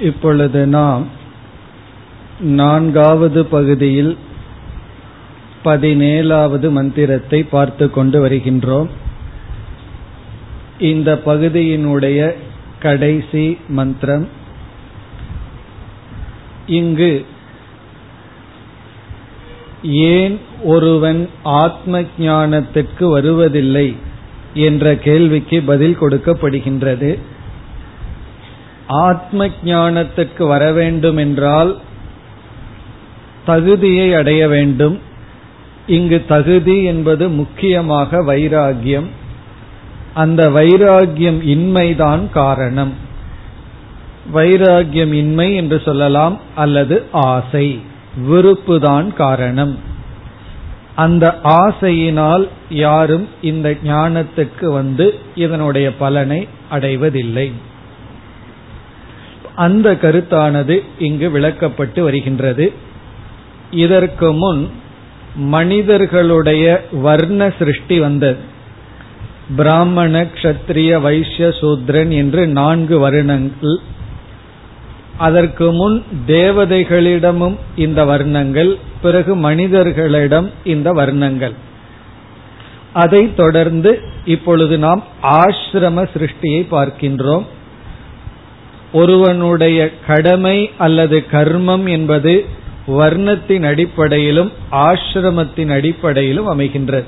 இப்பொழுது 0.00 0.66
நாம் 0.66 1.06
நான்காவது 2.40 3.46
பகுதியில் 3.46 4.18
பதினேழாவது 5.64 6.70
மந்திரத்தை 6.70 7.42
பார்த்து 7.42 7.90
கொண்டு 7.90 8.28
வருகின்றோம். 8.28 8.88
இந்த 10.78 11.20
பகுதியினுடைய 11.26 12.34
கடைசி 12.80 13.58
மந்திரம் 13.68 14.28
இங்கு 16.66 17.24
ஏன் 19.82 20.40
ஒருவன் 20.62 21.28
ஆத்ம 21.42 22.00
ஞானத்திற்கு 22.18 23.10
வருவதில்லை 23.10 23.96
என்ற 24.54 24.96
கேள்விக்கு 24.96 25.62
பதில் 25.62 25.98
கொடுக்கப்படுகின்றது. 26.00 27.18
ஆத்ம 28.86 29.48
ஞானத்திற்கு 29.64 30.46
வர 30.46 30.72
வேண்டும் 30.72 31.16
என்றால் 31.16 31.78
தகுதியை 33.46 34.14
அடைய 34.14 34.48
வேண்டும். 34.48 35.00
இங்கு 35.86 36.24
தகுதி 36.28 36.82
என்பது 36.82 37.28
முக்கியமாக 37.28 38.22
வைராகியம். 38.22 39.06
அந்த 40.14 40.50
வைராகியம் 40.50 41.42
இன்மைதான் 41.42 42.30
காரணம். 42.30 42.92
வைராகியம் 44.34 45.12
இன்மை 45.12 45.54
என்று 45.54 45.82
சொல்லலாம் 45.84 46.40
அல்லது 46.54 47.04
ஆசை. 47.12 47.80
விருப்புதான் 48.30 49.12
காரணம். 49.12 49.78
அந்த 50.94 51.38
ஆசையினால் 51.44 52.48
யாரும் 52.70 53.28
இந்த 53.42 53.74
ஞானத்துக்கு 53.84 54.72
வந்து 54.72 55.14
இதனுடைய 55.34 55.96
பலனை 55.96 56.48
அடைவதில்லை. 56.70 57.52
அந்த 59.56 59.92
கருத்தானது 59.92 60.82
இங்கு 60.98 61.28
விளக்கப்பட்டு 61.28 62.00
வருகின்றது. 62.00 62.72
இதற்கு 63.70 64.32
முன் 64.32 64.70
மனிதர்களுடைய 65.36 66.86
வர்ண 66.92 67.52
சிருஷ்டி 67.58 68.00
வந்தது. 68.00 68.54
பிராமண 69.56 70.22
கஷத்திரிய 70.22 71.00
வைசிய 71.00 71.48
சூத்ரன் 71.48 72.08
என்று 72.08 72.46
நான்கு 72.46 72.98
வருணங்கள். 72.98 73.78
அதற்கு 75.16 75.72
முன் 75.72 76.04
தேவதைகளிடமும் 76.26 77.56
இந்த 77.76 78.04
வர்ணங்கள் 78.04 78.78
பிறகு 79.02 79.36
மனிதர்களிடம் 79.36 80.50
இந்த 80.64 80.92
வர்ணங்கள். 80.92 81.54
அதைத் 82.92 83.36
தொடர்ந்து 83.36 84.00
இப்பொழுது 84.24 84.78
நாம் 84.78 85.04
ஆசிரம 85.22 86.08
சிருஷ்டியை 86.14 86.66
பார்க்கின்றோம். 86.70 87.44
ஒருவனுடைய 88.92 89.90
கடமை 90.06 90.70
அல்லது 90.78 91.24
கர்மம் 91.32 91.88
என்பது 91.88 92.46
வர்ணத்தின் 92.88 93.62
அடிப்படையிலும் 93.62 94.52
ஆசிரமத்தின் 94.72 95.72
அடிப்படையிலும் 95.72 96.58
அமைகின்றது 96.58 97.04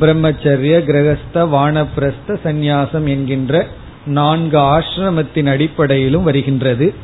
பிரம்மச்சரிய 0.00 0.74
கிரகஸ்த 0.78 1.34
வானப்பிரஸ்த 1.34 2.28
சந்நியாசம் 2.28 3.06
என்கின்ற 3.06 3.66
நான்கு 4.06 4.58
ஆசிரமத்தின் 4.58 5.46
அடிப்படையிலும் 5.46 6.22
வருகின்றது. 6.22 6.94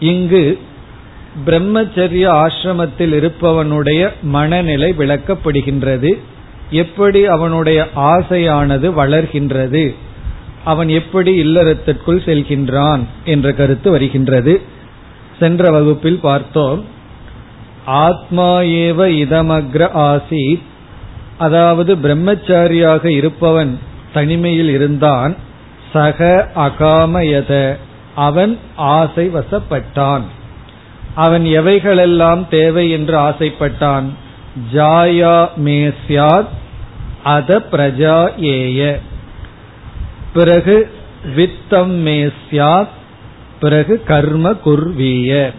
இங்கு 0.00 0.58
பிரம்மச்சரிய 1.46 2.28
ஆசிரமத்தில் 2.28 3.14
இருப்பவனுடைய 3.14 4.08
மனநிலை 4.22 4.94
விளக்கப்படுகின்றது. 4.98 6.18
எப்படி 6.70 7.26
அவனுடைய 7.26 7.86
ஆசையானது 7.96 8.92
வளர்கின்றது? 8.92 9.94
அவன் 10.64 10.88
எப்படி 10.88 11.44
இல்லறத்திற்குள் 11.44 12.24
செல்கின்றான் 12.24 13.04
என்ற 13.24 13.52
கருத்து 13.52 13.90
வருகின்றது. 13.90 14.62
சென்ற 15.38 15.70
வகுப்பில் 15.70 16.20
பார்த்தோம். 16.20 16.84
ஆத்மா 17.84 18.60
ஏவ 18.60 19.08
இதமக்ர 19.08 19.90
ஆசீத். 19.94 20.62
அதாவது 21.38 21.96
பிரம்மச்சாரியாக 21.96 23.04
இருப்பவன் 23.04 23.78
தனிமையில் 24.12 24.68
இருந்தான். 24.68 25.36
சக 25.92 26.50
அகாமயத. 26.56 27.76
அவன் 28.14 28.58
ஆசை 28.76 29.30
வசப்பட்டான் 29.30 30.22
அவன் 31.14 31.44
எவைகளெல்லாம் 31.44 32.48
தேவை 32.48 32.90
என்று 32.90 33.18
ஆசைப்பட்டான்? 33.18 34.04
ஜாயா 34.74 35.48
மேஸ்யாத் 35.64 36.48
அத 37.24 37.62
பிரஜா 37.72 38.38
ஏய. 38.38 39.00
பிறகு 40.34 40.90
வித்தம் 41.36 41.94
மேஸ்யாத் 42.06 42.88
பிறகு 43.60 44.02
கர்ம 44.02 44.50
குர்வீய. 44.50 45.52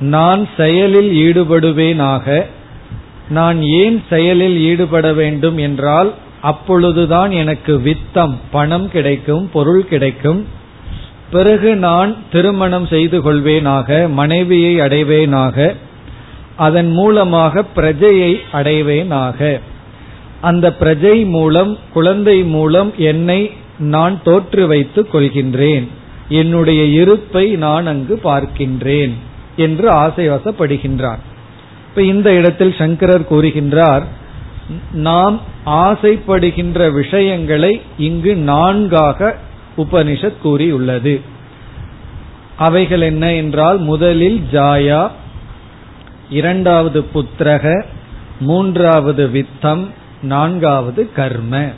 நான் 0.00 0.48
செயலில் 0.56 1.10
ஈடுபடுவேனாக 1.10 2.44
நான் 3.28 3.62
ஏன் 3.62 4.02
செயலில் 4.10 4.58
ஈடுபட 4.58 5.12
வேண்டும் 5.12 5.56
என்றால் 5.56 6.14
அப்பொழுதுதான் 6.42 7.30
எனக்கு 7.30 7.78
வித்தம் 7.78 8.34
பணம் 8.50 8.90
கிடைக்கும் 8.90 9.50
பொருள் 9.52 9.88
கிடைக்கும். 9.88 10.46
பிறகு 11.30 11.76
நான் 11.76 12.16
திருமணம் 12.32 12.86
செய்து 12.86 13.18
கொள்வேனாக 13.20 14.10
மனைவியை 14.10 14.80
அடைவேனாக 14.80 15.74
அதன் 16.56 16.90
மூலமாக 16.90 17.64
பிரஜையை 17.76 18.40
அடைவேனாக. 18.52 19.60
அந்த 20.40 20.76
பிரஜை 20.80 21.26
மூலம் 21.26 21.78
குழந்தை 21.92 22.42
மூலம் 22.42 22.92
என்னை 22.96 23.50
நான் 23.78 24.22
தோற்று 24.22 24.66
வைத்துக் 24.66 25.14
கொள்கின்றேன். 25.14 25.88
என்னுடைய 26.28 26.84
இருப்பை 26.84 27.50
நான் 27.50 27.86
அங்கு 27.86 28.20
பார்க்கின்றேன் 28.24 29.12
என்று 29.56 29.90
ஆசைவசப்படுகின்றான் 29.90 31.18
இப்ப 31.88 32.02
இந்த 32.02 32.32
இடத்தில் 32.32 32.74
சங்கரர் 32.78 33.30
கூறுகின்றார் 33.30 34.02
நாம் 34.92 35.40
ஆசைப்படுகின்ற 35.66 36.92
விஷயங்களை 36.92 37.80
இங்கு 37.98 38.36
நான்காக 38.36 39.36
உபனிஷத் 39.76 40.38
கூறியுள்ளது. 40.42 41.20
அவைகள் 42.56 43.00
என்ன 43.00 43.34
என்றால் 43.34 43.78
முதலில் 43.78 44.42
ஜாயா 44.52 45.10
இரண்டாவது 46.30 47.04
புத்திரக 47.14 47.82
மூன்றாவது 48.40 49.26
வித்தம் 49.26 49.86
நான்காவது 50.22 51.12
கர்ம. 51.12 51.70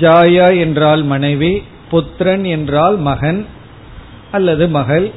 ஜாயா 0.00 0.58
என்றால் 0.58 1.02
மனைவி 1.02 1.62
புத்திரன் 1.90 2.44
என்றால் 2.44 2.96
மகன் 2.96 3.46
அல்லது 4.32 4.68
மகள் 4.68 5.10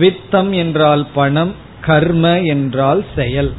வித்தம் 0.00 0.50
என்றால் 0.50 1.06
பணம் 1.14 1.54
கர்ம 1.80 2.40
என்றால் 2.40 3.04
செயல். 3.16 3.52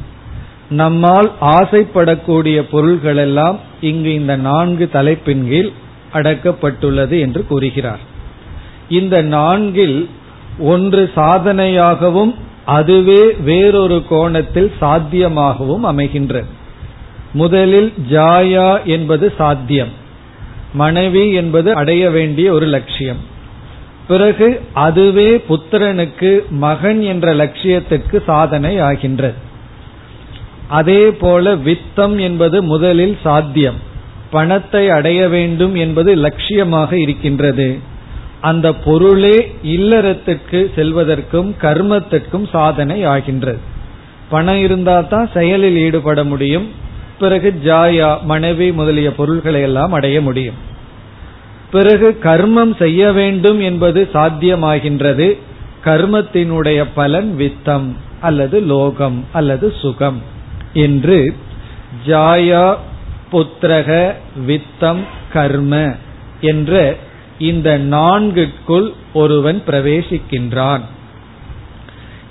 நம்மால் 0.70 1.32
ஆசைப்படக்கூடிய 1.40 2.64
பொருள்களெல்லாம் 2.72 3.56
இங்கு 3.80 4.14
இந்த 4.14 4.36
நான்கு 4.36 4.88
தலைப்பின் 4.88 5.48
கீழ் 5.48 5.70
அடக்கப்பட்டுள்ளது 6.12 7.20
என்று 7.20 7.46
கூறுகிறார். 7.46 7.98
இந்த 8.88 9.22
நான்கில் 9.22 10.08
ஒன்று 10.58 11.10
சாதனையாகவும் 11.16 12.34
அதுவே 12.64 13.32
வேறொரு 13.32 14.02
கோணத்தில் 14.08 14.72
சாத்தியமாகவும் 14.80 15.84
அமைகின்றது 15.84 16.50
முதலில் 17.32 17.92
ஜாயா 18.10 18.84
என்பது 18.84 19.32
சாத்தியம். 19.38 20.02
மனைவி 20.74 21.30
என்பது 21.30 21.74
அடைய 21.74 22.10
வேண்டிய 22.10 22.52
ஒரு 22.52 22.66
லட்சியம். 22.66 23.22
பிறகு 24.08 24.60
அதுவே 24.72 25.30
புத்திரனுக்கு 25.48 26.30
மகன் 26.50 27.02
என்ற 27.02 27.34
லட்சியத்திற்கு 27.34 28.22
சாதனை 28.26 28.78
ஆகின்றது. 28.78 29.34
அதே 30.68 31.10
போல 31.10 31.54
வித்தம் 31.54 32.16
என்பது 32.18 32.62
முதலில் 32.62 33.18
சாத்தியம். 33.22 33.80
பணத்தை 34.30 34.90
அடைய 34.90 35.28
வேண்டும் 35.28 35.74
என்பது 35.74 36.16
லட்சியமாக 36.16 36.92
இருக்கின்றது. 36.92 37.78
அந்த 38.40 38.72
பொருளே 38.72 39.36
இல்லறத்திற்கு 39.62 40.60
செல்வதற்கும் 40.76 41.50
கர்மத்திற்கும் 41.60 42.48
சாதனை 42.52 43.04
ஆகின்றது. 43.04 43.58
பணம் 44.28 44.58
இருந்தால் 44.58 45.08
தான் 45.08 45.30
செயலில் 45.34 45.76
ஈடுபட 45.76 46.24
முடியும். 46.24 46.66
பிறகு 47.18 47.54
ஜாயா 47.64 48.22
மனைவி 48.22 48.72
முதலிய 48.72 49.14
பொருள்களை 49.14 49.60
எல்லாம் 49.60 49.92
அடைய 49.92 50.20
முடியும். 50.20 50.54
பிறகு 51.70 52.18
கர்மம் 52.22 52.76
செய்ய 52.76 53.12
வேண்டும் 53.12 53.60
என்பது 53.60 54.08
சாத்தியமாகின்றது. 54.12 55.38
கர்மத்தினுடைய 55.84 56.86
பலன் 56.94 57.36
வித்தம் 57.36 57.96
அல்லது 58.20 58.60
லோகம் 58.60 59.24
அல்லது 59.32 59.74
சுகம் 59.80 60.22
என்று 60.72 61.34
ஜாயா 62.06 62.76
புத்திரக 63.32 64.12
வித்தம் 64.46 65.02
கர்ம 65.32 65.94
என்ற 66.40 66.96
இந்த 67.38 67.78
நான்குக்குள் 67.78 68.92
ஒருவன் 69.14 69.62
பிரவேசிக்கின்றான். 69.66 70.80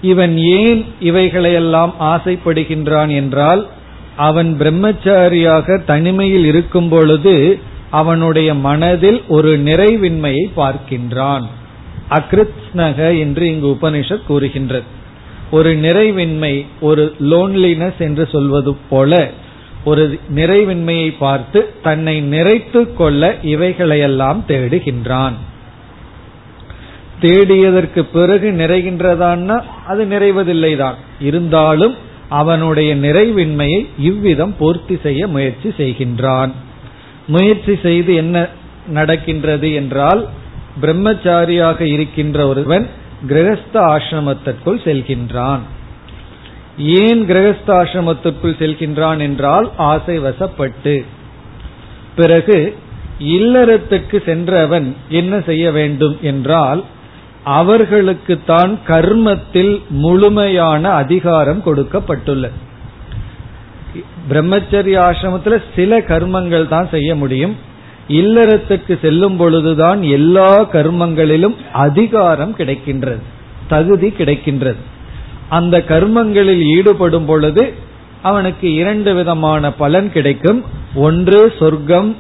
இவன் 0.02 0.38
ஏன் 0.38 0.86
இவைகளையெல்லாம் 1.02 1.94
ஆசைப்படுகின்றான் 2.00 3.10
என்றால் 3.10 3.68
அவன் 4.16 4.58
பிரம்மச்சாரியாக 4.60 5.84
தனிமையில் 5.84 6.46
இருக்கும் 6.46 6.90
பொழுது 6.90 7.60
அவனுடைய 7.90 8.54
மனதில் 8.54 9.24
ஒரு 9.28 9.60
நிறைவின்மையை 9.60 10.46
பார்க்கின்றான். 10.58 11.44
அகிருத்னக 12.10 13.20
என்று 13.20 13.48
இங்கு 13.48 13.68
உபனிஷத் 13.68 14.26
கூறுகின்றது. 14.28 14.84
ஒரு 15.52 15.76
நிறைவின்மை 15.76 16.66
ஒரு 16.82 17.16
லோன்லினஸ் 17.22 17.98
என்று 17.98 18.30
சொல்வது 18.32 18.76
போல 18.90 19.30
ஒரு 19.86 20.20
நிறைவின்மையை 20.36 21.16
பார்த்து 21.20 21.74
தன்னை 21.84 22.22
நிறைத்து 22.22 22.94
கொள்ள 22.94 23.36
இவைகளையெல்லாம் 23.44 24.44
தேடுகின்றான். 24.48 25.34
தேடியதற்கு 27.22 28.06
பிறகு 28.14 28.52
நிறைகின்றதான்னா 28.52 29.64
அது 29.88 30.06
நிறைவதில்லைதான். 30.06 30.96
இருந்தாலும் 31.20 32.12
அவனுடைய 32.40 32.92
நிறைவின்மையை 32.96 33.82
இவ்விதம் 34.10 34.54
பூர்த்தி 34.60 34.96
செய்ய 35.04 35.22
முயற்சி 35.28 35.70
செய்கின்றான். 35.78 36.52
முயற்சி 37.28 37.74
செய்து 37.84 38.12
என்ன 38.16 38.38
நடக்கின்றது 38.90 39.68
என்றால் 39.74 40.22
பிரம்மச்சாரியாக 40.82 41.80
இருக்கின்ற 41.96 42.38
ஒருவன் 42.48 42.86
கிரகஸ்த 43.28 43.76
ஆசிரமத்திற்குள் 43.94 44.80
செல்கின்றான். 44.88 45.64
ஏன் 47.02 47.22
கிரகஸ்த 47.30 47.70
ஆசிரமத்திற்குள் 47.82 48.60
செல்கின்றான் 48.62 49.20
என்றால் 49.20 49.68
ஆசை 49.92 50.16
வசப்பட்டு 50.20 50.96
பிறகு 52.16 52.58
இல்லறத்துக்கு 53.36 54.18
சென்றவன் 54.26 54.88
என்ன 55.10 55.34
செய்ய 55.42 55.66
வேண்டும் 55.72 56.16
என்றால் 56.22 56.82
அவர்களுக்கு 57.44 58.40
தான் 58.46 58.80
கர்மத்தில் 58.88 59.82
முழுமையான 59.90 60.90
அதிகாரம் 60.90 61.62
கொடுக்கப்பட்டுள்ளது. 61.66 62.58
பிரம்மச்சரிய 64.30 64.98
ஆசிரமத்தில் 65.08 65.64
சில 65.76 66.00
கர்மங்கள் 66.00 66.68
தான் 66.68 66.90
செய்ய 66.90 67.16
முடியும். 67.16 67.56
இல்லறத்துக்கு 68.08 69.00
செல்லும் 69.02 69.38
பொழுதுதான் 69.38 70.02
எல்லா 70.04 70.64
கர்மங்களிலும் 70.64 71.56
அதிகாரம் 71.74 72.56
கிடைக்கின்றது 72.58 73.20
தகுதி 73.68 74.08
கிடைக்கின்றது. 74.08 74.82
அந்த 75.50 75.78
கர்மங்களில் 75.78 76.64
ஈடுபடும் 76.76 77.26
பொழுது 77.26 77.74
அவனுக்கு 78.22 78.74
இரண்டு 78.74 79.14
விதமான 79.14 79.72
பலன் 79.72 80.12
கிடைக்கும். 80.12 80.64
ஒன்று 80.96 81.54
சொர்க்கம் 81.60 82.16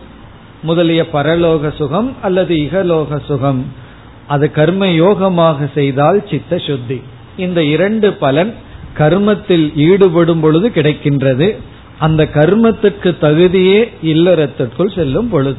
முதலிய 0.61 1.05
பரலோக 1.13 1.71
சுகம் 1.75 2.15
அல்லது 2.21 2.55
இகலோக 2.55 3.19
சுகம். 3.25 3.81
அது 4.27 4.51
கர்ம 4.51 4.85
யோகமாக 4.85 5.73
செய்தால் 5.73 6.27
சித்த 6.29 6.57
சுத்தி. 6.57 7.01
இந்த 7.37 7.63
இரண்டு 7.63 8.13
பலன் 8.13 8.55
கர்மத்தில் 8.97 9.75
ஈடுபடும் 9.75 10.39
பொழுது 10.39 10.69
கிடைக்கின்றது. 10.69 11.57
அந்த 11.99 12.29
கர்மத்துக்கு 12.33 13.15
தகுதியே 13.21 13.91
இல்லறத்திற்குள் 14.03 14.95
செல்லும் 14.95 15.29
பொழுது. 15.29 15.57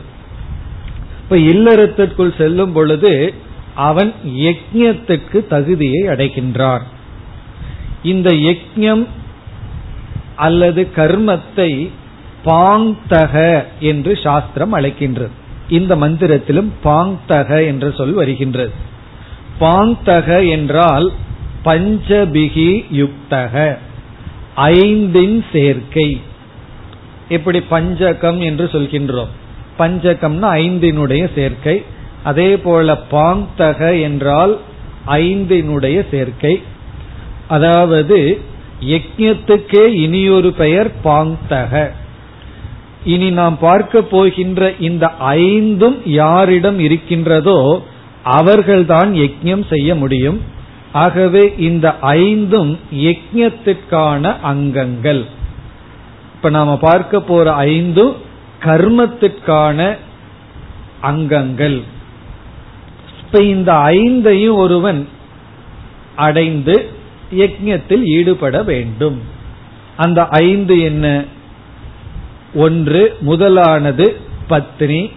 இப்ப 1.23 1.37
இல்லறத்திற்குள் 1.37 2.37
செல்லும் 2.37 2.73
பொழுது 2.73 3.35
அவன் 3.75 4.13
யஜ்யத்துக்கு 4.27 5.47
தகுதியை 5.47 6.09
அடைகின்றான். 6.09 6.81
இந்த 8.03 8.31
யஜ்யம் 8.31 9.07
அல்லது 10.37 10.89
கர்மத்தை 10.97 11.91
பாங்தக 12.45 13.65
என்று 13.81 14.19
சாஸ்திரம் 14.23 14.75
அழைக்கின்றது. 14.75 15.31
இந்த 15.69 15.97
மந்திரத்திலும் 15.97 16.71
பாங்தக 16.85 17.67
என்ற 17.67 17.91
சொல் 17.91 18.13
வருகின்றது. 18.13 18.73
பாங்தக 19.61 20.51
என்றால் 20.51 21.13
பஞ்சபிகி 21.65 22.85
யுக்தக 22.93 23.79
ஐந்தின் 24.55 25.45
சேர்க்கை. 25.53 26.21
எப்படி 27.29 27.61
பஞ்சகம் 27.61 28.41
என்று 28.41 28.65
சொல்கின்றோம். 28.65 29.29
பஞ்சகம்னா 29.79 30.49
ஐந்தினுடைய 30.55 31.31
சேர்க்கை. 31.35 31.83
அதே 32.23 32.57
போல 32.57 33.03
பாங்தக 33.11 34.03
என்றால் 34.03 34.61
ஐந்தினுடைய 35.07 36.07
சேர்க்கை. 36.11 36.63
அதாவது 37.49 38.41
யஜ்யத்துக்கே 38.81 39.87
இனியொரு 39.87 40.53
பெயர் 40.53 40.91
பாங்தக. 41.05 41.91
இனி 43.05 43.31
நாம் 43.31 43.59
பார்க்க 43.59 44.03
போகின்ற 44.03 44.73
இந்த 44.81 45.11
ஐந்தும் 45.19 46.03
யாரிடம் 46.05 46.79
இருக்கின்றதோ 46.79 47.85
அவர்கள்தான் 48.23 49.13
யஜ்யம் 49.13 49.67
செய்ய 49.67 49.95
முடியும். 49.95 50.41
ஆகவே 50.93 51.55
இந்த 51.59 51.99
ஐந்தும் 51.99 52.79
யஜ்யத்திற்கான 52.95 54.41
அங்கங்கள். 54.41 55.25
இப்ப 56.35 56.51
நாம 56.51 56.77
பார்க்க 56.77 57.21
போற 57.21 57.53
ஐந்தும் 57.53 58.17
கர்மத்திற்கான 58.63 59.97
அங்கங்கள். 61.01 61.83
இப்ப 63.25 63.43
இந்த 63.43 63.73
ஐந்தையும் 63.73 64.55
ஒருவன் 64.55 65.09
அடைந்து 66.17 66.91
யஜ்யத்தில் 67.35 68.03
ஈடுபட 68.03 68.63
வேண்டும். 68.63 69.21
அந்த 69.97 70.29
ஐந்து 70.29 70.81
என்ன? 70.81 71.25
ஒன்று 72.55 73.17
முதலானது 73.21 74.21
பத்னி. 74.51 75.13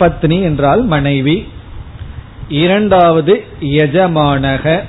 பத்னி 0.00 0.42
என்றால் 0.42 0.82
மனைவி. 0.82 1.48
இரண்டாவது 2.48 3.44
எஜமானக 3.60 4.80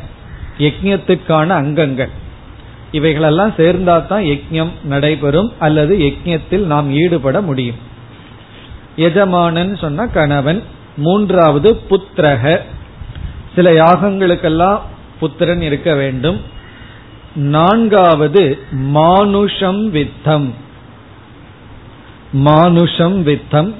யஜ்யத்துக்கான 0.57 1.47
அங்கங்கள். 1.47 2.09
இவைகளெல்லாம் 2.91 3.53
சேர்ந்தாதான் 3.57 4.23
யஜ்யம் 4.23 4.69
நடைபெறும் 4.83 5.53
அல்லது 5.59 5.97
யஜ்யத்தில் 5.97 6.65
நாம் 6.65 6.91
ஈடுபட 6.91 7.41
முடியும். 7.41 7.75
எஜமானன் 8.95 9.75
சொன்ன 9.75 10.07
கணவன். 10.07 10.63
மூன்றாவது 10.97 11.79
புத்திரக. 11.89 12.59
சில 13.55 13.71
யாகங்களுக்கெல்லாம் 13.71 14.79
புத்திரன் 15.19 15.61
இருக்க 15.61 15.95
வேண்டும். 15.95 16.41
நான்காவது 17.35 18.59
மானுஷம் 18.71 19.93
வித்தம். 19.95 20.49
மானுஷம் 22.33 23.23
வித்தம். 23.23 23.73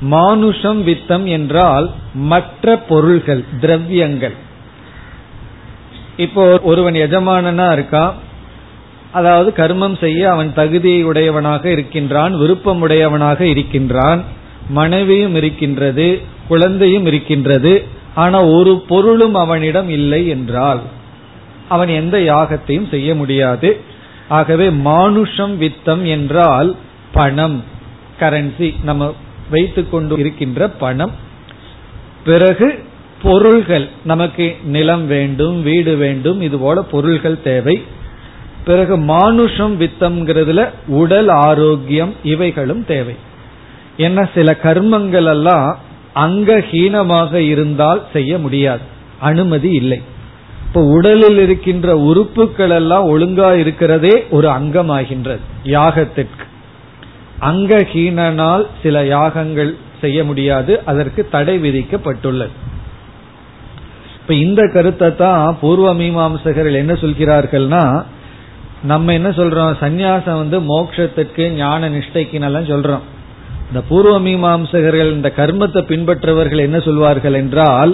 மானுஷம் 0.00 0.86
வித்தம் 0.86 1.24
என்றால் 1.24 1.90
மற்ற 2.14 2.76
பொருள்கள் 2.76 3.44
திரவியங்கள். 3.60 4.34
இப்போ 6.16 6.60
ஒருவன் 6.62 6.94
எஜமானனா 6.94 7.66
இருக்கான் 7.72 8.12
அதாவது 9.10 9.52
கர்மம் 9.56 9.98
செய்ய 9.98 10.30
அவன் 10.30 10.54
தகுதியை 10.54 11.04
உடையவனாக 11.04 11.70
இருக்கின்றான் 11.70 12.36
விருப்பமுடையவனாக 12.36 13.40
இருக்கின்றான் 13.40 14.22
மனைவியும் 14.68 15.34
இருக்கின்றது 15.34 16.20
குழந்தையும் 16.48 17.06
இருக்கின்றது 17.06 17.84
ஆனா 18.14 18.44
ஒரு 18.44 18.80
பொருளும் 18.88 19.34
அவனிடம் 19.34 19.88
இல்லை 19.88 20.28
என்றால் 20.28 20.80
அவன் 21.68 21.88
எந்த 21.88 22.18
யாகத்தையும் 22.18 22.88
செய்ய 22.88 23.14
முடியாது. 23.14 23.80
ஆகவே 24.28 24.70
மானுஷம் 24.70 25.60
வித்தம் 25.60 26.04
என்றால் 26.04 26.76
பணம். 27.12 27.64
கரன்சி 28.22 28.74
நம்ம 28.84 29.14
வைத்து 29.50 29.88
கொண்டு 29.88 30.18
இருக்கின்ற 30.18 30.68
பணம். 30.68 31.12
பிறகு 32.24 32.84
பொருள்கள் 33.22 33.88
நமக்கு 34.04 34.56
நிலம் 34.64 35.06
வேண்டும் 35.06 35.62
வீடு 35.62 35.96
வேண்டும் 35.96 36.40
இது 36.40 36.58
போல 36.58 36.82
பொருள்கள் 36.82 37.42
தேவை. 37.42 37.82
பிறகு 38.64 38.96
மானுஷம் 38.98 39.80
வித்தம்ங்கிறதுல 39.80 40.68
உடல் 40.86 41.28
ஆரோக்கியம் 41.28 42.14
இவைகளும் 42.24 42.84
தேவை. 42.84 43.14
என்ன 43.96 44.28
சில 44.34 44.56
கர்மங்கள் 44.62 45.28
எல்லாம் 45.28 45.78
அங்கஹீனமாக 46.14 47.34
இருந்தால் 47.34 48.06
செய்ய 48.12 48.38
முடியாது. 48.38 48.84
அனுமதி 49.20 49.70
இல்லை. 49.70 50.00
இப்ப 50.66 50.80
உடலில் 50.82 51.38
இருக்கின்ற 51.38 51.96
உறுப்புகள் 51.98 52.70
எல்லாம் 52.70 53.04
ஒழுங்கா 53.08 53.48
இருக்கிறதே 53.58 54.26
ஒரு 54.30 54.48
அங்கமாகின்றது 54.48 55.44
யாகத்திற்கு. 55.64 56.44
அங்கஹீனால் 57.50 58.64
சில 58.82 59.04
யாகங்கள் 59.06 59.72
செய்ய 60.00 60.18
முடியாது 60.24 60.72
அதற்கு 60.90 61.22
தடை 61.34 61.54
விதிக்கப்பட்டுள்ளது. 61.58 62.54
இப்ப 64.20 64.34
இந்த 64.34 64.62
கருத்தை 64.74 65.08
தான் 65.16 65.56
பூர்வ 65.60 65.88
மீமாம்சகர்கள் 65.94 66.80
என்ன 66.82 66.94
சொல்கிறார்கள்னா 67.04 67.84
நம்ம 68.90 69.12
என்ன 69.12 69.30
சொல்றோம்? 69.30 69.72
சந்நியாசம் 69.80 70.40
வந்து 70.42 70.58
மோட்சத்துக்கு 70.60 71.44
ஞான 71.56 71.88
நிஷ்டைக்கு 71.88 72.38
எல்லாம் 72.48 72.70
சொல்றோம். 72.72 73.04
இந்த 73.68 73.80
பூர்வ 73.88 74.14
மீமாம்சகர்கள் 74.20 75.10
இந்த 75.16 75.28
கர்மத்தை 75.36 75.82
பின்பற்றவர்கள் 75.90 76.64
என்ன 76.66 76.78
சொல்வார்கள் 76.78 77.36
என்றால் 77.42 77.92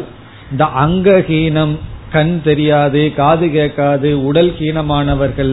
இந்த 0.52 0.64
அங்கஹீனம் 0.84 1.74
கண் 2.12 2.36
தெரியாது 2.42 3.02
காது 3.16 3.46
கேட்காது 3.50 4.10
உடல் 4.28 4.52
ஹீனமானவர்கள் 4.60 5.52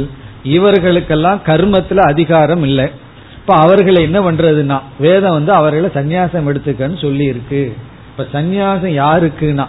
இவர்களுக்கெல்லாம் 0.56 1.42
கர்மத்துல 1.46 2.06
அதிகாரம் 2.14 2.64
இல்லை. 2.70 2.88
இப்ப 3.46 3.58
அவர்களை 3.58 4.04
என்ன 4.04 4.20
பண்றதுன்னா 4.20 4.82
வேதம் 5.00 5.32
வந்து 5.32 5.52
அவர்களை 5.52 5.90
சந்நியாசம் 5.90 6.48
எடுத்துக்கன்னு 6.48 7.02
சொல்லி 7.02 7.24
இருக்கு 7.24 7.76
இப்ப 8.10 8.42
சந்நியாசம் 8.42 8.94
யாருக்குன்னா 9.02 9.66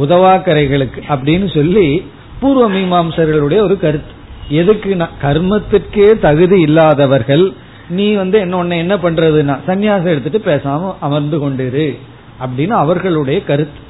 உதவாக்கரைகளுக்கு 0.00 1.00
அப்படின்னு 1.08 1.54
சொல்லி 1.54 2.04
பூர்வ 2.40 2.70
மீமாம்சர்களுடைய 2.70 3.58
ஒரு 3.58 3.78
கருத்து. 3.80 4.12
எதுக்குன்னா 4.50 5.08
கர்மத்திற்கே 5.22 6.18
தகுதி 6.18 6.60
இல்லாதவர்கள் 6.60 7.52
நீ 7.88 8.12
வந்து 8.12 8.38
என்ன 8.38 8.76
என்ன 8.76 8.96
பண்றதுன்னா 8.96 9.58
சன்னியாசம் 9.66 10.12
எடுத்துட்டு 10.14 10.54
பேசாம 10.54 10.94
அமர்ந்து 11.00 11.38
கொண்டிரு 11.38 11.98
அப்படின்னு 12.40 12.74
அவர்களுடைய 12.84 13.44
கருத்து. 13.44 13.80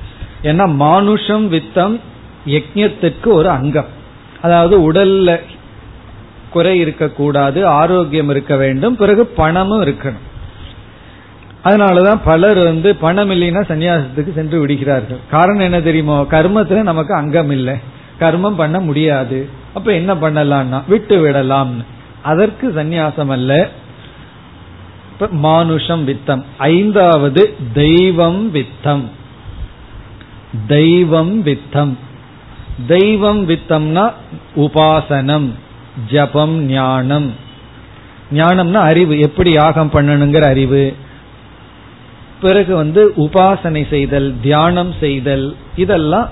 ஏன்னா 0.43 0.75
மானுஷம் 0.75 1.53
வித்தம் 1.53 2.01
யஜ்யத்திற்கு 2.47 3.27
ஒரு 3.27 3.49
அங்கம். 3.49 3.91
அதாவது 4.43 4.93
உடல்ல 4.93 5.41
குறை 6.51 6.79
இருக்கக்கூடாது 6.79 7.67
ஆரோக்கியம் 7.67 8.29
இருக்க 8.29 8.57
வேண்டும் 8.57 8.97
பிறகு 8.97 9.27
பணமும் 9.27 9.85
இருக்கணும். 9.85 10.29
அதனாலதான் 11.65 12.21
பலர் 12.25 12.59
வந்து 12.59 12.97
பணம் 12.97 13.31
இல்லைன்னா 13.31 13.63
சன்னியாசத்துக்கு 13.69 14.35
சென்று 14.35 14.61
விடுகிறார்கள். 14.61 15.19
காரணம் 15.31 15.63
என்ன 15.63 15.81
தெரியுமோ? 15.81 16.27
கர்மத்துல 16.31 16.83
நமக்கு 16.83 17.15
அங்கம் 17.15 17.51
இல்லை. 17.51 17.75
கர்மம் 18.21 18.57
பண்ண 18.57 18.81
முடியாது. 18.81 19.49
அப்ப 19.75 19.93
என்ன 19.93 20.15
பண்ணலாம்னா 20.15 20.83
விட்டு 20.89 21.29
விடலாம்னு. 21.29 21.85
அதற்கு 22.23 22.73
சந்நியாசம் 22.77 23.29
அல்ல. 23.29 23.69
மானுஷம் 25.31 26.09
வித்தம். 26.09 26.43
ஐந்தாவது 26.59 27.57
தெய்வம் 27.73 28.55
வித்தம். 28.55 29.05
தெய்வம் 30.67 31.45
வித்தம். 31.45 31.95
தெய்வம் 32.87 33.49
வித்தம்னா 33.49 34.13
உபாசனம். 34.57 35.51
ஜபம் 36.11 36.63
ஞானம். 36.63 37.35
ஞானம்னா 38.33 38.73
அறிவு. 38.73 39.19
எப்படி 39.19 39.51
யாகம் 39.51 39.91
பண்ணணுங்கிற 39.93 40.43
அறிவு. 40.43 40.95
பிறகு 42.41 42.77
வந்து 42.77 43.13
உபாசனை 43.17 43.89
செய்தல் 43.89 44.35
தியானம் 44.43 44.95
செய்தல் 45.01 45.57
இதெல்லாம் 45.77 46.29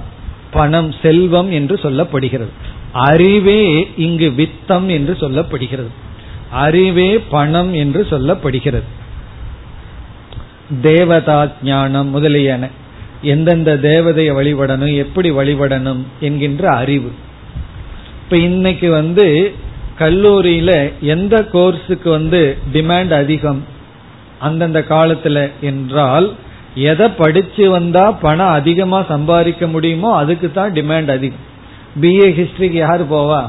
பணம் 0.51 0.95
செல்வம் 1.03 1.51
என்று 1.51 1.75
சொல்லப்படுகிறது. 1.75 2.49
அறிவே 2.93 3.91
இங்கு 3.97 4.33
வித்தம் 4.37 4.87
என்று 4.87 5.17
சொல்லப்படுகிறது. 5.21 5.89
அறிவே 6.51 7.19
பணம் 7.19 7.75
என்று 7.75 8.07
சொல்லப்படுகிறது. 8.11 8.83
தேவதா 10.83 11.49
ஞானம் 11.63 12.09
முதலியன. 12.09 12.69
எந்தெந்த 13.23 13.79
தேவதையை 13.83 14.35
வழிபடணும் 14.35 14.97
எப்படி 14.97 15.31
வழிபடணும் 15.31 16.03
என்கின்ற 16.21 16.71
அறிவு. 16.71 17.13
இப்ப 18.31 18.41
இன்னைக்கு 18.41 18.91
வந்து 18.91 19.55
கல்லூரியில 19.99 20.93
எந்த 21.01 21.49
கோர்ஸுக்கு 21.53 22.09
வந்து 22.09 22.59
டிமாண்ட் 22.73 23.13
அதிகம்? 23.13 23.65
அந்தந்த 24.39 24.81
காலத்துல 24.89 25.51
என்றால் 25.61 26.35
எதை 26.75 27.09
படிச்சு 27.09 27.71
வந்தா 27.71 28.13
பணம் 28.13 28.49
அதிகமா 28.49 29.03
சம்பாதிக்க 29.03 29.67
முடியுமோ 29.67 30.15
அதுக்கு 30.15 30.53
தான் 30.53 30.73
டிமாண்ட் 30.73 31.11
அதிகம். 31.11 31.47
பிஏ 32.01 32.29
ஹிஸ்டரிக்கு 32.39 32.79
யாரு 32.87 33.07
போவா? 33.11 33.49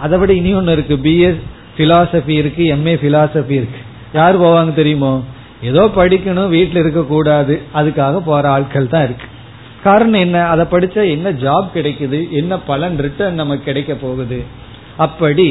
அதை 0.00 0.18
விட 0.18 0.32
இனி 0.32 0.54
ஒன்று 0.54 0.72
இருக்கு. 0.72 0.96
பிஏ 0.96 1.40
பிலாசபி 1.76 2.28
இருக்கு 2.28 2.64
எம்ஏ 2.64 2.96
பிலாசபி 3.06 3.50
இருக்கு. 3.50 3.80
யார் 4.12 4.40
போவாங்க 4.40 4.74
தெரியுமோ? 4.74 5.22
ஏதோ 5.62 5.90
படிக்கணும் 5.96 6.48
வீட்டில் 6.48 6.80
இருக்க 6.80 7.02
கூடாது. 7.02 7.62
அதுக்காக 7.74 8.18
போற 8.24 8.48
ஆட்கள் 8.48 8.88
தான் 8.88 9.04
இருக்கு. 9.04 9.26
காரணம் 9.88 10.22
என்ன? 10.26 10.38
அதை 10.52 10.64
படிச்சா 10.72 11.02
என்ன 11.16 11.28
ஜாப் 11.44 11.68
கிடைக்குது? 11.74 12.20
என்ன 12.40 12.52
பலன் 12.70 12.96
ரிட்டர்ன் 13.06 13.40
நமக்கு 13.42 13.68
கிடைக்க 13.68 13.92
போகுது? 14.04 14.40
அப்படி 15.06 15.48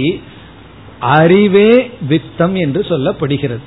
அறிவே 1.15 1.71
வித்தம் 2.11 2.55
என்று 2.65 2.81
சொல்லப்படுகிறது. 2.91 3.63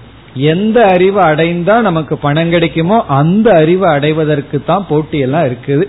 எந்த 0.53 0.79
அறிவு 0.95 1.21
அடைந்தா 1.29 1.77
நமக்கு 1.89 2.15
பணம் 2.25 2.53
கிடைக்குமோ 2.55 2.97
அந்த 3.19 3.47
அறிவு 3.63 3.87
அடைவதற்கு 3.89 4.57
தான் 4.65 4.87
போட்டியெல்லாம் 4.91 5.47
இருக்குது. 5.49 5.85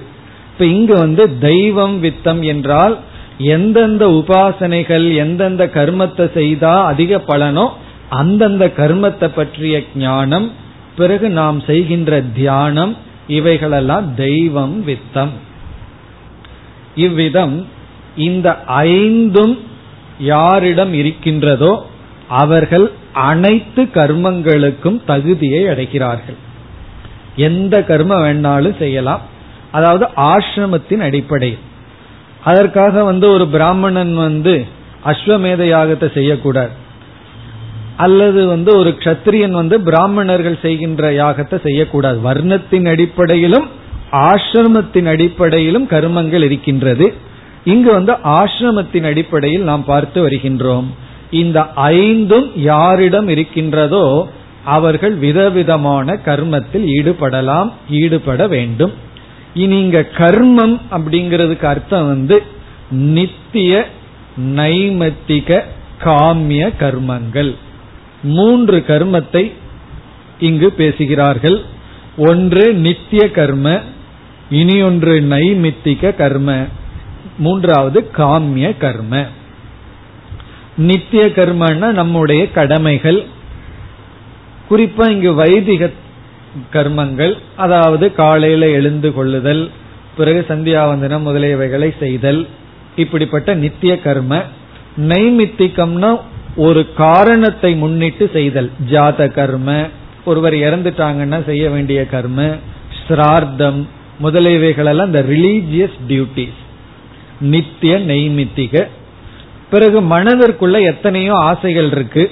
இப்ப 0.51 0.65
இங்க 0.77 0.93
வந்து 1.03 1.23
தெய்வம் 1.39 1.95
வித்தம் 2.05 2.41
என்றால் 2.53 2.95
எந்தெந்த 3.55 4.03
உபாசனைகள் 4.19 5.05
எந்தெந்த 5.23 5.63
கர்மத்தை 5.77 6.25
செய்தா 6.39 6.73
அதிக 6.91 7.19
பலனோ 7.29 7.65
அந்தந்த 8.19 8.65
கர்மத்தை 8.79 9.27
பற்றிய 9.35 9.75
ஞானம் 10.03 10.47
பிறகு 10.97 11.27
நாம் 11.39 11.59
செய்கின்ற 11.69 12.21
தியானம் 12.39 12.93
இவைகளெல்லாம் 13.37 14.07
தெய்வம் 14.15 14.75
வித்தம். 14.87 15.33
இவ்விதம் 16.95 17.55
இந்த 18.27 18.47
ஐந்தும் 18.87 19.55
யாரிடம் 20.33 20.93
இருக்கின்றதோ 20.93 21.73
அவர்கள் 22.41 22.87
அனைத்து 23.29 23.81
கர்மங்களுக்கும் 23.93 24.99
தகுதியை 25.05 25.61
அடைகிறார்கள். 25.65 26.39
எந்த 27.47 27.75
கர்மம் 27.87 28.23
வேணாலும் 28.25 28.77
செய்யலாம். 28.77 29.23
அதாவது 29.71 30.05
ஆசிரமத்தின் 30.31 31.03
அடிப்படையில். 31.07 31.63
அதற்காக 32.43 33.03
வந்து 33.03 33.25
ஒரு 33.29 33.45
பிராமணன் 33.47 34.13
வந்து 34.15 34.53
அஸ்வமேத 35.05 35.61
யாகத்தை 35.75 36.07
செய்யக்கூடாது. 36.13 36.73
அல்லது 38.03 38.41
வந்து 38.53 38.71
ஒரு 38.79 38.91
கத்திரியன் 39.05 39.55
வந்து 39.59 39.75
பிராமணர்கள் 39.87 40.57
செய்கின்ற 40.65 41.11
யாகத்தை 41.21 41.57
செய்யக்கூடாது. 41.67 42.17
வர்ணத்தின் 42.29 42.87
அடிப்படையிலும் 42.93 43.67
ஆசிரமத்தின் 44.29 45.09
அடிப்படையிலும் 45.13 45.87
கர்மங்கள் 45.93 46.43
இருக்கின்றது. 46.47 47.05
இங்கு 47.73 47.89
வந்து 47.97 48.13
ஆசிரமத்தின் 48.39 49.07
அடிப்படையில் 49.11 49.67
நாம் 49.69 49.85
பார்த்து 49.85 50.19
வருகின்றோம். 50.25 50.87
இந்த 51.41 51.59
ஐந்தும் 52.01 52.47
யாரிடம் 52.71 53.27
இருக்கின்றதோ 53.33 54.05
அவர்கள் 54.75 55.15
விதவிதமான 55.25 56.15
கர்மத்தில் 56.25 56.85
ஈடுபடலாம் 56.97 57.69
ஈடுபட 58.01 58.41
வேண்டும். 58.55 58.93
இனி 59.53 59.77
இங்க 59.85 60.01
கர்மம் 60.17 60.75
அப்படிங்கிறதுக்கு 60.95 61.65
அர்த்தம் 61.73 62.07
வந்து 62.07 62.37
நித்திய 63.15 63.73
நைமத்திக 64.59 65.59
காமிய 66.05 66.63
கர்மங்கள். 66.83 67.51
மூன்று 68.23 68.83
கர்மத்தை 68.87 69.51
இங்கு 70.39 70.71
பேசுகிறார்கள். 70.71 71.61
ஒன்று 72.17 72.73
நித்திய 72.73 73.31
கர்ம 73.31 73.79
இனி 74.49 74.81
ஒன்று 74.81 75.19
நைமித்திக 75.19 76.15
கர்ம 76.15 76.65
மூன்றாவது 77.37 78.09
காமிய 78.17 78.77
கர்ம. 78.77 79.25
நித்திய 80.77 81.25
கர்மன்னா 81.25 81.91
நம்முடைய 81.91 82.51
கடமைகள். 82.51 83.23
குறிப்பா 84.69 85.09
இங்கு 85.09 85.33
வைதிக 85.33 85.89
கர்மங்கள் 86.73 87.37
அதாவது 87.55 88.13
காலையில 88.13 88.69
எழுந்து 88.69 89.13
கொள்ளுதல் 89.13 89.69
பிறகு 90.17 90.45
சந்தியாவந்தனம் 90.47 91.25
முதலியவைகளை 91.27 91.97
செய்தல் 91.97 92.47
இப்படிப்பட்ட 92.95 93.53
நித்திய 93.53 93.99
கர்ம. 93.99 94.43
நைமித்திகம்னா 94.97 96.21
ஒரு 96.55 96.93
காரணத்தை 96.93 97.75
முன்னிட்டு 97.75 98.29
செய்தல். 98.33 98.69
ஜாத 98.91 99.31
கர்ம 99.31 99.87
ஒருவர் 100.25 100.53
இறந்துட்டாங்கன்னா 100.53 101.45
செய்ய 101.45 101.69
வேண்டிய 101.69 102.05
கர்ம 102.05 102.55
ஸ்ரார்த்தம் 103.07 103.87
முதலியவைகளெல்லாம் 104.23 105.05
இந்த 105.05 105.21
ரிலீஜியஸ் 105.21 105.97
டியூட்டிஸ் 106.07 106.59
நித்திய 107.39 107.97
நெய்மித்திக 107.97 108.87
பிறகு 109.69 110.01
மனதிற்குள்ள 110.01 110.81
எத்தனையோ 110.81 111.33
ஆசைகள் 111.33 111.91
இருக்கு. 111.91 112.31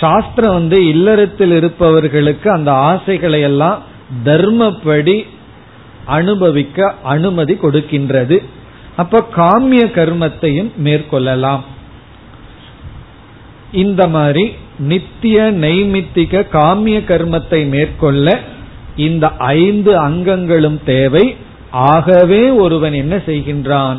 சாஸ்திரம் 0.00 0.52
வந்து 0.52 0.88
இல்லறத்தில் 0.88 1.50
இருப்பவர்களுக்கு 1.50 2.50
அந்த 2.50 2.72
ஆசைகளை 2.72 3.40
எல்லாம் 3.40 3.82
தர்மப்படி 4.24 5.26
அனுபவிக்க 6.04 6.94
அனுமதி 7.02 7.54
கொடுக்கின்றது. 7.54 8.42
அப்ப 8.96 9.28
காமிய 9.36 9.84
கர்மத்தையும் 9.84 10.70
மேற்கொள்ளலாம். 10.84 11.60
இந்த 13.72 14.08
மாதிரி 14.08 14.54
நித்திய 14.78 15.52
நைமித்திக 15.52 16.48
காமிய 16.52 16.98
கர்மத்தை 17.00 17.68
மேற்கொள்ள 17.68 18.38
இந்த 18.96 19.28
ஐந்து 19.36 19.98
அங்கங்களும் 19.98 20.80
தேவை. 20.84 21.36
ஆகவே 21.70 22.50
ஒருவன் 22.50 22.92
என்ன 22.92 23.16
செய்கின்றான்? 23.16 23.98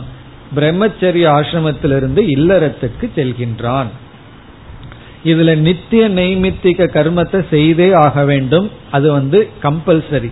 பிரம்மச்சரிய 0.56 1.25
ஆசிரமத்திலிருந்து 1.38 2.22
இல்லறத்துக்கு 2.36 3.06
செல்கின்றான். 3.15 3.88
இதுல 5.25 5.56
நித்திய 5.56 6.10
நைமித்திக 6.10 6.88
கர்மத்தை 6.94 7.46
செய்தே 7.50 7.94
ஆக 7.94 8.25
வேண்டும். 8.25 8.72
அது 8.92 9.12
வந்து 9.12 9.50
கம்பல்சரி 9.63 10.32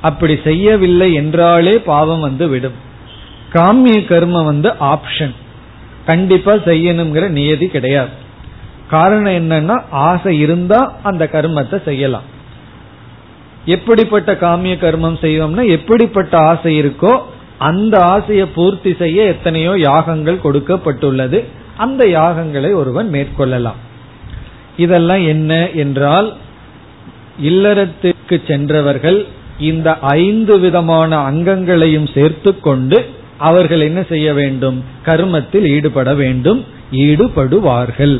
அப்படி 0.00 0.38
செய்யவில்லை 0.44 1.14
என்றாலே 1.14 1.78
பாவம் 1.78 2.20
வந்து 2.20 2.48
விடும். 2.48 2.78
காமிய 3.52 3.98
கர்மம் 3.98 4.44
வந்து 4.44 4.68
ஆப்ஷன் 4.68 5.34
கண்டிப்பா 6.06 6.54
செய்யணுங்கிற 6.54 7.28
நியதி 7.28 7.66
கிடையாது. 7.66 8.26
காரணம் 8.88 9.36
என்னன்னா 9.40 9.76
ஆசை 9.90 10.32
இருந்தா 10.38 10.80
அந்த 11.02 11.24
கர்மத்தை 11.32 11.78
செய்யலாம். 11.84 12.26
எப்படிப்பட்ட 13.64 14.32
காமிய 14.32 14.74
கர்மம் 14.84 15.18
செய்வோம்னா 15.24 15.64
எப்படிப்பட்ட 15.68 16.34
ஆசை 16.50 16.72
இருக்கோ 16.82 17.12
அந்த 17.68 17.94
ஆசையை 18.04 18.46
பூர்த்தி 18.46 18.94
செய்ய 18.98 19.24
எத்தனையோ 19.24 19.72
யாகங்கள் 19.78 20.44
கொடுக்கப்பட்டுள்ளது. 20.44 21.38
அந்த 21.76 22.02
யாகங்களை 22.04 22.70
ஒருவன் 22.74 23.08
மேற்கொள்ளலாம். 23.12 23.80
இதெல்லாம் 24.76 25.24
என்ன 25.26 25.52
என்றால் 25.82 26.28
இல்லறத்துக்கு 27.42 28.36
சென்றவர்கள் 28.46 29.18
இந்த 29.58 29.88
ஐந்து 30.00 30.54
விதமான 30.60 31.30
அங்கங்களையும் 31.30 32.08
சேர்த்து 32.14 32.50
கொண்டு 32.60 32.98
அவர்கள் 33.48 33.80
என்ன 33.80 34.00
செய்ய 34.02 34.28
வேண்டும்? 34.32 34.78
கர்மத்தில் 35.04 35.66
ஈடுபட 35.66 36.14
வேண்டும். 36.14 36.60
ஈடுபடுவார்கள். 37.06 38.16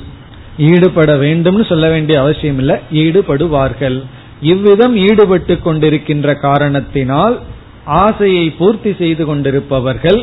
ஈடுபட 0.59 1.17
வேண்டும்னு 1.17 1.65
சொல்ல 1.69 1.89
வேண்டிய 1.89 2.21
அவசியம் 2.21 2.59
இல்லை. 2.59 2.77
ஈடுபடுவார்கள். 2.93 3.99
இவ்விதம் 4.41 4.97
ஈடுபட்டு 4.97 5.55
கொண்டிருக்கின்ற 5.55 6.35
காரணத்தினால் 6.41 7.37
ஆசையை 7.85 8.51
பூர்த்தி 8.51 8.91
செய்து 8.99 9.25
கொண்டிருப்பவர்கள் 9.27 10.21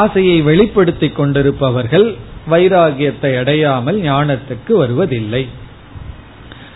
ஆசையை 0.00 0.42
வெளிப்படுத்தி 0.42 1.08
கொண்டிருப்பவர்கள் 1.08 2.06
வைராகியத்தை 2.50 3.30
அடையாமல் 3.40 3.98
ஞானத்துக்கு 4.02 4.72
வருவதில்லை. 4.72 5.42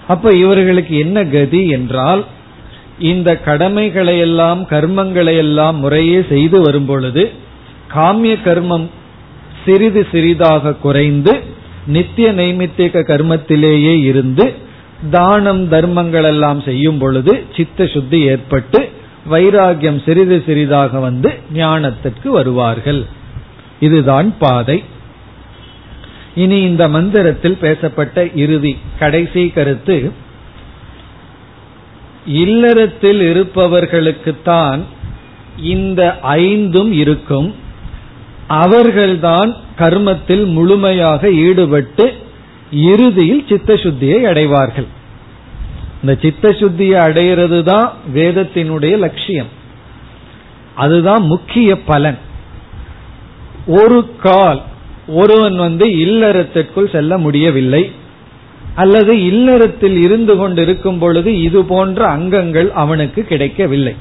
அப்ப 0.06 0.30
இவர்களுக்கு 0.32 0.98
என்ன 0.98 1.24
கதி 1.24 1.62
என்றால் 1.68 2.24
இந்த 2.98 3.30
கடமைகளையெல்லாம் 3.46 4.60
கர்மங்களையெல்லாம் 4.60 4.60
கர்மங்களை 4.70 5.34
எல்லாம் 5.36 5.76
முறையே 5.76 6.20
செய்து 6.28 6.58
வரும் 6.62 6.86
பொழுது 6.86 7.24
காமிய 7.94 8.34
கர்மம் 8.46 8.86
சிறிது 9.64 10.02
சிறிதாக 10.12 10.72
குறைந்து 10.86 11.32
நித்திய 11.88 12.32
நைமித்திக 12.32 13.02
கர்மத்திலேயே 13.10 13.94
இருந்து 14.02 14.46
தானம் 15.10 15.68
தர்மங்கள் 15.68 16.24
எல்லாம் 16.24 16.60
செய்யும் 16.60 16.98
பொழுது 16.98 17.44
சித்த 17.56 17.86
சுத்தி 17.86 18.20
ஏற்பட்டு 18.20 18.80
வைராகியம் 19.30 20.04
சிறிது 20.04 20.42
சிறிதாக 20.46 20.98
வந்து 20.98 21.30
ஞானத்திற்கு 21.54 22.28
வருவார்கள். 22.28 23.02
இதுதான் 23.80 24.28
பாதை. 24.38 24.78
இனி 26.34 26.58
இந்த 26.62 26.88
மந்திரத்தில் 26.88 27.58
பேசப்பட்ட 27.60 28.28
இறுதி 28.34 28.76
கடைசி 28.98 29.48
கருத்து 29.48 30.12
இல்லறத்தில் 32.26 33.20
இருப்பவர்களுக்குத்தான் 33.20 34.80
இந்த 35.62 36.18
ஐந்தும் 36.20 36.92
இருக்கும். 36.92 37.54
அவர்கள்தான் 38.48 39.54
கர்மத்தில் 39.78 40.44
முழுமையாக 40.44 41.30
ஈடுபட்டு 41.30 42.12
இறுதியில் 42.70 43.44
சித்த 43.48 43.74
சுத்தியை 43.74 44.22
அடைவார்கள். 44.22 44.86
இந்த 46.00 46.18
சித்த 46.22 46.48
சுத்தியை 46.48 46.94
அடைகிறது 46.94 47.64
தான் 47.64 47.92
வேதத்தினுடைய 48.14 48.98
லட்சியம். 48.98 49.46
அதுதான் 50.74 51.22
முக்கிய 51.22 51.80
பலன். 51.82 52.18
ஒரு 53.66 54.10
கால் 54.22 54.62
ஒருவன் 55.08 55.56
வந்து 55.56 55.86
இல்லறத்திற்குள் 55.86 56.92
செல்ல 56.92 57.18
முடியவில்லை 57.18 57.90
அல்லது 58.74 59.24
இல்லறத்தில் 59.24 59.96
இருந்து 59.96 60.36
கொண்டிருக்கும் 60.36 60.98
பொழுது 60.98 61.40
இது 61.40 61.64
போன்ற 61.64 62.06
அங்கங்கள் 62.06 62.72
அவனுக்கு 62.72 63.22
கிடைக்கவில்லை. 63.22 63.94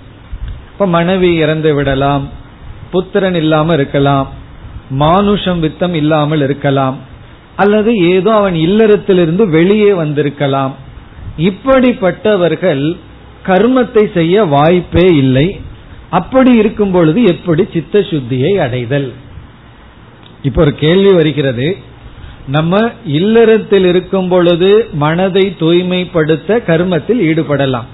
இப்ப 0.71 0.87
மனைவி 0.87 1.33
இறந்து 1.33 1.75
விடலாம் 1.75 2.45
புத்திரன் 2.91 3.35
இல்லாம 3.35 3.73
இருக்கலாம் 3.73 4.27
மானுஷம் 4.89 5.61
வித்தம் 5.63 5.93
இல்லாமல் 5.93 6.41
இருக்கலாம் 6.41 6.97
அல்லது 7.55 7.91
ஏதோ 7.97 8.31
அவன் 8.33 8.53
இல்லறத்திலிருந்து 8.53 9.43
வெளியே 9.49 9.93
வந்திருக்கலாம். 9.93 10.75
இப்படிப்பட்டவர்கள் 11.37 12.95
கர்மத்தை 13.45 14.13
செய்ய 14.13 14.43
வாய்ப்பே 14.43 15.05
இல்லை. 15.15 15.59
அப்படி 16.09 16.51
இருக்கும் 16.57 16.91
பொழுது 16.91 17.23
எப்படி 17.23 17.63
சித்த 17.73 17.99
சுத்தியை 17.99 18.51
அடைதல்? 18.57 19.13
இப்ப 20.43 20.61
ஒரு 20.61 20.73
கேள்வி 20.73 21.13
வருகிறது. 21.13 21.77
நம்ம 22.47 22.91
இல்லறத்தில் 23.05 23.85
இருக்கும் 23.85 24.27
பொழுது 24.27 24.89
மனதை 24.93 25.55
தூய்மைப்படுத்த 25.59 26.59
கர்மத்தில் 26.67 27.21
ஈடுபடலாம். 27.29 27.89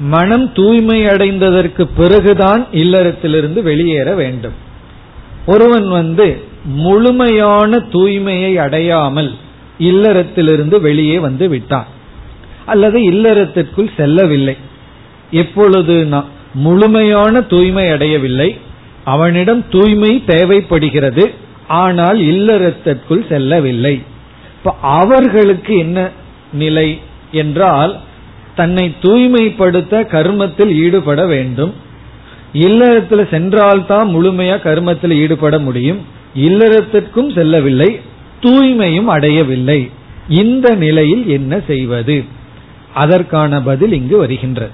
மனம் 0.00 0.52
தூய்மை 0.52 0.98
அடைந்ததற்கு 1.04 1.82
பிறகுதான் 1.96 2.66
இல்லறத்திலிருந்து 2.72 3.60
வெளியேற 3.62 4.14
வேண்டும். 4.14 4.52
ஒருவன் 5.46 5.88
வந்து 5.88 6.26
முழுமையான 6.64 7.78
தூய்மையை 7.78 8.54
அடையாமல் 8.56 9.30
இல்லறத்திலிருந்து 9.78 10.80
வெளியே 10.80 11.18
வந்து 11.18 11.48
விட்டான். 11.48 11.86
அல்லது 12.66 12.98
இல்லறத்திற்குள் 13.10 13.90
செல்லவில்லை. 13.96 14.56
எப்பொழுது 15.30 15.96
முழுமையான 16.54 17.40
தூய்மை 17.40 17.90
அடையவில்லை 17.90 18.50
அவனிடம் 19.04 19.64
தூய்மை 19.70 20.22
தேவைப்படுகிறது 20.26 21.30
ஆனால் 21.68 22.18
இல்லறத்திற்குள் 22.20 23.28
செல்லவில்லை. 23.28 24.02
இப்ப 24.58 24.74
அவர்களுக்கு 24.82 25.78
என்ன 25.78 26.08
நிலை 26.52 26.88
என்றால் 27.32 27.92
தன்னை 28.60 28.94
தூய்மைப்படுத்த 29.00 30.00
கர்மத்தில் 30.04 30.72
ஈடுபட 30.74 31.26
வேண்டும். 31.26 31.74
இல்லறத்துல 32.52 33.28
சென்றால்தான் 33.28 34.08
முழுமையா 34.08 34.56
கர்மத்தில் 34.62 35.14
ஈடுபட 35.14 35.58
முடியும். 35.58 35.98
இல்லறத்திற்கும் 36.34 37.34
செல்லவில்லை 37.34 38.00
தூய்மையும் 38.40 39.04
அடையவில்லை. 39.04 39.90
இந்த 40.28 40.74
நிலையில் 40.74 41.28
என்ன 41.28 41.60
செய்வது? 41.66 42.24
அதற்கான 42.94 43.62
பதில் 43.62 43.92
இங்கு 43.92 44.16
வருகின்றது. 44.18 44.70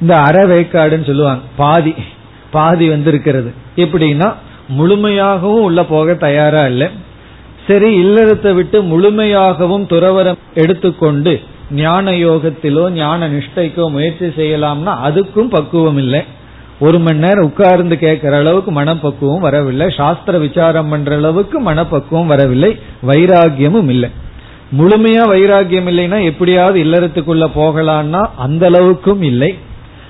இந்த 0.00 0.14
அறவேக்காடுன்னு 0.14 1.06
சொல்லுவாங்க 1.06 1.42
பாதி. 1.56 1.94
பாதி 2.50 2.88
வந்திருக்கிறது. 2.88 3.52
எப்படின்னா 3.76 4.34
முழுமையாகவும் 4.78 5.62
உள்ள 5.68 5.84
போக 5.84 6.14
தயாரா 6.14 6.66
இல்லை. 6.66 6.88
சரி 7.66 8.04
இல்லறத்தை 8.04 8.52
விட்டு 8.52 8.82
முழுமையாகவும் 8.82 9.86
துறவரம் 9.86 10.38
எடுத்துக்கொண்டு 10.54 11.40
ஞான 11.70 12.10
யோகத்திலோ 12.10 12.90
ஞான 12.90 13.28
நிஷ்டைக்கோ 13.28 13.90
முயற்சி 13.90 14.26
செய்யலாம்னா 14.26 14.92
அதுக்கும் 15.04 15.50
பக்குவம் 15.50 15.96
இல்லை 15.96 16.22
ஒரு 16.80 16.98
மணி 16.98 17.18
நேரம் 17.18 17.44
உட்கார்ந்து 17.44 17.98
கேட்கிற 17.98 18.36
அளவுக்கு 18.36 18.70
மனப்பக்குவம் 18.70 19.40
வரவில்லை. 19.40 19.94
சாஸ்திர 19.96 20.38
விசாரம் 20.38 20.88
பண்ற 20.88 21.16
அளவுக்கு 21.16 21.60
மனப்பக்குவம் 21.60 22.26
வரவில்லை. 22.26 22.78
வைராகியமும் 23.06 23.88
இல்லை. 23.88 24.10
முழுமையா 24.78 25.24
வைராகியம் 25.28 25.88
இல்லைன்னா 25.88 26.24
எப்படியாவது 26.24 26.84
இல்லறத்துக்குள்ள 26.84 27.50
போகலான்னா 27.54 28.24
அந்த 28.36 28.70
அளவுக்கும் 28.70 29.22
இல்லை. 29.22 29.54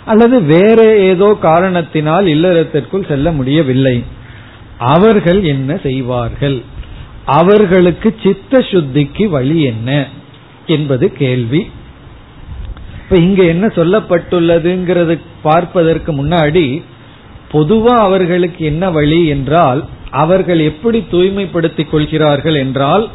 அல்லது 0.05 0.42
வேற 0.42 0.97
ஏதோ 0.97 1.37
காரணத்தினால் 1.40 2.27
இல்லறத்திற்குள் 2.27 3.09
செல்ல 3.09 3.33
முடியவில்லை. 3.33 4.05
அவர்கள் 4.79 5.42
என்ன 5.42 5.77
செய்வார்கள்? 5.77 6.62
அவர்களுக்கு 7.25 8.16
சித்த 8.23 8.59
சுத்திக்கு 8.59 9.29
வழி 9.29 9.62
என்ன? 9.62 10.07
என்பது 10.68 11.12
கேள்வி. 11.12 11.70
இப்ப 13.02 13.16
இங்க 13.16 13.42
என்ன 13.42 13.66
சொல்லப்பட்டுள்ளதுங்கிறது 13.66 15.20
பார்ப்பதற்கு 15.42 16.12
முன்னாடி 16.12 16.83
பொதுவா 17.52 17.94
அவர்களுக்கு 17.98 18.64
என்ன 18.64 18.90
வழி 18.90 19.26
என்றால் 19.26 19.88
அவர்கள் 20.11 20.61
எப்படி 20.61 21.04
தூய்மைப்படுத்திக் 21.11 21.90
கொள்கிறார்கள் 21.90 22.54
என்றால் 22.54 23.09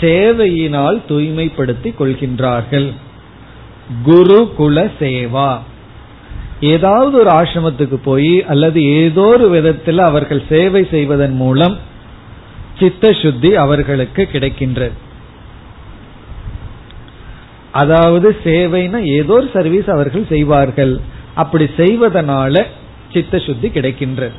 சேவையினால் 0.00 1.00
தூய்மைப்படுத்திக் 1.08 2.00
கொள்கின்றார்கள். 2.00 2.92
குரு 4.02 4.52
குல 4.56 4.90
சேவா. 4.98 5.58
ஏதாவது 6.60 7.18
ஒரு 7.18 7.30
ஆசிரமத்துக்கு 7.30 7.98
போய் 8.04 8.44
அல்லது 8.44 8.82
ஏதோ 8.82 9.20
ஒரு 9.20 9.48
விதத்தில் 9.48 9.98
அவர்கள் 9.98 10.42
சேவை 10.48 10.86
செய்வதன் 10.90 11.34
மூலம் 11.34 11.78
சித்த 12.78 13.12
சுத்தி 13.12 13.54
அவர்களுக்கு 13.54 14.28
கிடைக்கின்றது. 14.32 14.92
அதாவது 17.72 18.36
சேவைனா 18.44 19.04
ஏதோ 19.04 19.32
ஒரு 19.32 19.50
சர்வீஸ் 19.52 19.88
அவர்கள் 19.88 20.26
செய்வார்கள். 20.28 21.00
அப்படி 21.34 21.64
செய்வதனால 21.76 22.64
சித்த 23.12 23.38
சுத்தி 23.38 23.68
கிடைக்கின்றது 23.68 24.36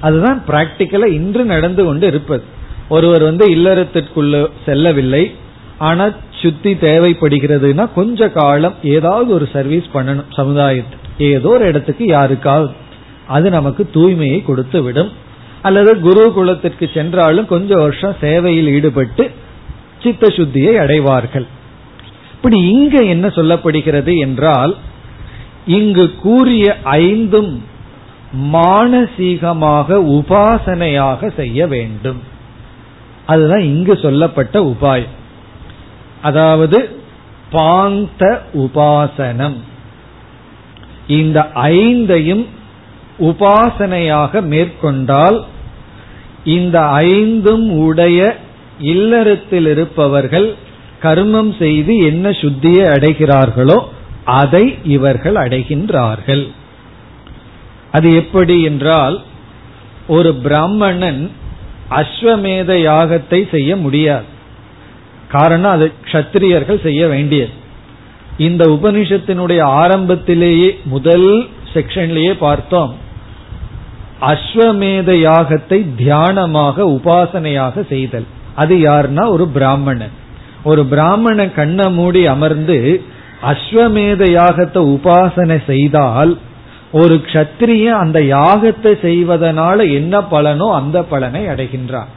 அதுதான் 0.00 0.42
பிராக்டிக்கலா 0.48 1.06
இன்று 1.06 1.44
நடந்து 1.44 1.84
கொண்டு 1.84 2.06
இருப்பது. 2.06 2.42
ஒருவர் 2.88 3.22
வந்து 3.22 3.48
இல்லறத்திற்குள்ள 3.48 4.48
செல்லவில்லை. 4.66 5.34
ஆனா 5.78 6.10
சுத்தி 6.30 6.74
தேவைப்படுகிறதுனா 6.74 7.88
கொஞ்ச 7.94 8.28
காலம் 8.28 8.74
ஏதாவது 8.82 9.30
ஒரு 9.34 9.48
சர்வீஸ் 9.52 9.84
பண்ணணும். 9.94 10.30
சமுதாயத்துக்கு 10.36 11.08
ஏதோ 11.18 11.48
ஒரு 11.48 11.64
இடத்துக்கு 11.64 12.04
யாருக்காவது. 12.06 12.72
அது 13.26 13.50
நமக்கு 13.50 13.88
தூய்மையை 13.94 14.44
கொடுத்து 14.44 14.82
விடும். 14.82 15.10
அல்லது 15.62 16.00
குரு 16.00 16.32
குலத்திற்கு 16.32 16.90
சென்றாலும் 16.94 17.46
கொஞ்ச 17.46 17.74
வருஷம் 17.74 18.16
சேவையில் 18.20 18.68
ஈடுபட்டு 18.68 19.30
சித்த 20.02 20.26
சுத்தியை 20.26 20.74
அடைவார்கள். 20.76 21.60
இப்படி 22.44 22.68
இங்க 22.68 22.98
என்ன 22.98 23.26
சொல்லப்படுகிறது 23.28 24.18
என்றால் 24.18 24.76
இங்கு 25.66 26.14
கூறிய 26.14 26.76
ஐந்தும் 26.82 27.64
மானசீகமாக 28.52 29.98
உபாசனையாக 30.16 31.34
செய்ய 31.36 31.66
வேண்டும். 31.66 32.22
அதுதான் 33.26 33.60
இங்கு 33.60 33.98
சொல்லப்பட்ட 33.98 34.62
உபாயம். 34.62 35.14
அதாவது 36.22 36.96
பாந்த 37.50 38.42
உபாசனம். 38.54 39.56
இந்த 41.06 41.50
ஐந்தையும் 41.54 42.46
உபாசனையாக 43.18 44.42
மேற்கொண்டால் 44.42 45.44
இந்த 46.44 46.86
ஐந்தும் 46.86 47.70
உடைய 47.70 48.36
இல்லறத்தில் 48.78 49.66
இருப்பவர்கள் 49.66 50.70
கர்மம் 51.02 51.58
செய்து 51.58 51.96
என்ன 51.96 52.30
சுத்தியை 52.30 52.84
அடைகிறார்களோ 52.92 53.78
அதை 54.24 54.64
இவர்கள் 54.84 55.34
அடைகின்றார்கள். 55.34 56.44
அது 57.90 58.14
எப்படி 58.14 58.62
என்றால் 58.62 59.16
ஒரு 60.06 60.34
பிராமணன் 60.34 61.30
அஸ்வமேத 61.90 62.70
யாகத்தை 62.82 63.50
செய்ய 63.50 63.76
முடியாது. 63.76 64.28
காரணம் 65.28 65.70
அது 65.70 65.92
கத்திரியர்கள் 66.12 66.82
செய்ய 66.82 67.06
வேண்டியது. 67.06 67.52
இந்த 68.38 68.64
உபனிஷத்தினுடைய 68.64 69.62
ஆரம்பத்திலேயே 69.62 70.78
முதல் 70.84 71.48
செக்ஷன்லேயே 71.74 72.32
பார்த்தோம். 72.38 72.92
அஸ்வமேத 74.20 75.10
யாகத்தை 75.28 75.78
தியானமாக 75.98 76.76
உபாசனையாக 76.96 77.88
செய்தல். 77.88 78.26
அது 78.54 78.74
யாருன்னா 78.76 79.24
ஒரு 79.28 79.48
பிராமணன். 79.48 80.16
ஒரு 80.64 80.82
பிராமண 80.84 81.48
கண்ண 81.48 81.88
மூடி 81.88 82.26
அமர்ந்து 82.26 83.02
அஸ்வமேத 83.50 84.22
யாகத்தை 84.30 84.80
உபாசனை 84.94 85.58
செய்தால் 85.66 86.38
ஒரு 86.92 87.14
கத்திரிய 87.32 87.86
அந்த 87.88 88.20
யாகத்தை 88.20 88.92
செய்வதனால 89.06 89.78
என்ன 89.92 90.20
பலனோ 90.20 90.66
அந்த 90.72 91.02
பலனை 91.02 91.46
அடைகின்றான். 91.46 92.10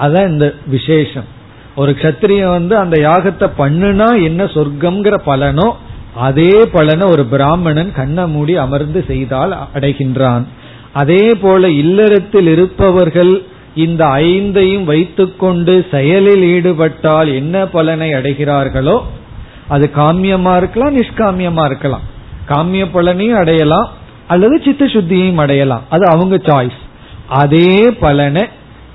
அதான் 0.00 0.28
இந்த 0.28 0.54
விசேஷம். 0.66 1.28
ஒரு 1.74 1.96
கத்திரியன் 2.00 2.54
வந்து 2.58 2.76
அந்த 2.76 2.96
யாகத்தை 2.98 3.48
பண்ணுனா 3.58 4.22
என்ன 4.22 4.44
சொர்க்கம்ங்கிற 4.44 5.16
பலனோ 5.26 5.68
அதே 6.14 6.64
பலனை 6.72 7.06
ஒரு 7.10 7.24
பிராமணன் 7.24 7.92
கண்ண 7.92 8.26
மூடி 8.26 8.56
அமர்ந்து 8.56 9.04
செய்தால் 9.08 9.58
அடைகின்றான். 9.74 10.44
அதே 10.92 11.24
போல 11.34 11.70
இல்லறத்தில் 11.70 12.46
இருப்பவர்கள் 12.46 13.32
இந்த 13.76 14.02
ஐந்தையும் 14.06 14.84
வைத்துக்கொண்டு 14.84 15.86
செயலில் 15.90 16.44
ஈடுபட்டால் 16.54 17.30
என்ன 17.34 17.66
பலனை 17.66 18.12
அடைகிறார்களோ 18.12 18.96
அது 19.68 19.90
காமியமா 19.96 20.56
இருக்கலாம் 20.56 20.96
நிஷ்காமியமா 20.96 21.64
இருக்கலாம். 21.64 22.04
காமிய 22.48 22.82
பலனையும் 22.94 23.40
அடையலாம் 23.42 23.88
அல்லது 24.28 24.60
சித்த 24.64 24.84
சுத்தியையும் 24.84 25.42
அடையலாம். 25.44 25.84
அது 25.88 26.04
அவங்க 26.06 26.36
சாய்ஸ் 26.36 26.78
அதே 27.28 27.90
பலனை 27.90 28.44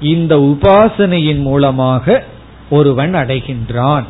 இந்த 0.01 0.35
உபாசனையின் 0.35 1.41
மூலமாக 1.41 2.23
ஒருவன் 2.69 3.15
அடைகின்றான். 3.15 4.07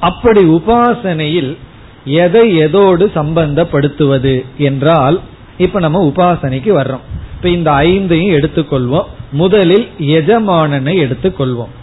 அப்படி 0.00 0.42
உபாசனையில் 0.48 1.52
எதை 2.04 2.46
எதோடு 2.58 3.04
சம்பந்தப்படுத்துவது 3.14 4.34
என்றால் 4.58 5.20
இப்ப 5.58 5.80
நம்ம 5.80 6.12
உபாசனைக்கு 6.12 6.70
வர்றோம். 6.80 7.06
இப்ப 7.36 7.48
இந்த 7.48 7.70
ஐந்தையும் 7.70 8.34
எடுத்துக்கொள்வோம். 8.38 9.10
முதலில் 9.30 9.88
எஜமானனை 9.98 11.00
எடுத்துக்கொள்வோம். 11.00 11.74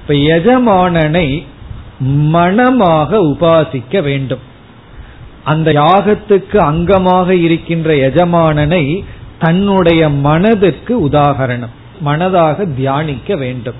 இப்ப 0.00 0.14
எஜமானனை 0.14 1.44
மனமாக 1.98 3.18
உபாசிக்க 3.18 4.02
வேண்டும். 4.02 4.52
அந்த 5.44 5.72
யாகத்துக்கு 5.72 6.56
அங்கமாக 6.56 7.28
இருக்கின்ற 7.28 7.94
எஜமானனை 7.94 9.04
தன்னுடைய 9.38 10.08
மனதிற்கு 10.08 11.08
உதாகரணம் 11.08 11.72
மனதாக 12.04 12.74
தியானிக்க 12.74 13.36
வேண்டும். 13.36 13.74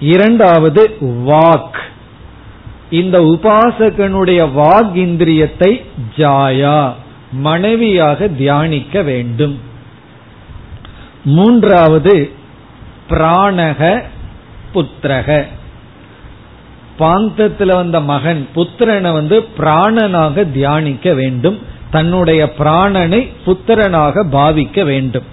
இரண்டாவது 0.00 0.96
வாக். 1.02 1.78
இந்த 2.90 3.20
உபாசகனுடைய 3.20 4.48
வாக் 4.52 4.94
இந்திரியத்தை 4.94 5.84
ஜாயா 6.16 6.92
மனைவியாக 7.32 8.28
தியானிக்க 8.28 9.02
வேண்டும். 9.02 9.58
மூன்றாவது 11.26 12.30
பிராணக 13.08 14.02
புத்திரக. 14.74 15.44
பாந்தத்தில் 16.98 17.74
வந்த 17.74 18.00
மகன் 18.00 18.48
புத்திரனை 18.54 19.12
வந்து 19.12 19.48
பிராணனாக 19.58 20.52
தியானிக்க 20.52 21.14
வேண்டும். 21.14 21.58
தன்னுடைய 21.90 22.52
பிராணனை 22.58 23.20
புத்திரனாக 23.46 24.26
பாவிக்க 24.32 24.84
வேண்டும். 24.84 25.24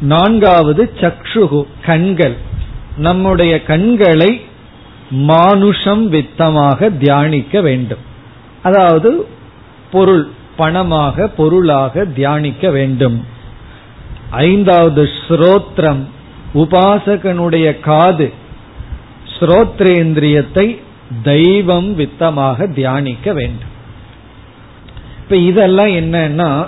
நான்காவது 0.00 0.92
சக்ஷுகு 1.00 1.66
கண்கள். 1.84 2.36
நம்முடைய 2.96 3.62
கண்களை 3.62 4.40
மானுஷம் 5.10 6.08
வித்தமாக 6.08 6.90
தியானிக்க 6.90 7.60
வேண்டும். 7.60 8.02
அதாவது 8.62 9.26
பொருள் 9.92 10.28
பணமாக 10.58 11.26
பொருளாக 11.26 12.04
தியானிக்க 12.04 12.70
வேண்டும். 12.70 13.38
ஐந்தாவது 14.30 15.08
ஸ்ரோத்ரம் 15.28 16.02
உபாசகனுடைய 16.54 17.80
காது. 17.80 18.32
ஸ்ரோத்ரேந்திரியத்தை 19.38 20.80
தெய்வம் 21.22 21.94
வித்தமாக 21.94 22.66
தியானிக்க 22.66 23.32
வேண்டும். 23.32 23.72
இப்ப 25.18 25.36
இதெல்லாம் 25.36 25.86
என்னன்னா 25.86 26.66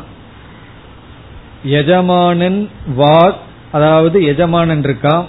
எஜமானன் 1.65 2.69
வாக் 2.99 3.41
அதாவது 3.73 4.25
எஜமானன் 4.25 4.85
இருக்கா 4.85 5.27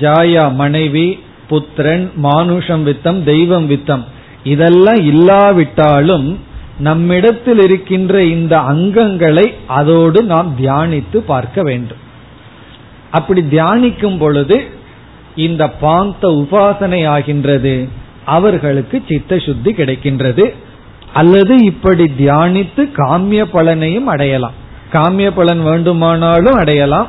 ஜாயா 0.00 0.54
மனைவி 0.54 1.18
புத்திரன் 1.48 2.10
மானுஷம் 2.16 2.86
வித்தம் 2.86 3.22
தெய்வம் 3.22 3.70
வித்தம். 3.70 4.04
இதெல்லாம் 4.44 5.02
இல்லாவிட்டாலும் 5.02 6.38
நம்மிடத்தில் 6.78 7.60
இருக்கின்ற 7.60 8.24
இந்த 8.24 8.56
அங்கங்களை 8.56 9.54
அதோடு 9.66 10.22
நாம் 10.22 10.54
தியானித்து 10.60 11.16
பார்க்க 11.16 11.62
வேண்டும். 11.62 12.04
அப்படி 13.10 13.42
தியானிக்கும் 13.42 14.18
பொழுது 14.18 14.64
இந்த 15.36 15.68
பாந்த 15.68 16.28
உபாசனை 16.28 17.06
ஆகின்றது 17.06 17.88
அவர்களுக்கு 18.24 19.02
சித்த 19.08 19.38
சுத்தி 19.38 19.72
கிடைக்கின்றது. 19.72 20.52
அல்லது 21.12 21.64
இப்படி 21.64 22.04
தியானித்து 22.18 22.90
காமிய 22.96 23.44
பலனையும் 23.52 24.06
அடையலாம். 24.06 24.52
காமிய 24.92 25.30
பலன் 25.30 25.62
வேண்டுமானாலும் 25.62 26.54
அடையலாம் 26.54 27.08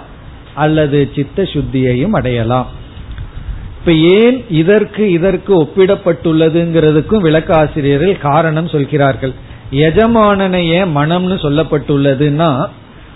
அல்லது 0.53 1.11
சித்த 1.15 1.43
சுத்தியையும் 1.43 2.11
அடையலாம். 2.11 2.67
இப்ப 3.79 3.91
ஏன் 3.91 4.45
இதற்கு 4.49 5.11
இதற்கு 5.11 5.63
ஒப்பிடப்பட்டுள்ளதுங்கிறதுக்கும் 5.63 7.23
விளக்காசிரியர்கள் 7.23 8.17
காரணம் 8.17 8.67
சொல்கிறார்கள். 8.67 9.33
எஜமானனை 9.71 10.67
ஏன் 10.67 10.95
மனம்னு 10.97 11.35
சொல்லப்பட்டுள்ளதுன்னா 11.45 12.67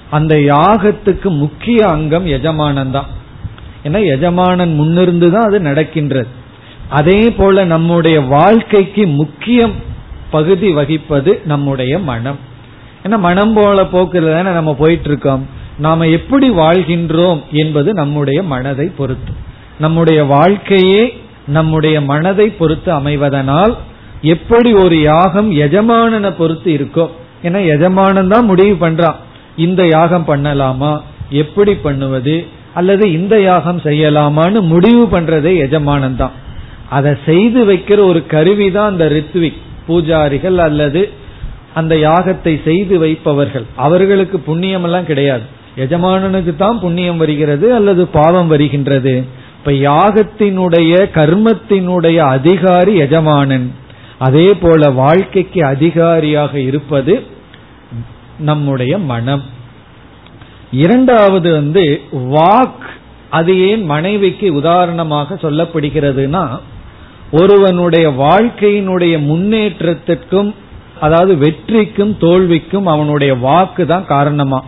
அந்த 0.10 0.36
யாகத்துக்கு 0.36 1.30
முக்கிய 1.30 1.88
அங்கம் 1.88 2.26
எஜமானன் 2.26 2.92
தான் 2.92 3.06
ஏன்னா 3.84 4.06
எஜமானன் 4.06 4.80
முன்னிருந்து 4.80 5.32
தான் 5.32 5.46
அது 5.46 5.60
நடக்கின்றது. 5.60 6.28
அதே 6.90 7.32
போல 7.32 7.66
நம்முடைய 7.66 8.22
வாழ்க்கைக்கு 8.22 9.08
முக்கியம் 9.08 9.74
பகுதி 10.32 10.74
வகிப்பது 10.76 11.46
நம்முடைய 11.46 12.00
மனம். 12.00 12.40
ஏன்னா 13.04 13.20
மனம் 13.20 13.54
போல 13.54 13.84
போக்குல 13.84 14.34
தானே 14.34 14.52
நம்ம 14.52 14.74
போயிட்டு 14.74 15.04
இருக்கோம் 15.04 15.48
நாம 15.78 16.08
எப்படி 16.08 16.50
வாழ்கின்றோம் 16.50 17.42
என்பது 17.52 17.94
நம்முடைய 17.94 18.44
மனதை 18.44 18.92
பொறுத்து. 18.98 19.34
நம்முடைய 19.80 20.24
வாழ்க்கையே 20.24 21.22
நம்முடைய 21.48 22.02
மனதை 22.02 22.50
பொறுத்து 22.50 22.92
அமைவதனால் 22.94 23.76
எப்படி 24.22 24.74
ஒரு 24.74 25.02
யாகம் 25.02 25.52
எஜமானனை 25.52 26.32
பொறுத்து 26.38 26.72
இருக்கோ 26.72 27.10
ஏன்னா 27.44 27.66
எஜமானன் 27.66 28.28
தான் 28.28 28.46
முடிவு 28.46 28.88
பண்றான் 28.88 29.16
இந்த 29.56 29.88
யாகம் 29.88 30.28
பண்ணலாமா? 30.28 31.02
எப்படி 31.30 31.76
பண்ணுவது? 31.76 32.46
அல்லது 32.74 33.12
இந்த 33.12 33.42
யாகம் 33.42 33.80
செய்யலாமான்னு 33.80 34.62
முடிவு 34.62 35.04
பண்றதே 35.06 35.58
எஜமானன் 35.58 36.16
தான். 36.16 36.32
அதை 36.90 37.16
செய்து 37.26 37.66
வைக்கிற 37.66 38.04
ஒரு 38.04 38.26
கருவி 38.26 38.72
தான் 38.72 38.86
அந்த 38.86 39.10
ரித்விக் 39.10 39.58
பூஜாரிகள் 39.88 40.58
அல்லது 40.58 41.10
அந்த 41.74 41.96
யாகத்தை 41.96 42.64
செய்து 42.64 43.00
வைப்பவர்கள். 43.00 43.66
அவர்களுக்கு 43.76 44.40
புண்ணியம் 44.40 44.84
எல்லாம் 44.84 45.06
கிடையாது. 45.06 45.44
எஜமானனுக்கு 45.76 46.56
தான் 46.56 46.80
புண்ணியம் 46.80 47.18
வருகிறது 47.18 47.76
அல்லது 47.76 48.08
பாவம் 48.08 48.48
வருகின்றது. 48.48 49.24
இப்ப 49.58 49.72
யாகத்தினுடைய 49.72 51.10
கர்மத்தினுடைய 51.14 52.18
அதிகாரி 52.18 52.96
எஜமானன். 52.96 53.72
அதே 54.26 54.48
போல 54.64 54.90
வாழ்க்கைக்கு 55.02 55.60
அதிகாரியாக 55.74 56.54
இருப்பது 56.70 57.14
நம்முடைய 58.50 58.94
மனம். 59.12 59.44
இரண்டாவது 60.84 61.50
வந்து 61.60 61.84
வாக் 62.36 62.86
அது 63.38 63.54
ஏன் 63.70 63.84
மனைவிக்கு 63.94 64.48
உதாரணமாக 64.60 65.38
சொல்லப்படுகிறதுனா 65.44 66.44
ஒருவனுடைய 67.40 68.06
வாழ்க்கையினுடைய 68.24 69.16
முன்னேற்றத்திற்கும் 69.30 70.50
அதாவது 71.06 71.34
வெற்றிக்கும் 71.44 72.14
தோல்விக்கும் 72.24 72.88
அவனுடைய 72.94 73.32
வாக்கு 73.46 73.84
தான் 73.92 74.10
காரணமா. 74.14 74.60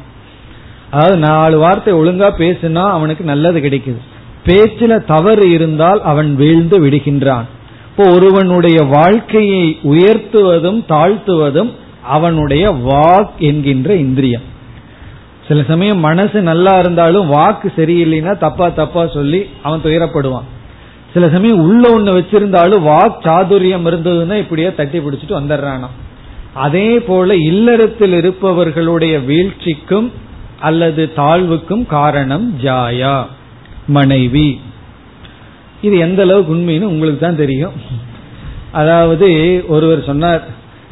அதாவது 0.91 1.17
நாலு 1.25 1.57
வார்த்தை 1.63 1.91
ஒழுங்கா 1.93 2.29
பேசுனா 2.43 2.83
அவனுக்கு 2.97 3.23
நல்லது 3.31 3.59
கிடைக்குது. 3.59 3.99
பேச்சில 4.47 4.93
தவறு 5.13 5.45
இருந்தால் 5.55 6.01
அவன் 6.11 6.31
வீழ்ந்து 6.41 6.77
விடுகின்றான். 6.85 7.47
இப்போ 7.95 8.11
ஒருவனுடைய 8.11 8.83
வாழ்க்கையை 8.83 9.77
உயர்த்துவதும் 9.83 10.79
தாழ்த்துவதும் 10.89 11.71
அவனுடைய 12.01 12.71
வாக் 12.71 13.35
என்கின்ற 13.37 13.95
இந்திரியம். 13.95 14.41
சில 15.47 15.63
சமயம் 15.63 15.99
மனசு 15.99 16.41
நல்லா 16.41 16.79
இருந்தாலும் 16.79 17.27
வாக்கு 17.27 17.71
சரியில்லைன்னா 17.77 18.37
தப்பா 18.37 18.69
தப்பா 18.69 19.07
சொல்லி 19.07 19.45
அவன் 19.63 19.81
துயரப்படுவான். 19.83 20.47
சில 21.13 21.29
சமயம் 21.29 21.59
உள்ள 21.59 21.99
ஒண்ணு 21.99 22.15
வச்சிருந்தாலும் 22.17 22.83
வாக் 22.89 23.21
சாதுரியம் 23.21 23.87
இருந்ததுன்னா 23.91 24.33
இப்படியே 24.33 24.75
தட்டி 24.75 24.99
பிடிச்சிட்டு 24.99 25.39
வந்துடுறானா. 25.39 25.87
அதே 26.53 26.99
போல 26.99 27.35
இல்லறத்தில் 27.35 28.13
இருப்பவர்களுடைய 28.13 29.17
வீழ்ச்சிக்கும் 29.19 30.11
அல்லது 30.59 31.11
தாழ்வுக்கும் 31.15 31.85
காரணம் 31.85 32.55
ஜாயா 32.63 33.25
மனைவி. 33.87 34.59
இது 35.85 35.95
எந்த 36.05 36.19
அளவுக்கு 36.25 36.51
உண்மைன்னு 36.55 36.91
உங்களுக்கு 36.93 37.21
தான் 37.21 37.41
தெரியும். 37.43 37.75
அதாவது 38.81 39.27
ஒருவர் 39.67 40.01
சொன்னார் 40.09 40.43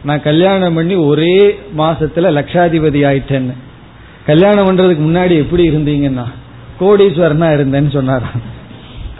நான் 0.08 0.26
கல்யாணம் 0.28 0.78
பண்ணி 0.78 0.96
ஒரே 1.10 1.36
மாசத்துல 1.80 2.30
லட்சாதிபதி 2.38 3.02
ஆயிட்டேன்னு. 3.10 3.56
கல்யாணம் 4.30 4.68
பண்றதுக்கு 4.68 5.04
முன்னாடி 5.08 5.36
எப்படி 5.44 5.64
இருந்தீங்கன்னா 5.72 6.26
கோடீஸ்வரனா 6.82 7.50
இருந்தேன்னு 7.58 7.92
சொன்னார். 7.98 8.28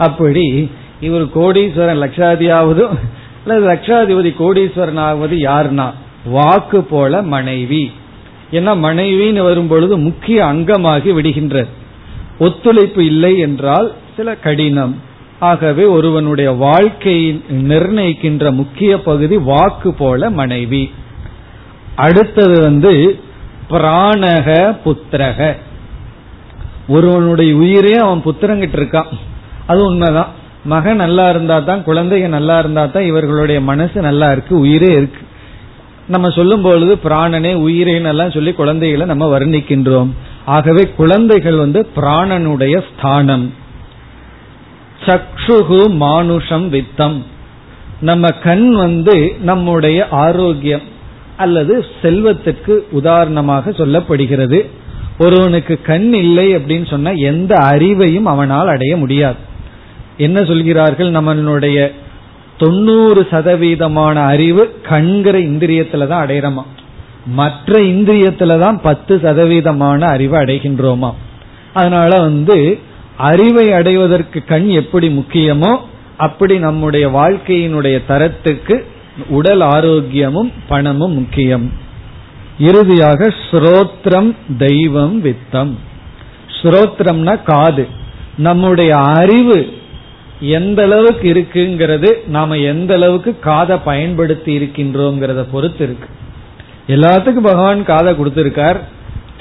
அப்படி 0.06 0.46
இவர் 1.06 1.24
கோடீஸ்வரன் 1.38 2.02
லட்சாதியாவதும் 2.04 2.94
அல்லது 3.42 3.64
லட்சாதிபதி 3.72 4.30
கோடீஸ்வரன் 4.42 5.00
ஆவது 5.06 5.36
யாருன்னா 5.48 5.86
வாக்கு 6.36 6.80
போல 6.92 7.22
மனைவி. 7.34 7.84
ஏன்னா 8.56 8.72
மனைவின்னு 8.86 9.42
வரும்பொழுது 9.48 9.94
முக்கிய 10.08 10.38
அங்கமாகி 10.52 11.10
விடுகின்றது. 11.18 11.70
ஒத்துழைப்பு 12.38 13.02
இல்லை 13.12 13.32
என்றால் 13.38 13.88
சில 14.16 14.34
கடினம். 14.44 14.94
ஆகவே 15.42 15.84
ஒருவனுடைய 15.84 16.50
வாழ்க்கையை 16.50 17.42
நிர்ணயிக்கின்ற 17.50 18.52
முக்கிய 18.52 19.02
பகுதி 19.02 19.36
வாக்கு 19.36 19.92
போல 19.92 20.30
மனைவி. 20.30 20.90
அடுத்தது 21.94 22.60
வந்து 22.60 23.20
பிராணக 23.70 24.76
புத்திரக. 24.84 25.56
ஒருவனுடைய 26.88 27.56
உயிரே 27.56 27.96
அவன் 27.96 28.22
புத்திரங்கிட்டு 28.24 28.78
இருக்கான். 28.78 29.06
அது 29.66 29.84
உண்மைதான். 29.84 30.28
மகன் 30.64 30.96
நல்லா 30.96 31.30
இருந்தா 31.30 31.58
தான் 31.58 31.84
குழந்தைங்க 31.86 32.28
நல்லா 32.28 32.58
இருந்தா 32.58 32.86
தான் 32.86 33.02
இவர்களுடைய 33.02 33.60
மனசு 33.60 34.00
நல்லா 34.00 34.32
இருக்கு 34.32 34.58
உயிரே 34.58 34.92
இருக்கு. 34.92 35.20
நம்ம 36.08 36.30
சொல்லும் 36.30 36.62
பொழுது 36.62 36.98
பிராணனே 37.04 37.52
உயிரேன்னு 37.68 38.06
எல்லாம் 38.06 38.30
சொல்லி 38.30 38.52
குழந்தைகளை 38.52 39.06
நம்ம 39.06 39.38
வர்ணிக்கின்றோம். 39.38 40.08
ஆகவே 40.44 40.88
குழந்தைகள் 40.96 41.56
வந்து 41.56 41.86
பிராணனுடைய 41.96 42.82
ஸ்தானம். 42.90 43.60
சக்ஷுகு 45.06 45.88
மானுஷம் 45.88 46.72
வித்தம். 46.72 47.22
நம்ம 48.00 48.28
கண் 48.28 48.70
வந்து 48.70 49.36
நம்முடைய 49.40 50.08
ஆரோக்கியம் 50.10 50.80
அல்லது 51.36 51.86
செல்வத்திற்கு 52.02 52.86
உதாரணமாக 52.90 53.70
சொல்லப்படுகிறது. 53.70 54.68
ஒருவனுக்கு 55.18 55.80
கண் 55.82 56.14
இல்லை 56.14 56.56
அப்படின்னு 56.56 56.90
சொன்னா 56.90 57.10
எந்த 57.10 57.54
அறிவையும் 57.54 58.22
அவனால் 58.22 58.68
அடைய 58.68 58.96
முடியாது. 58.96 59.36
என்ன 60.16 60.44
சொல்கிறார்கள்? 60.44 61.10
நம்மளுடைய 61.10 61.92
தொண்ணூறு 62.58 63.26
சதவீதமான 63.30 64.14
அறிவு 64.14 64.80
கண்கிற 64.82 65.38
இந்திரியத்துல 65.38 66.06
தான் 66.06 66.26
அடையிறோமா? 66.26 66.62
மற்ற 67.26 67.80
இந்திரியத்துல 67.80 68.58
தான் 68.58 68.80
பத்து 68.80 69.20
சதவீதமான 69.22 70.00
அறிவை 70.00 70.42
அடைகின்றோமா? 70.42 71.12
அதனால 71.72 72.20
வந்து 72.20 72.78
அறிவை 73.16 73.72
அடைவதற்கு 73.72 74.44
கண் 74.44 74.66
எப்படி 74.66 75.08
முக்கியமோ 75.08 75.76
அப்படி 76.16 76.58
நம்முடைய 76.58 77.08
வாழ்க்கையினுடைய 77.08 78.02
தரத்துக்கு 78.08 78.84
உடல் 79.28 79.60
ஆரோக்கியமும் 79.60 80.52
பணமும் 80.68 81.12
முக்கியம். 81.12 81.72
இறுதியாக 82.58 83.34
ஸ்ரோத்ரம் 83.50 84.36
தெய்வம் 84.58 85.24
வித்தம். 85.24 85.74
ஸ்ரோத்ரம்னா 86.62 87.42
காது. 87.42 87.86
நம்முடைய 88.38 88.96
அறிவு 88.96 89.72
எந்த 90.40 90.82
அளவுக்கு 90.82 91.34
இருக்குங்கிறது 91.34 92.26
நாம 92.26 92.58
எந்த 92.58 92.94
அளவுக்கு 92.94 93.38
காதை 93.38 93.78
பயன்படுத்தி 93.84 94.58
இருக்கின்றோங்கிறத 94.58 95.46
பொறுத்து 95.50 95.84
இருக்கு. 95.84 96.08
எல்லாத்துக்கும் 96.88 97.48
பகவான் 97.48 97.84
காதை 97.84 98.14
கொடுத்திருக்கார். 98.14 98.76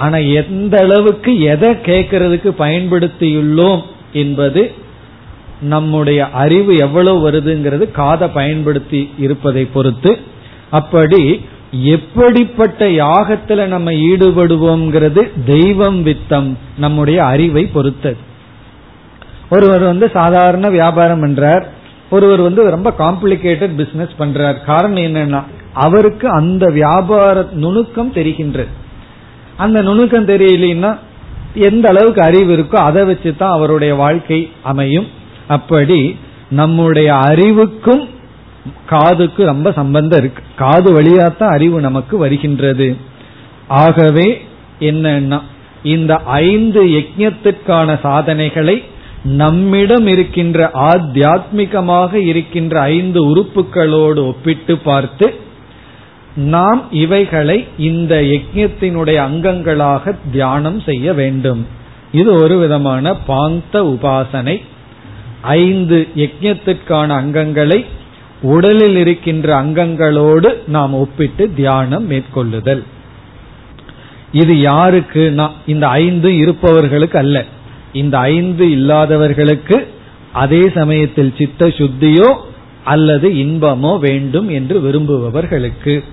ஆனா 0.02 0.18
எந்த 0.18 0.76
அளவுக்கு 0.80 1.32
எதை 1.42 1.70
கேட்கறதுக்கு 1.70 2.52
பயன்படுத்தியுள்ளோம் 2.60 3.82
என்பது 4.14 4.62
நம்முடைய 5.62 6.20
அறிவு 6.44 6.72
எவ்வளவு 6.76 7.18
வருதுங்கிறது 7.26 7.86
காதை 7.92 8.28
பயன்படுத்தி 8.28 9.02
இருப்பதை 9.18 9.64
பொறுத்து. 9.66 10.12
அப்படி 10.70 11.22
எப்படிப்பட்ட 11.84 12.88
யாகத்துல 13.02 13.66
நம்ம 13.66 13.92
ஈடுபடுவோம்ங்கிறது 13.92 15.22
தெய்வம் 15.46 16.00
வித்தம் 16.06 16.50
நம்முடைய 16.78 17.20
அறிவை 17.24 17.64
பொறுத்தது. 17.66 18.18
ஒருவர் 19.50 19.84
வந்து 19.84 20.10
சாதாரண 20.14 20.70
வியாபாரம் 20.70 21.24
பண்றார். 21.24 21.64
ஒருவர் 22.10 22.42
வந்து 22.42 22.70
ரொம்ப 22.70 22.90
காம்ப்ளிகேட்டட் 22.98 23.76
பிசினஸ் 23.76 24.18
பண்றார். 24.20 24.66
காரணம் 24.66 25.04
என்னன்னா 25.04 25.44
அவருக்கு 25.74 26.28
அந்த 26.30 26.66
வியாபார 26.72 27.46
நுணுக்கம் 27.54 28.14
தெரிகின்றது. 28.14 28.74
அந்த 29.64 29.80
நுணுக்கம் 29.88 30.30
தெரியலன்னா 30.32 30.92
எந்த 31.68 31.86
அளவுக்கு 31.92 32.22
அறிவு 32.22 32.52
இருக்கோ 32.58 32.78
அதை 32.90 33.02
வச்சு 33.04 33.32
தான் 33.38 33.56
அவருடைய 33.58 33.94
வாழ்க்கை 34.02 34.40
அமையும். 34.72 35.08
அப்படி 35.48 36.02
நம்முடைய 36.60 37.10
அறிவுக்கும் 37.30 38.04
காதுக்கு 38.86 39.42
ரொம்ப 39.46 39.68
சம்பந்தம் 39.80 40.20
இருக்கு. 40.20 40.44
காது 40.56 40.90
வழியாத்தான் 40.98 41.54
அறிவு 41.58 41.78
நமக்கு 41.82 42.16
வருகின்றது. 42.18 42.88
ஆகவே 43.68 44.28
என்னன்னா 44.90 45.40
இந்த 45.84 46.14
ஐந்து 46.46 46.82
யஜ்யத்திற்கான 46.98 48.00
சாதனைகளை 48.02 48.76
நம்மிடம் 49.24 50.08
இருக்கின்ற 50.08 50.60
ஆத்தியாத்மிகமாக 50.90 52.14
இருக்கின்ற 52.32 52.76
ஐந்து 52.96 53.20
உறுப்புகளோடு 53.32 54.22
ஒப்பிட்டு 54.28 54.76
பார்த்து 54.90 55.28
நாம் 56.36 56.88
இவைகளை 56.92 57.68
இந்த 57.78 58.16
யஜ்யத்தினுடைய 58.16 59.16
அங்கங்களாக 59.16 60.18
தியானம் 60.32 60.80
செய்ய 60.80 61.14
வேண்டும். 61.14 61.68
இது 62.12 62.34
ஒரு 62.34 62.58
விதமான 62.58 63.16
பாந்த 63.16 63.84
உபாசனை. 63.84 64.62
ஐந்து 65.42 66.08
யஜ்யத்திற்கான 66.16 67.10
அங்கங்களை 67.22 67.86
உடலில் 68.42 68.96
இருக்கின்ற 68.96 69.64
அங்கங்களோடு 69.64 70.68
நாம் 70.68 70.94
ஒப்பிட்டு 70.94 71.54
தியானம் 71.54 72.12
மேற்கொள்ளுதல். 72.12 72.84
இது 74.32 74.60
யாருக்கு 74.60 75.36
இந்த 75.68 75.88
ஐந்து 75.88 76.38
இருப்பவர்களுக்கு 76.38 77.18
அல்ல. 77.18 77.46
இந்த 77.94 78.18
ஐந்து 78.18 78.72
இல்லாதவர்களுக்கு 78.72 79.88
அதே 80.34 80.72
சமயத்தில் 80.76 81.34
சித்த 81.38 81.68
சுத்தியோ 81.68 82.36
அல்லது 82.84 83.30
இன்பமோ 83.30 84.00
வேண்டும் 84.00 84.50
என்று 84.50 84.80
விரும்புபவர்களுக்கு. 84.80 86.04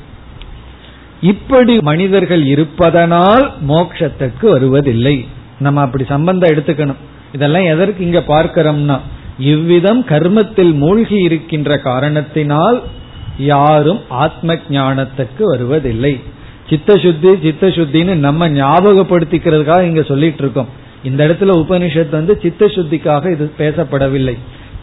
இப்படி 1.20 1.80
மனிதர்கள் 1.80 2.46
இருப்பதனால் 2.46 3.52
மோட்சத்துக்கு 3.68 4.46
வருவதில்லை. 4.50 5.26
நம்ம 5.58 5.80
அப்படி 5.80 6.04
சம்பந்தம் 6.08 6.50
எடுத்துக்கணும். 6.50 7.00
இதெல்லாம் 7.32 7.64
எதற்கு 7.64 8.04
இங்க 8.04 8.24
பார்க்கிறோம்னா 8.28 8.98
இவ்விதம் 9.38 10.04
கர்மத்தில் 10.04 10.74
மூழ்கி 10.74 11.16
இருக்கின்ற 11.16 11.78
காரணத்தினால் 11.78 12.82
யாரும் 13.38 14.00
ஆத்ம 14.08 14.54
ஞானத்துக்கு 14.54 15.42
வருவதில்லை. 15.42 16.20
சித்த 16.70 16.96
சுத்தி 16.96 17.28
சித்த 17.42 17.66
சுத்தின்னு 17.66 18.14
நம்ம 18.14 18.48
ஞாபகப்படுத்திக்கிறதுக்காக 18.48 19.82
இங்க 19.82 20.02
சொல்லிட்டு 20.02 20.38
இருக்கோம் 20.38 20.68
இந்த 21.02 21.28
இடத்துல 21.28 21.52
உபனிஷத் 21.62 22.10
வந்து 22.10 22.38
சித்த 22.42 22.66
சுத்திக்காக 22.66 23.32
இது 23.32 23.52
பேசப்படவில்லை. 23.58 24.36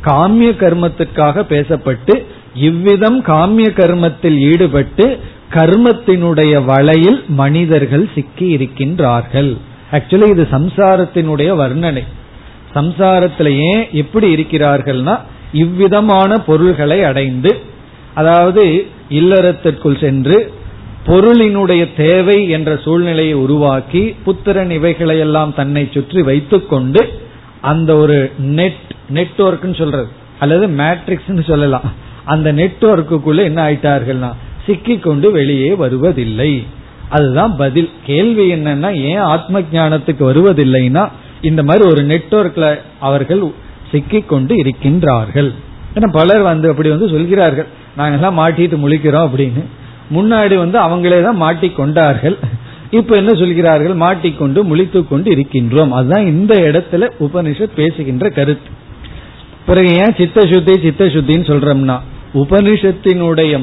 காமிய 0.05 0.49
கர்மத்துக்காக 0.51 1.43
பேசப்பட்டு 1.49 2.25
இவ்விதம் 2.53 3.23
காமிய 3.23 3.69
கர்மத்தில் 3.71 4.37
ஈடுபட்டு 4.37 5.19
கர்மத்தினுடைய 5.51 6.65
வலையில் 6.65 7.23
மனிதர்கள் 7.27 8.09
சிக்கி 8.15 8.57
இருக்கின்றார்கள். 8.57 9.57
ஆக்சுவலி 9.91 10.29
இது 10.29 10.47
சம்சாரத்தினுடைய 10.51 11.49
வர்ணனை. 11.61 12.03
சம்சாரத்துல 12.73 13.47
ஏன் 13.47 13.87
எப்படி 13.91 14.35
இருக்கிறார்கள்னா 14.35 15.19
இவ்விதமான 15.51 16.39
பொருள்களை 16.39 17.03
அடைந்து 17.03 17.57
அதாவது 18.13 18.85
இல்லறத்திற்குள் 19.09 19.99
சென்று 19.99 20.53
பொருளினுடைய 21.07 21.95
தேவை 21.97 22.49
என்ற 22.49 22.77
சூழ்நிலையை 22.77 23.33
உருவாக்கி 23.33 24.15
புத்திரன் 24.23 24.71
இவைகளையெல்லாம் 24.71 25.53
தன்னை 25.55 25.89
சுற்றி 25.91 26.21
வைத்துக்கொண்டு 26.21 27.19
அந்த 27.61 27.95
ஒரு 27.95 28.31
நெட் 28.37 28.91
நெட்ஒர்க்னு 29.13 29.77
சொல்றது 29.77 30.07
அல்லது 30.39 30.67
மேட்ரிக்ஸ் 30.67 31.41
சொல்லலாம். 31.41 31.93
அந்த 32.25 32.53
நெட்ஒர்க்குள்ள 32.53 33.43
என்ன 33.43 33.71
ஆயிட்டார்கள்னா 33.71 34.33
சிக்கிக்கொண்டு 34.65 35.31
வெளியே 35.31 35.73
வருவதில்லை. 35.73 36.65
அதுதான் 37.09 37.55
பதில். 37.55 37.89
கேள்வி 38.05 38.53
என்னன்னா 38.53 38.95
ஏன் 38.95 39.17
ஆத்ம 39.17 39.61
ஞானத்துக்கு 39.61 40.23
வருவதில்லைன்னா 40.29 41.09
இந்த 41.41 41.63
மாதிரி 41.63 41.89
ஒரு 41.89 42.01
நெட்ஒர்க்ல 42.01 42.79
அவர்கள் 42.99 43.51
சிக்கிக்கொண்டு 43.91 44.55
இருக்கின்றார்கள். 44.55 45.51
ஏன்னா 45.95 46.07
பலர் 46.11 46.41
வந்து 46.41 46.69
அப்படி 46.69 46.89
வந்து 46.89 47.07
சொல்கிறார்கள். 47.07 47.65
நாங்கெல்லாம் 47.97 48.39
மாட்டிட்டு 48.39 48.77
முழிக்கிறோம் 48.77 49.27
அப்படின்னு. 49.27 49.63
முன்னாடி 50.13 50.55
வந்து 50.55 50.79
அவங்களே 50.79 51.23
தான் 51.23 51.41
மாட்டிக்கொண்டார்கள் 51.41 52.37
இப்ப 52.91 53.15
என்ன 53.15 53.33
சொல்கிறார்கள்? 53.33 53.93
மாட்டிக்கொண்டு 53.93 54.63
முழித்து 54.63 55.07
கொண்டு 55.07 55.31
இருக்கின்றோம். 55.31 55.89
அதுதான் 55.89 56.25
இந்த 56.25 56.55
இடத்துல 56.55 57.09
உபனிஷத் 57.19 57.75
பேசுகின்ற 57.75 58.29
கருத்து. 58.29 58.69
பிறகு 59.65 59.95
ஏன் 59.95 60.15
சித்த 60.17 60.41
சுத்தி 60.41 60.73
சித்த 60.81 61.05
சுத்தின்னு 61.05 61.49
சொல்றோம்னா 61.51 61.99
உபனிஷத்தினுடைய 62.33 63.61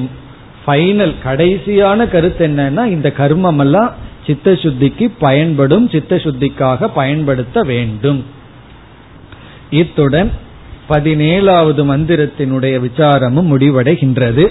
ஃபைனல் 0.67 1.15
கடைசியான 1.25 2.09
கருத்து 2.09 2.47
என்னன்னா 2.47 2.87
இந்த 2.87 3.13
கர்மம் 3.17 3.59
எல்லாம் 3.59 3.95
சித்த 4.27 4.53
சுத்திக்கு 4.53 5.11
பயன்படும் 5.19 5.89
சித்த 5.89 6.17
சுத்திக்காக 6.17 6.91
பயன்படுத்த 6.95 7.63
வேண்டும். 7.63 8.25
இத்துடன் 9.71 10.31
பதினேழாவது 10.89 11.85
மந்திரத்தினுடைய 11.85 12.81
விசாரமும் 12.81 13.51
முடிவடைகின்றது. 13.53 14.49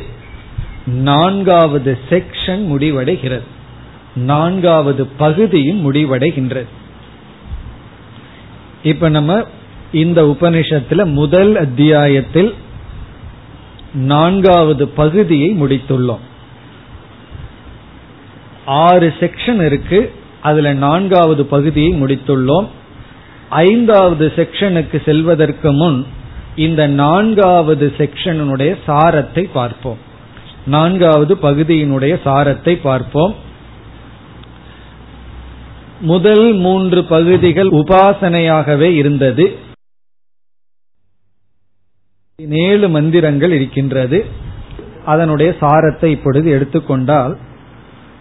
நான்காவது 0.85 1.97
செக்ஷன் 2.09 2.65
முடிவடைகிறது. 2.71 3.41
நான்காவது 4.15 5.05
பகுதியும் 5.05 5.93
முடிவடைகின்றது. 5.93 6.65
இப்ப 8.83 9.09
நம்ம 9.09 9.45
இந்த 9.91 10.23
உபனிஷத்துல 10.23 11.05
முதல் 11.05 11.55
அத்தியாயத்தில் 11.55 12.53
நான்காவது 13.93 14.87
பகுதியை 14.87 15.61
முடித்துள்ளோம். 15.61 16.19
ஆறு 18.65 19.13
செக்ஷன் 19.19 19.65
இருக்கு. 19.65 20.13
அதுல 20.41 20.73
நான்காவது 20.73 21.45
பகுதியை 21.45 22.01
முடித்துள்ளோம். 22.01 22.67
ஐந்தாவது 23.49 24.33
செக்ஷனுக்கு 24.35 25.03
செல்வதற்கு 25.05 25.71
முன் 25.71 26.05
இந்த 26.55 26.87
நான்காவது 26.87 27.93
செக்ஷனுடைய 27.97 28.77
சாரத்தை 28.85 29.49
பார்ப்போம். 29.53 29.97
நான்காவது 30.65 31.35
பகுதியினுடைய 31.35 32.19
சாரத்தை 32.25 32.79
பார்ப்போம். 32.81 33.35
முதல் 36.01 36.53
மூன்று 36.53 37.03
பகுதிகள் 37.03 37.67
உபாசனையாகவே 37.67 38.93
இருந்தது. 38.93 39.57
ஏழு 42.49 42.89
மந்திரங்கள் 42.89 43.51
இருக்கின்றது. 43.51 44.25
அதனுடைய 45.05 45.55
சாரத்தை 45.59 46.05
இப்பொழுது 46.05 46.49
எடுத்துக்கொண்டால் 46.49 47.37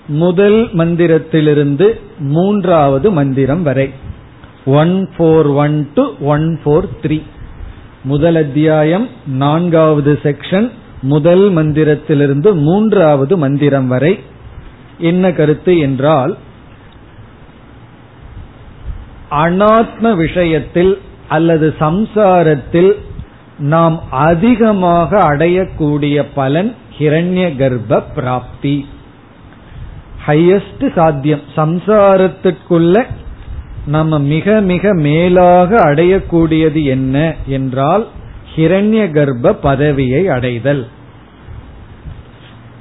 முதல் 0.06 0.68
மந்திரத்திலிருந்து 0.74 2.00
மூன்றாவது 2.18 3.10
மந்திரம் 3.10 3.62
வரை. 3.62 3.90
One 4.64 5.10
four 5.16 5.46
one 5.46 5.92
two 5.94 6.14
one 6.20 6.60
four 6.64 6.88
three. 7.02 7.22
முதல் 8.02 8.36
அத்தியாயம் 8.36 9.08
நான்காவது 9.26 10.18
செக்ஷன் 10.22 10.70
முதல் 11.02 11.54
மந்திரத்திலிருந்து 11.54 12.54
மூன்றாவது 12.54 13.36
மந்திரம் 13.36 13.86
வரை. 13.86 14.18
என்ன 14.98 15.32
கருத்து 15.32 15.78
என்றால் 15.78 16.36
அனாத்ம 19.30 20.16
விஷயத்தில் 20.16 20.98
அல்லது 21.28 21.74
சம்சாரத்தில் 21.80 22.94
நாம் 23.60 24.02
அதிகமாக 24.10 25.18
அடையக்கூடிய 25.18 26.26
பலன் 26.34 26.74
ஹிரண்ய 26.98 27.56
கர்ப்ப 27.56 28.02
பிராப்தி. 28.14 28.86
ஹையஸ்ட் 30.26 30.94
சாத்தியம். 30.94 31.40
சம்சாரத்திற்குள்ள 31.56 33.04
நம்ம 33.86 34.18
மிக 34.18 34.60
மிக 34.60 34.94
மேலாக 34.94 35.76
அடையக்கூடியது 35.76 36.84
என்ன 36.84 37.34
என்றால் 37.46 38.06
ஹிரண்ய 38.56 39.10
கர்ப்ப 39.10 39.52
பதவியை 39.52 40.28
அடைதல். 40.28 40.88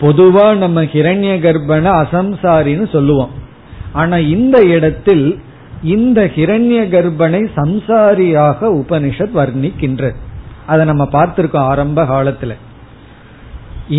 பொதுவா 0.02 0.56
நம்ம 0.56 0.84
ஹிரண்ய 0.84 1.40
கர்ப்பன 1.40 2.06
அசம்சாரின்னு 2.06 2.90
சொல்லுவோம். 2.90 3.30
ஆனா 3.92 4.18
இந்த 4.18 4.62
இடத்தில் 4.62 5.40
இந்த 5.84 6.32
ஹிரண்ய 6.36 6.90
கர்ப்பனை 6.90 7.50
சம்சாரியாக 7.56 8.60
உபனிஷத் 8.62 9.36
வர்ணிக்கின்றது. 9.36 10.16
அதை 10.72 10.84
நம்ம 10.90 11.04
பார்த்திருக்கோம் 11.14 11.68
ஆரம்ப 11.72 12.04
காலத்துல. 12.12 12.56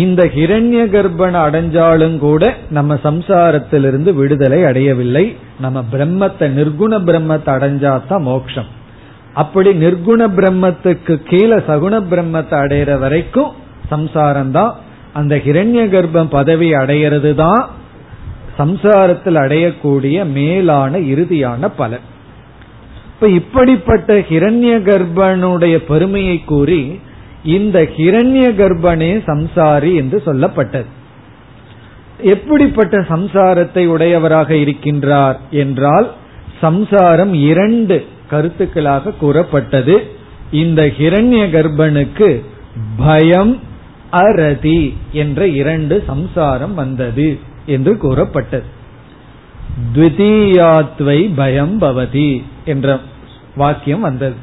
இந்த 0.01 0.21
ஹிரண்ய 0.35 0.81
கர்ப்பனை 0.93 1.39
அடைஞ்சாலும் 1.47 2.17
கூட 2.25 2.43
நம்ம 2.77 2.91
சம்சாரத்திலிருந்து 3.07 4.11
விடுதலை 4.19 4.59
அடையவில்லை. 4.69 5.25
நம்ம 5.63 5.79
பிரம்மத்தை 5.93 6.47
நிர்குண 6.59 6.99
பிரம்மத்தை 7.07 7.49
அடைஞ்சாதான் 7.57 8.25
மோட்சம். 8.29 8.69
அப்படி 9.41 9.69
நிர்குண 9.83 10.21
பிரம்மத்துக்கு 10.37 11.15
கீழே 11.31 11.57
சகுண 11.67 11.93
பிரம்மத்தை 12.11 12.55
அடையிற 12.63 12.93
வரைக்கும் 13.03 13.51
சம்சாரம் 13.93 14.53
தான் 14.57 14.71
அந்த 15.19 15.35
ஹிரண்ய 15.45 15.83
கர்ப்பம் 15.93 16.33
பதவி 16.37 16.69
அடையிறது 16.81 17.31
தான் 17.43 17.61
சம்சாரத்தில் 18.59 19.39
அடையக்கூடிய 19.43 20.17
மேலான 20.37 20.99
இறுதியான 21.13 21.69
பலன். 21.79 22.05
இப்ப 23.21 23.33
இப்படிப்பட்ட 23.33 24.13
ஹிரண்ய 24.19 24.75
கர்ப்பனுடைய 24.85 25.75
பெருமையை 25.77 26.43
கூறி 26.43 26.99
இந்த 27.43 27.81
ஹிரண்ய 27.97 28.45
கர்ப்பனே 28.59 29.09
சம்சாரி 29.25 29.95
என்று 29.95 30.21
சொல்லப்பட்டது. 30.25 30.85
எப்படிப்பட்ட 32.21 32.97
சம்சாரத்தை 32.97 33.85
உடையவராக 33.85 34.53
இருக்கின்றார் 34.53 35.35
என்றால் 35.51 36.11
சம்சாரம் 36.61 37.33
இரண்டு 37.33 38.05
கருத்துக்களாக 38.31 39.13
கூறப்பட்டது. 39.17 40.07
இந்த 40.51 40.81
ஹிரண்ய 40.85 41.45
கர்ப்பனுக்கு 41.55 42.41
பயம் 42.97 43.59
அரதி 44.11 44.93
என்ற 45.11 45.47
இரண்டு 45.47 46.03
சம்சாரம் 46.07 46.73
வந்தது 46.73 47.39
என்று 47.65 47.97
கூறப்பட்டது. 47.97 48.67
பயம் 51.35 51.81
பவதி 51.81 52.43
என்ற 52.65 52.99
வாக்கியம் 53.55 54.01
வந்தது. 54.01 54.35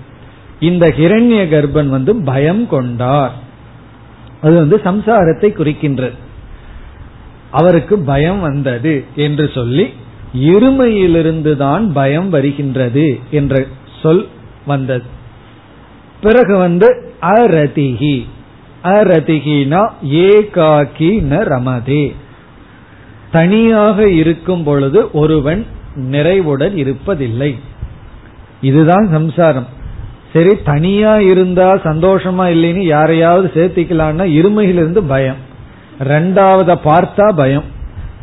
இந்த 0.60 0.88
ஹிரண்ய 0.88 1.42
கர்ப்பன் 1.48 1.88
வந்து 1.88 2.16
பயம் 2.16 2.68
கொண்டார். 2.68 3.32
அது 4.42 4.54
வந்து 4.54 4.76
சம்சாரத்தை 4.76 5.44
குறிக்கின்றது. 5.44 6.12
அவருக்கு 7.50 7.98
பயம் 7.98 8.40
வந்தது 8.40 9.04
என்று 9.16 9.50
சொல்லி 9.54 9.86
இருமையிலிருந்து 10.34 11.56
தான் 11.56 11.92
பயம் 11.92 12.28
வருகின்றது 12.28 13.20
என்ற 13.30 13.66
சொல் 14.02 14.28
வந்தது. 14.66 15.02
பிறகு 16.20 16.56
வந்து 16.56 17.12
அரதிகி 17.22 18.26
அரதிகினா 18.84 19.90
ஏகாக்கி 20.02 21.10
ந 21.30 21.44
ரமதே. 21.44 22.14
தனியாக 23.32 24.08
இருக்கும் 24.08 24.62
பொழுது 24.62 25.10
ஒருவன் 25.12 25.66
நிறைவுடன் 25.94 26.74
இருப்பதில்லை. 26.74 27.58
இதுதான் 28.60 29.08
சம்சாரம். 29.10 29.66
சரி 30.32 30.62
தனியா 30.62 31.18
இருந்தா 31.18 31.74
சந்தோஷமா 31.74 32.44
இல்லைன்னு 32.54 32.78
யாரையாவது 32.78 33.50
சேர்த்திக்கலாம்னா 33.54 34.24
இருமையிலிருந்து 34.24 34.98
பயம். 34.98 35.46
ரெண்டாவத 36.00 36.78
பார்த்தா 36.84 37.32
பயம். 37.36 37.64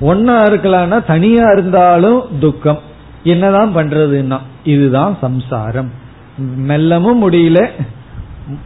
ஒன்னா 0.02 0.38
இருக்கலாம்னா 0.50 1.06
தனியா 1.06 1.44
இருந்தாலும் 1.52 2.22
துக்கம். 2.40 2.80
என்னதான் 3.24 3.76
பண்றதுன்னா 3.76 4.40
இதுதான் 4.64 5.18
சம்சாரம். 5.22 5.92
மெல்லவும் 6.56 7.32
முடியல 7.32 7.70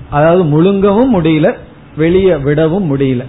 அதாவது 0.09 0.43
முழுங்கவும் 0.43 1.15
முடியல 1.15 1.53
வெளியே 1.97 2.35
விடவும் 2.35 2.97
முடியல. 2.97 3.23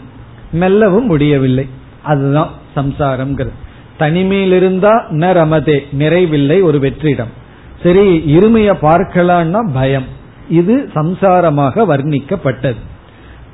மெல்லவும் 0.53 1.07
முடியவில்லை. 1.07 1.69
அதுதான் 2.03 2.51
சம்சாரம்ங்கிறது. 2.77 3.53
தனிமையில் 3.97 4.53
இருந்தா 4.53 5.07
ந 5.11 5.33
ரமதே 5.33 5.81
நிறைவில்லை 5.99 6.63
ஒரு 6.63 6.79
வெற்றிடம். 6.79 7.39
சரி 7.83 8.07
இருமைய 8.37 8.71
பார்க்கலான்னா 8.83 9.61
பயம். 9.73 10.09
இது 10.49 10.91
சம்சாரமாக 10.95 11.85
வர்ணிக்கப்பட்டது. 11.93 12.81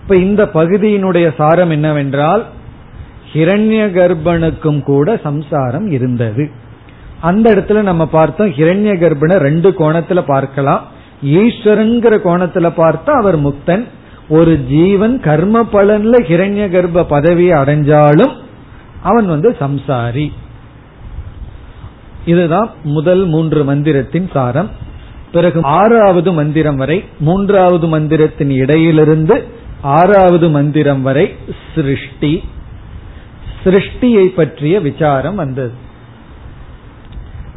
இப்ப 0.02 0.16
இந்த 0.16 0.44
பகுதியினுடைய 0.44 1.34
சாரம் 1.36 1.70
என்னவென்றால் 1.70 2.44
ஹிரண்ய 3.32 3.82
கர்ப்பனுக்கும் 3.96 4.82
கூட 4.82 5.16
சம்சாரம் 5.22 5.90
இருந்தது. 5.90 6.50
அந்த 7.20 7.54
இடத்துல 7.54 7.82
நம்ம 7.82 8.06
பார்த்தோம் 8.06 8.50
ஹிரண்ய 8.50 8.92
கர்ப்பனை 9.02 9.36
ரெண்டு 9.36 9.70
கோணத்துல 9.70 10.20
பார்க்கலாம். 10.26 10.82
ஈஸ்வரங்கிற 11.24 12.14
கோணத்துல 12.24 12.70
பார்த்தா 12.76 13.10
அவர் 13.10 13.38
முக்தன். 13.40 13.84
ஒரு 14.28 14.64
ஜீவன் 14.64 15.20
கர்ம 15.20 15.68
பலன்ல 15.72 16.14
ஹிரண்ய 16.30 16.64
கர்ப்ப 16.70 17.04
பதவியை 17.04 17.58
அடைஞ்சாலும் 17.58 18.34
அவன் 19.02 19.26
வந்து 19.26 19.56
சம்சாரி. 19.60 20.32
இதுதான் 22.26 22.70
முதல் 22.82 23.24
மூன்று 23.26 23.64
மந்திரத்தின் 23.64 24.28
சாரம். 24.32 24.70
பிறகு 25.32 25.60
ஆறாவது 25.62 26.32
மந்திரம் 26.32 26.76
வரை 26.76 27.04
மூன்றாவது 27.18 27.86
மந்திரத்தின் 27.86 28.50
இடையிலிருந்து 28.50 29.42
ஆறாவது 29.80 30.50
மந்திரம் 30.50 31.02
வரை 31.02 31.34
சிருஷ்டி. 31.74 32.42
சிருஷ்டியை 33.64 34.26
பற்றிய 34.26 34.80
விசாரம் 34.80 35.34
வந்தது. 35.34 35.72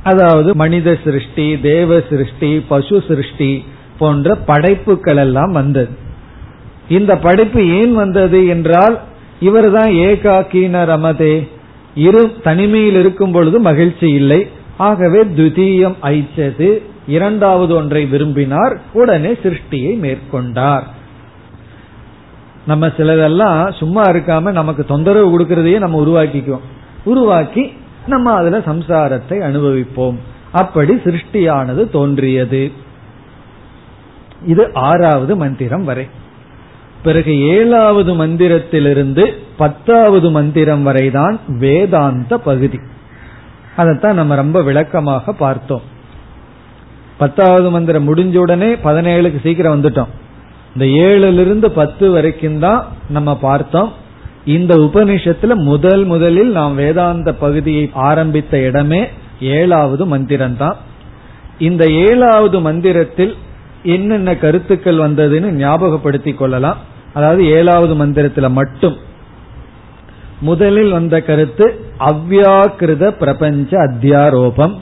அதாவது 0.04 0.56
மனித 0.56 0.98
சிருஷ்டி 1.04 1.60
தேவ 1.60 2.02
சிருஷ்டி 2.10 2.60
பசு 2.60 3.04
சிருஷ்டி 3.08 3.66
போன்ற 3.98 4.36
படைப்புகள் 4.36 5.18
எல்லாம் 5.18 5.52
வந்தது. 5.52 5.90
இந்த 6.90 7.18
படைப்பு 7.18 7.68
ஏன் 7.68 7.94
வந்தது 7.94 8.48
என்றால் 8.48 9.00
இவர்தான் 9.40 9.92
ஏகாக்கீன 9.92 10.86
ரமதே. 10.86 11.48
இரு 11.96 12.34
தனிமையில் 12.44 13.00
இருக்கும் 13.00 13.32
பொழுது 13.32 13.60
மகிழ்ச்சி 13.60 14.10
இல்லை. 14.10 14.48
ஆகவே 14.80 15.24
துதியம் 15.24 15.96
ஐச்சது. 16.02 16.82
இரண்டாவது 17.08 17.76
ஒன்றை 17.76 18.06
விரும்பினார். 18.06 18.82
உடனே 18.94 19.32
சிருஷ்டியை 19.32 19.98
மேற்கொண்டார். 20.00 20.84
நம்ம 22.68 22.88
சிலதெல்லாம் 22.88 23.78
சும்மா 23.78 24.04
இருக்காம 24.04 24.52
நமக்கு 24.52 24.86
தொந்தரவு 24.86 25.40
கொடுக்கறதையே 25.40 25.80
நம்ம 25.80 26.04
உருவாக்கிக்குவோம். 26.04 26.68
உருவாக்கி 27.04 27.74
நம்ம 28.08 28.32
அதுல 28.32 28.58
சம்சாரத்தை 28.58 29.40
அனுபவிப்போம். 29.42 30.16
அப்படி 30.52 30.94
சிருஷ்டியானது 30.94 31.90
தோன்றியது. 31.90 32.72
இது 34.46 34.74
ஆறாவது 34.74 35.36
மந்திரம் 35.36 35.84
வரை. 35.84 36.08
பிறகு 37.04 37.40
ஏழாவது 37.40 38.14
மந்திரத்திலிருந்து 38.14 39.34
பத்தாவது 39.58 40.32
மந்திரம் 40.32 40.84
வரைதான் 40.84 41.40
வேதாந்த 41.48 42.38
பகுதி. 42.38 42.80
அதைத்தான் 43.80 44.16
நம்ம 44.16 44.36
ரொம்ப 44.36 44.62
விளக்கமாக 44.62 45.34
பார்த்தோம். 45.34 45.82
பத்தாவது 47.18 47.70
மந்திரம் 47.70 48.08
முடிஞ்ச 48.10 48.38
உடனே 48.38 48.70
பதினேழுக்கு 48.74 49.40
சீக்கிரம் 49.44 49.76
வந்துட்டோம். 49.76 50.12
இந்த 50.74 50.86
ஏழுல 51.04 51.42
இருந்து 51.42 51.72
பத்து 51.72 52.12
வரைக்கும் 52.12 52.60
தான் 52.60 52.86
நம்ம 53.10 53.38
பார்த்தோம். 53.38 53.92
இந்த 54.46 54.74
உபனிஷத்துல 54.78 55.54
முதல் 55.56 56.04
முதலில் 56.04 56.52
நாம் 56.52 56.76
வேதாந்த 56.76 57.34
பகுதியை 57.34 57.90
ஆரம்பித்த 57.94 58.58
இடமே 58.60 59.02
ஏழாவது 59.42 60.04
மந்திரம்தான் 60.06 60.78
இந்த 61.60 61.84
ஏழாவது 62.08 62.62
மந்திரத்தில் 62.62 63.34
என்னென்ன 63.84 64.38
கருத்துக்கள் 64.38 65.04
வந்ததுன்னு 65.06 65.52
ஞாபகப்படுத்திக் 65.64 66.38
கொள்ளலாம். 66.38 66.78
அதாவது 67.14 67.42
ஏழாவது 67.46 67.94
மந்திரத்துல 67.96 68.50
மட்டும். 68.52 68.98
முதலில் 70.42 70.92
வந்த 70.92 71.16
கருத்து 71.22 71.66
அவ்யாக்கிருத 72.00 73.10
பிரபஞ்ச 73.10 73.72
அத்தியாரோபம். 73.88 74.76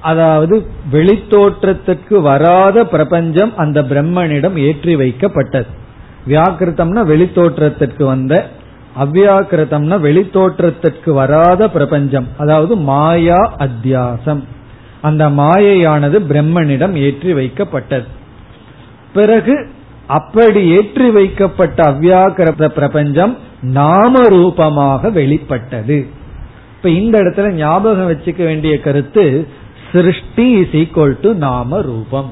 அதாவது 0.00 0.56
வெளித்தோற்றத்துக்கு 0.92 2.16
வராத 2.20 2.84
பிரபஞ்சம் 2.84 3.52
அந்த 3.56 3.78
பிரம்மனிடம் 3.82 4.56
ஏற்றி 4.58 4.94
வைக்கப்பட்டது. 4.96 5.70
வியாக்கிருத்தம்னா 6.26 7.02
வெளித்தோற்றத்திற்கு 7.12 8.04
வந்த 8.04 8.34
அவ்யாக்கிருத்தம்னா 9.04 9.96
வெளித்தோற்றத்திற்கு 10.06 11.10
வராத 11.12 11.68
பிரபஞ்சம் 11.68 12.28
அதாவது 12.38 12.76
மாயா 12.76 13.42
அத்தியாசம். 13.58 14.40
அந்த 15.00 15.24
மாயையானது 15.28 16.16
பிரம்மனிடம் 16.30 16.94
ஏற்றி 17.06 17.32
வைக்கப்பட்டது. 17.32 18.08
பிறகு 19.12 19.54
அப்படி 20.16 20.60
ஏற்றி 20.76 21.08
வைக்கப்பட்ட 21.10 21.78
அவ்யாக்கிர 21.92 22.68
பிரபஞ்சம் 22.78 23.34
நாம 23.76 24.22
ரூபமாக 24.34 25.10
வெளிப்பட்டது. 25.18 25.98
இப்ப 26.74 26.90
இந்த 27.00 27.14
இடத்துல 27.22 27.48
ஞாபகம் 27.54 28.10
வச்சுக்க 28.10 28.42
வேண்டிய 28.44 28.74
கருத்து 28.80 29.24
சிருஷ்டி 29.92 30.46
இஸ் 30.60 30.76
ஈக்வல் 30.82 31.16
டு 31.22 31.30
நாம 31.46 31.80
ரூபம் 31.80 32.28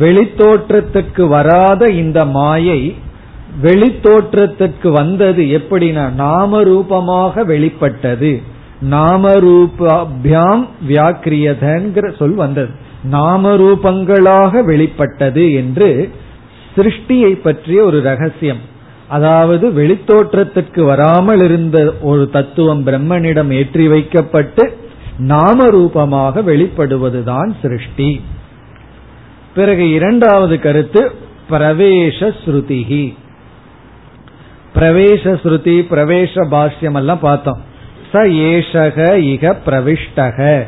வெளித்தோற்றத்துக்கு 0.00 1.24
வராத 1.28 1.82
இந்த 2.02 2.18
மாயை 2.38 2.80
வெளித்தோற்றத்துக்கு 3.62 4.88
வந்தது 4.92 5.42
எப்படின்னா 5.58 6.04
நாம 6.24 6.62
ரூபமாக 6.62 7.44
வெளிப்பட்டது. 7.44 8.32
நாம 8.94 9.32
ரூபாபியாம் 9.44 10.64
வியாக்கிரியதங்கிற 10.88 12.06
சொல் 12.18 12.38
வந்தது. 12.42 12.72
நாம 13.10 13.52
ரூபங்களாக 13.62 14.62
வெளிப்பட்டது 14.70 15.44
என்று 15.54 15.88
சிருஷ்டியை 16.76 17.32
பற்றிய 17.32 17.82
ஒரு 17.82 18.02
ரகசியம். 18.02 18.62
அதாவது 19.08 19.66
வெளித்தோற்றத்திற்கு 19.70 20.84
வராமல் 20.84 21.40
இருந்த 21.40 21.94
ஒரு 22.00 22.30
தத்துவம் 22.30 22.86
பிரம்மனிடம் 22.86 23.50
ஏற்றி 23.50 23.88
வைக்கப்பட்டு 23.88 24.78
நாம 25.18 25.68
ரூபமாக 25.70 26.40
வெளிப்படுவதுதான் 26.40 27.50
சிருஷ்டி. 27.62 28.20
பிறகு 29.54 29.90
இரண்டாவது 29.90 30.60
கருத்து 30.60 31.02
பிரவேச 31.50 32.32
ஸ்ருதிகி 32.44 33.14
பிரவேச 34.74 35.24
ஸ்ருதி 35.42 35.76
பிரவேச 35.90 36.32
பாஷ்யம் 36.50 36.94
எல்லாம் 36.94 37.18
பார்த்தோம். 37.18 37.60
ச 38.12 38.22
ஏஷக 38.48 38.98
இக 39.32 39.54
பிரவிஷ்டக. 39.66 40.66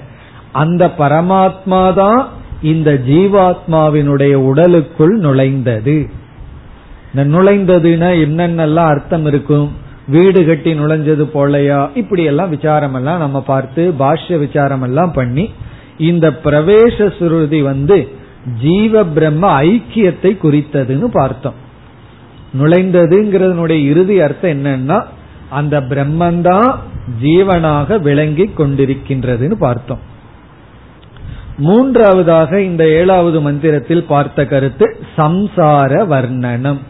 அந்த 0.52 0.86
பரமாத்மா 0.98 1.94
தான் 1.94 2.28
இந்த 2.62 3.00
ஜீவாத்மாவினுடைய 3.06 4.34
உடலுக்குள் 4.34 5.18
நுழைந்தது. 5.18 6.10
இந்த 7.14 7.38
நுழைந்ததுன்னா 7.38 8.10
என்னென்னலாம் 8.26 8.86
அர்த்தம் 8.86 9.26
இருக்கும்? 9.26 9.72
வீடு 10.08 10.46
கட்டி 10.46 10.74
நுழைஞ்சது 10.74 11.28
போலையா? 11.34 11.88
இப்படி 11.94 12.24
எல்லாம் 12.24 12.48
விசாரம் 12.48 12.94
எல்லாம் 12.94 13.18
நம்ம 13.18 13.42
பார்த்து 13.42 13.94
பாஷ்ய 13.98 14.38
விசாரம் 14.38 14.82
எல்லாம் 14.82 15.12
பண்ணி 15.12 15.50
இந்த 15.98 16.40
பிரவேச 16.44 17.18
சுருதி 17.18 17.62
வந்து 17.62 18.08
ஜீவ 18.60 19.04
பிரம்ம 19.04 19.62
ஐக்கியத்தை 19.62 20.36
குறித்ததுன்னு 20.42 21.04
பார்த்தோம். 21.04 21.54
நுழைந்ததுங்கிறதுனுடைய 22.58 23.84
இறுதி 23.84 24.20
அர்த்தம் 24.20 24.50
என்னன்னா 24.50 25.04
அந்த 25.48 25.80
பிரம்மந்தான் 25.80 26.74
ஜீவனாக 27.22 28.00
விளங்கி 28.00 28.50
கொண்டிருக்கின்றதுன்னு 28.56 29.54
பார்த்தோம். 29.54 30.16
மூன்றாவதாக 31.58 32.60
இந்த 32.60 32.84
ஏழாவது 32.88 33.40
மந்திரத்தில் 33.40 34.04
பார்த்த 34.04 34.44
கருத்து 34.44 34.86
சம்சார 35.16 35.92
வர்ணனம். 36.06 36.80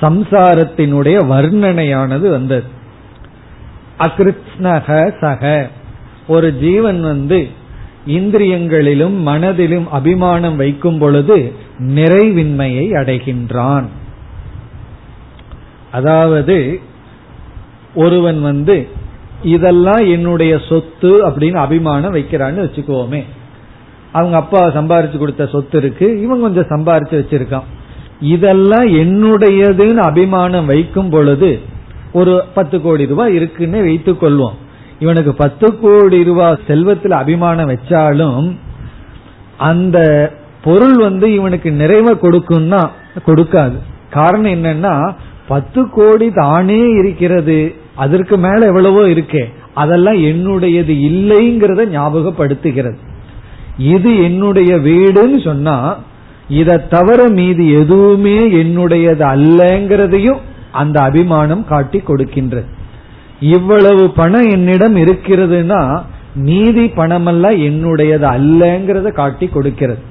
சம்சாரத்தினுடைய 0.00 1.16
வர்ணனையானது 1.26 2.30
வந்தது. 2.30 2.64
அகிருத்னக 3.98 5.12
சக 5.20 5.68
ஒரு 6.26 6.58
ஜீவன் 6.58 7.00
வந்து 7.02 7.48
இந்திரியங்களிலும் 8.08 9.18
மனதிலும் 9.18 9.90
அபிமானம் 9.90 10.56
வைக்கும் 10.56 10.98
பொழுது 10.98 11.52
நிறைவின்மையை 11.78 12.86
அடைகின்றான். 12.92 13.86
அதாவது 15.90 16.80
ஒருவன் 17.94 18.40
வந்து 18.40 18.88
இதெல்லாம் 19.44 20.02
என்னுடைய 20.10 20.60
சொத்து 20.68 21.28
அப்படின்னு 21.28 21.54
அபிமானம் 21.54 22.14
வைக்கிறான்னு 22.14 22.64
வச்சுக்கோமே. 22.66 23.22
அவங்க 24.12 24.36
அப்பா 24.36 24.66
சம்பாரிச்சு 24.66 25.18
கொடுத்த 25.18 25.46
சொத்து 25.46 25.78
இருக்கு 25.78 26.20
இவன் 26.22 26.40
கொஞ்சம் 26.40 26.68
சம்பாரிச்சு 26.68 27.16
வச்சிருக்கான். 27.20 27.62
இதெல்லாம் 28.20 28.86
என்னுடையதுன்னு 28.86 29.96
அபிமானம் 29.96 30.66
வைக்கும் 30.66 31.10
பொழுது 31.10 31.60
ஒரு 32.12 32.44
பத்து 32.54 32.80
கோடி 32.80 33.06
ரூபாய் 33.06 33.34
இருக்குன்னு 33.34 33.82
வைத்துக் 33.82 34.22
கொள்வோம். 34.22 34.54
இவனுக்கு 34.98 35.34
பத்து 35.34 35.78
கோடி 35.78 36.24
ரூபாய் 36.24 36.58
செல்வத்தில் 36.66 37.10
அபிமானம் 37.10 37.70
வச்சாலும் 37.70 38.56
அந்த 39.56 39.98
பொருள் 40.64 40.96
வந்து 40.96 41.34
இவனுக்கு 41.34 41.72
நிறைவை 41.72 42.14
கொடுக்கும்னா 42.14 42.88
கொடுக்காது. 43.26 43.78
காரணம் 44.10 44.52
என்னன்னா 44.52 45.14
பத்து 45.48 45.90
கோடி 45.90 46.30
தானே 46.30 46.78
இருக்கிறது. 46.78 47.74
அதற்கு 47.94 48.36
மேல 48.36 48.60
எவ்வளவோ 48.66 49.02
இருக்கே. 49.06 49.44
அதெல்லாம் 49.74 50.18
என்னுடையது 50.30 50.92
இல்லைங்கிறத 51.10 51.82
ஞாபகப்படுத்துகிறது. 51.96 52.98
இது 53.78 54.10
என்னுடைய 54.22 54.76
வீடுன்னு 54.88 55.38
சொன்னா 55.44 55.76
இதை 56.48 56.76
தவிர 56.88 57.20
மீது 57.28 57.64
எதுவுமே 57.80 58.38
என்னுடையது 58.62 59.24
அல்லங்கிறதையும் 59.34 60.40
அந்த 60.72 60.96
அபிமானம் 61.00 61.64
காட்டி 61.64 61.98
கொடுக்கின்றது. 61.98 62.68
இவ்வளவு 63.40 64.10
பணம் 64.10 64.48
என்னிடம் 64.50 64.96
இருக்கிறதுனா 64.96 65.80
நீதி 66.34 66.84
பணமெல்லாம் 66.96 67.58
என்னுடையது 67.68 68.26
அல்லங்கிறத 68.36 69.12
காட்டி 69.12 69.46
கொடுக்கிறது. 69.46 70.02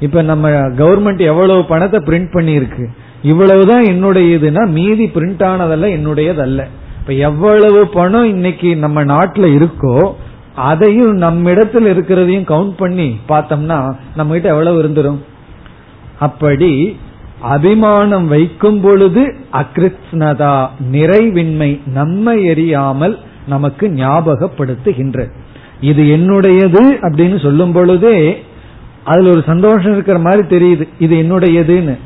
இப்ப 0.00 0.22
நம்ம 0.22 0.48
கவர்மெண்ட் 0.50 1.22
எவ்வளவு 1.22 1.64
பணத்தை 1.64 2.00
பிரிண்ட் 2.00 2.30
பண்ணிருக்கு 2.32 2.84
இவ்வளவுதான் 3.22 3.84
என்னுடையதுன்னா 3.84 4.64
மீதி 4.68 5.06
பிரிண்ட் 5.14 5.42
ஆனதெல்லாம் 5.52 5.94
என்னுடையது 5.98 6.38
அல்ல 6.38 6.68
இப்ப 7.08 7.20
எவ்வளவு 7.20 7.86
பணம் 7.86 8.24
இன்னைக்கு 8.24 8.76
நம்ம 8.76 9.04
நாட்டுல 9.04 9.46
இருக்கோ 9.58 10.12
அதையும் 10.54 11.14
நம்மிடத்தில் 11.14 11.84
இருக்கிறதையும் 11.84 12.44
கவுண்ட் 12.48 12.72
பண்ணி 12.76 13.16
பார்த்தோம்னா 13.28 13.92
நம்ம 14.16 14.32
கிட்ட 14.32 14.48
எவ்வளவு 14.48 14.82
இருந்துரும்? 14.82 15.18
அப்படி 16.18 16.98
அபிமானம் 17.40 18.28
வைக்கும் 18.28 18.80
பொழுது 18.80 19.34
அகிருத்னதா 19.52 20.68
நிறைவின்மை 20.92 21.80
நம்மை 21.86 22.48
எரியாமல் 22.48 23.16
நமக்கு 23.46 23.88
ஞாபகப்படுத்துகின்ற. 23.88 25.30
இது 25.80 26.02
என்னுடையது 26.02 26.84
அப்படின்னு 27.02 27.42
சொல்லும் 27.42 27.72
பொழுதே 27.72 28.42
அதுல 29.04 29.30
ஒரு 29.30 29.42
சந்தோஷம் 29.46 29.92
இருக்கிற 29.92 30.18
மாதிரி 30.18 30.42
தெரியுது. 30.56 30.88
இது 30.98 31.16
என்னுடையதுன்னு. 31.16 31.98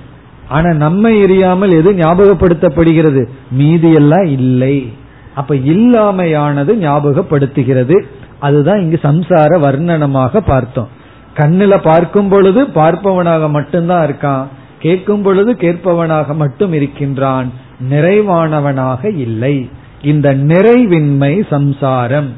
ஆனா 0.53 0.71
நம்ம 0.77 1.11
எரியாமல் 1.11 1.77
எது 1.79 1.93
ஞாபகப்படுத்தப்படுகிறது? 1.93 3.23
மீதி 3.51 3.93
எல்லாம் 3.93 4.25
இல்லை. 4.25 4.93
அப்ப 5.35 5.55
இல்லாமையானது 5.55 6.73
ஞாபகப்படுத்துகிறது. 6.77 7.97
அதுதான் 8.39 8.81
இங்கு 8.81 8.99
சம்சார 9.03 9.51
வர்ணனமாக 9.59 10.37
பார்த்தோம். 10.37 10.89
கண்ணுல 11.37 11.79
பார்க்கும் 11.79 12.29
பொழுது 12.29 12.63
பார்ப்பவனாக 12.67 13.49
மட்டும்தான் 13.49 14.07
இருக்கான். 14.07 14.47
கேட்கும் 14.79 15.23
பொழுது 15.23 15.57
கேட்பவனாக 15.57 16.35
மட்டும் 16.35 16.73
இருக்கின்றான். 16.73 17.53
நிறைவானவனாக 17.91 19.17
இல்லை. 19.17 19.71
இந்த 20.03 20.35
நிறைவின்மை 20.35 21.47
சம்சாரம். 21.51 22.31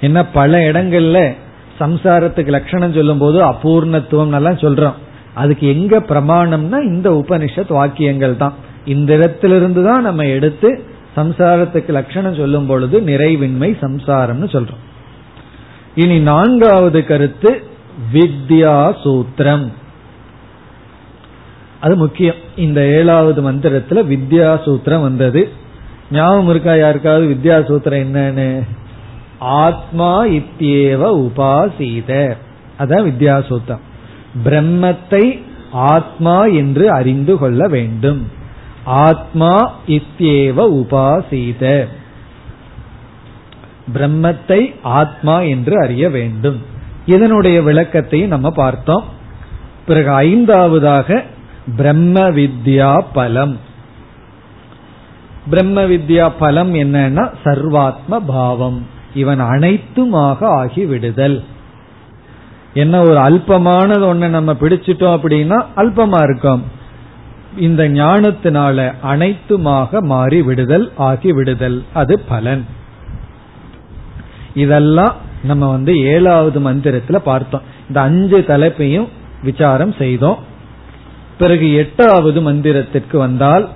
என்ன 0.00 0.26
பல 0.26 0.58
இடங்கள்ல 0.58 1.18
சம்சாரத்துக்கு 1.80 2.48
லட்சணம் 2.48 2.92
சொல்லும் 2.92 3.18
போது 3.18 3.38
அபூர்ணத்துவம் 3.44 4.34
எல்லாம் 4.34 4.62
சொல்றோம். 4.66 4.98
அதுக்கு 5.38 5.66
எங்க 5.68 5.98
பிரமாணம்னா 5.98 6.78
இந்த 6.82 7.10
உபனிஷத் 7.10 7.72
வாக்கியங்கள் 7.72 8.36
தான். 8.36 8.54
இந்த 8.84 9.14
இடத்திலிருந்து 9.14 9.84
தான் 9.84 10.02
நம்ம 10.02 10.24
எடுத்து 10.24 10.82
சம்சாரத்துக்கு 11.16 11.88
லட்சணம் 11.88 12.34
சொல்லும் 12.34 12.66
பொழுது 12.66 13.00
நிறைவின்மை 13.00 13.70
சம்சாரம்னு 13.82 14.48
சொல்றோம். 14.54 14.84
இனி 15.94 16.18
நான்காவது 16.20 17.06
கருத்து 17.06 17.62
வித்யா 18.12 18.94
சூத்திரம். 19.04 19.66
அது 21.80 21.96
முக்கியம். 21.96 22.40
இந்த 22.56 22.80
ஏழாவது 22.86 23.52
மந்திரத்துல 23.52 24.02
வித்யா 24.12 24.50
சூத்திரம் 24.64 25.02
வந்தது. 25.02 25.52
ஞாபகம் 26.12 26.50
இருக்கா 26.50 26.74
யாருக்காவது 26.74 27.26
வித்யா 27.26 27.56
சூத்திரம் 27.68 28.02
என்னன்னு? 28.04 28.66
ஆத்மா 29.38 30.24
இத்தியேவ 30.24 31.02
உபாசீத. 31.26 32.36
அதான் 32.78 33.06
வித்யா 33.08 33.36
சூத்திரம். 33.48 33.86
பிரம்மத்தை 34.44 35.42
ஆத்மா 35.72 36.44
என்று 36.44 36.90
அறிந்து 36.90 37.38
கொள்ள 37.38 37.68
வேண்டும். 37.68 38.30
ஆத்மா 38.84 39.74
இத்தியேவ 39.86 40.70
உபாசீத. 40.72 41.86
பிரம்மத்தை 43.94 44.74
ஆத்மா 44.82 45.40
என்று 45.40 45.82
அறிய 45.82 46.10
வேண்டும். 46.10 46.62
இதனுடைய 47.06 47.62
விளக்கத்தையும் 47.62 48.26
நம்ம 48.26 48.50
பார்த்தோம். 48.50 49.04
பிறகு 49.86 50.10
ஐந்தாவதாக 50.10 51.22
பிரம்ம 51.76 52.30
வித்யா 52.30 53.04
பலம். 53.12 53.58
பிரம்ம 55.50 55.82
வித்யா 55.82 56.32
பலம் 56.38 56.74
என்னன்னா 56.74 57.30
சர்வாத்ம 57.44 58.18
பாவம். 58.26 58.86
இவன் 59.14 59.40
அனைத்துமாக 59.40 60.42
ஆகிவிடுதல். 60.42 61.44
என்ன 62.74 63.00
ஒரு 63.00 63.14
அல்பமானது 63.14 64.02
ஒன்றை 64.02 64.30
நம்ம 64.30 64.52
பிடிச்சிட்டோம் 64.52 65.18
அப்படின்னா 65.18 65.64
அல்பமா 65.76 66.22
இருக்கும். 66.22 66.64
இந்த 67.58 67.88
ஞானத்தினால 67.88 68.94
அனைத்துமாக 69.02 70.00
மாறி 70.00 70.42
விடுதல் 70.42 70.92
ஆகி 70.96 71.32
விடுதல். 71.32 71.84
அது 71.94 72.20
பலன். 72.20 72.66
இதெல்லாம் 74.54 75.14
நம்ம 75.42 75.70
வந்து 75.70 75.98
ஏழாவது 75.98 76.60
மந்திரத்துல 76.60 77.16
பார்த்தோம். 77.16 77.62
இந்த 77.88 78.00
அஞ்சு 78.00 78.44
தலைப்பையும் 78.48 79.08
விசாரம் 79.42 79.92
செய்தோம். 79.92 80.38
பிறகு 81.38 81.74
எட்டாவது 81.74 82.52
மந்திரத்திற்கு 82.52 83.16
வந்தால் 83.16 83.68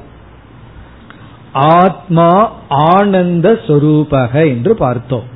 ஆத்மா 1.53 2.53
ஆனந்த 2.69 3.59
சொரூபக 3.67 4.33
என்று 4.33 4.75
பார்த்தோம். 4.75 5.32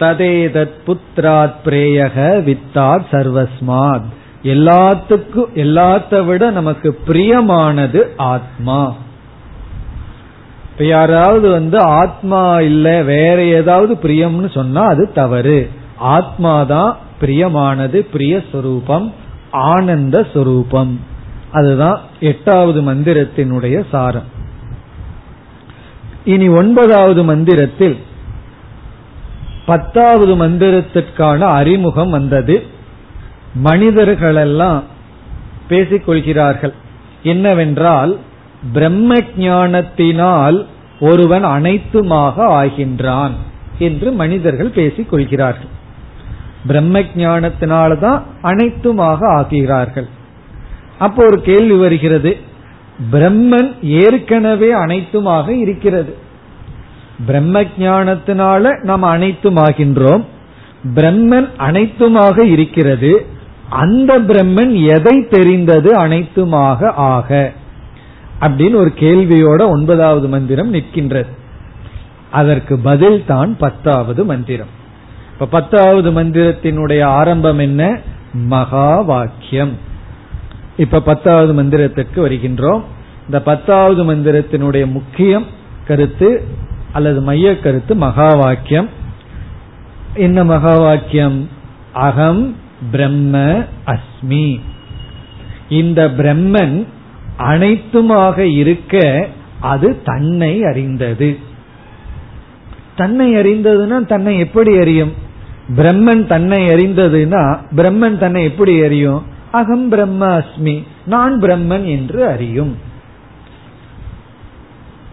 ததேதத் 0.00 0.70
புத்ராத் 0.86 1.54
பிரேயக 1.64 2.16
வித்தாத் 2.42 3.04
சர்வஸ்மாத். 3.10 4.04
எல்லாத்துக்கும் 4.42 5.52
எல்லாத்த 5.54 6.24
விட 6.24 6.50
நமக்கு 6.50 6.98
பிரியமானது 7.06 8.02
ஆத்மா. 8.16 8.94
இப்ப 10.72 10.84
யாராவது 10.84 11.50
வந்து 11.50 11.78
ஆத்மா 11.78 12.60
இல்ல 12.60 13.02
வேற 13.02 13.42
ஏதாவது 13.42 13.94
பிரியம்னு 13.94 14.50
சொன்னா 14.50 14.82
அது 14.82 15.10
தவறு. 15.14 15.70
ஆத்மாதான் 16.02 16.96
பிரியமானது 17.20 17.96
பிரிய 18.12 18.42
சொரூபம் 18.52 19.12
ஆனந்த 19.50 20.26
சொரூபம். 20.32 21.00
அதுதான் 21.52 22.00
எட்டாவது 22.20 22.82
மந்திரத்தினுடைய 22.82 23.84
சாரம். 23.90 24.36
இனி 26.24 26.48
ஒன்பதாவது 26.48 27.24
மந்திரத்தில் 27.24 27.98
பத்தாவது 29.68 30.32
மந்திரத்திற்கான 30.42 31.40
அறிமுகம் 31.60 32.10
வந்தது. 32.10 32.56
மனிதர்களெல்லாம் 33.54 34.82
பேசிக்கொள்கிறார்கள். 35.70 36.74
என்னவென்றால் 37.22 38.12
பிரம்ம 38.72 39.20
ஞானத்தினால் 39.38 40.58
ஒருவன் 41.00 41.46
அனைத்துமாக 41.56 42.36
ஆகின்றான் 42.60 43.34
என்று 43.78 44.08
மனிதர்கள் 44.12 44.76
பேசிக் 44.78 45.10
கொள்கிறார்கள் 45.10 45.72
பிரம்ம 46.66 47.00
ஜானத்தினால்தான் 47.18 48.22
அனைத்துமாக 48.42 49.18
ஆகிறார்கள். 49.40 50.08
அப்போ 50.98 51.20
ஒரு 51.26 51.38
கேள்வி 51.40 51.76
வருகிறது. 51.84 52.32
பிரம்மன் 53.12 53.70
ஏற்கனவே 54.00 54.70
அனைத்துமாக 54.84 55.48
இருக்கிறது. 55.64 56.12
பிரம்ம 57.26 57.62
ஞானத்தினால 57.62 58.82
நாம் 58.82 59.04
அனைத்துமாகின்றோம். 59.04 60.24
பிரம்மன் 60.94 61.48
அனைத்துமாக 61.58 62.42
இருக்கிறது. 62.42 63.26
அந்த 63.70 64.20
பிரம்மன் 64.20 64.86
எதை 64.86 65.28
தெரிந்தது 65.28 65.96
அனைத்துமாக 65.96 66.84
ஆக? 66.84 67.52
அப்படின்னு 68.40 68.74
ஒரு 68.74 68.92
கேள்வியோட 69.00 69.68
ஒன்பதாவது 69.68 70.28
மந்திரம் 70.28 70.74
நிற்கின்றது. 70.74 71.26
அதற்கு 72.30 72.78
பதில் 72.78 73.24
தான் 73.26 73.56
பத்தாவது 73.56 74.24
மந்திரம். 74.24 74.66
இப்ப 75.32 75.46
பத்தாவது 75.46 76.10
மந்திரத்தினுடைய 76.10 77.02
ஆரம்பம் 77.02 77.58
என்ன? 77.58 77.98
மகா 78.32 79.00
வாக்கியம். 79.00 79.76
இப்ப 80.76 81.00
பத்தாவது 81.00 81.62
மந்திரத்திற்கு 81.62 82.16
வருகின்றோம். 82.16 82.82
இந்த 83.24 83.42
பத்தாவது 83.42 84.14
மந்திரத்தினுடைய 84.14 84.90
முக்கியம் 84.90 85.46
கருத்து 85.86 86.44
அல்லது 86.98 87.20
மைய 87.20 87.50
கருத்து 87.58 87.94
மகா 87.94 88.28
வாக்கியம் 88.34 88.88
என்ன 90.14 90.44
மகா 90.44 90.74
வாக்கியம் 90.78 91.38
அகம் 91.92 92.42
பிரம்ம 92.90 93.64
அஸ்மி. 93.86 94.60
இந்த 95.68 96.00
பிரம்மன் 96.08 96.76
அனைத்துமாக 97.38 98.38
இருக்க 98.38 99.26
அது 99.60 99.88
தன்னை 100.04 100.52
அறிந்தது. 100.64 101.30
தன்னை 102.96 103.28
அறிந்ததுன்னா 103.34 103.98
தன்னை 104.06 104.38
எப்படி 104.38 104.72
அறியும்? 104.78 105.12
பிரம்மன் 105.76 106.22
தன்னை 106.26 106.60
அறிந்ததுன்னா 106.66 107.42
பிரம்மன் 107.76 108.18
தன்னை 108.18 108.44
எப்படி 108.44 108.74
அறியும்? 108.82 109.22
அகம் 109.52 109.88
பிரம்ம 109.88 110.22
அஸ்மி. 110.38 110.76
நான் 111.06 111.40
பிரம்மன் 111.40 111.86
என்று 111.86 112.26
அறியும். 112.26 112.72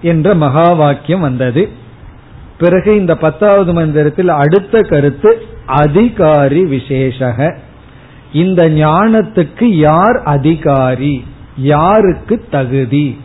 என்ற 0.02 0.36
மகா 0.36 0.72
வாக்கியம் 0.72 1.20
வந்தது. 1.20 1.70
பிறகு 2.60 2.96
இந்த 2.96 3.16
பத்தாவது 3.16 3.74
மந்திரத்தில் 3.74 4.30
அடுத்த 4.30 4.82
கருத்து 4.82 5.42
அதிகாரி 5.66 6.64
விசேஷக 6.64 7.58
இந்த 8.34 8.70
ஞானத்துக்கு 8.70 9.64
யார் 9.64 10.22
அதிகாரி? 10.24 11.24
யாருக்கு 11.58 12.46
தகுதி? 12.52 13.20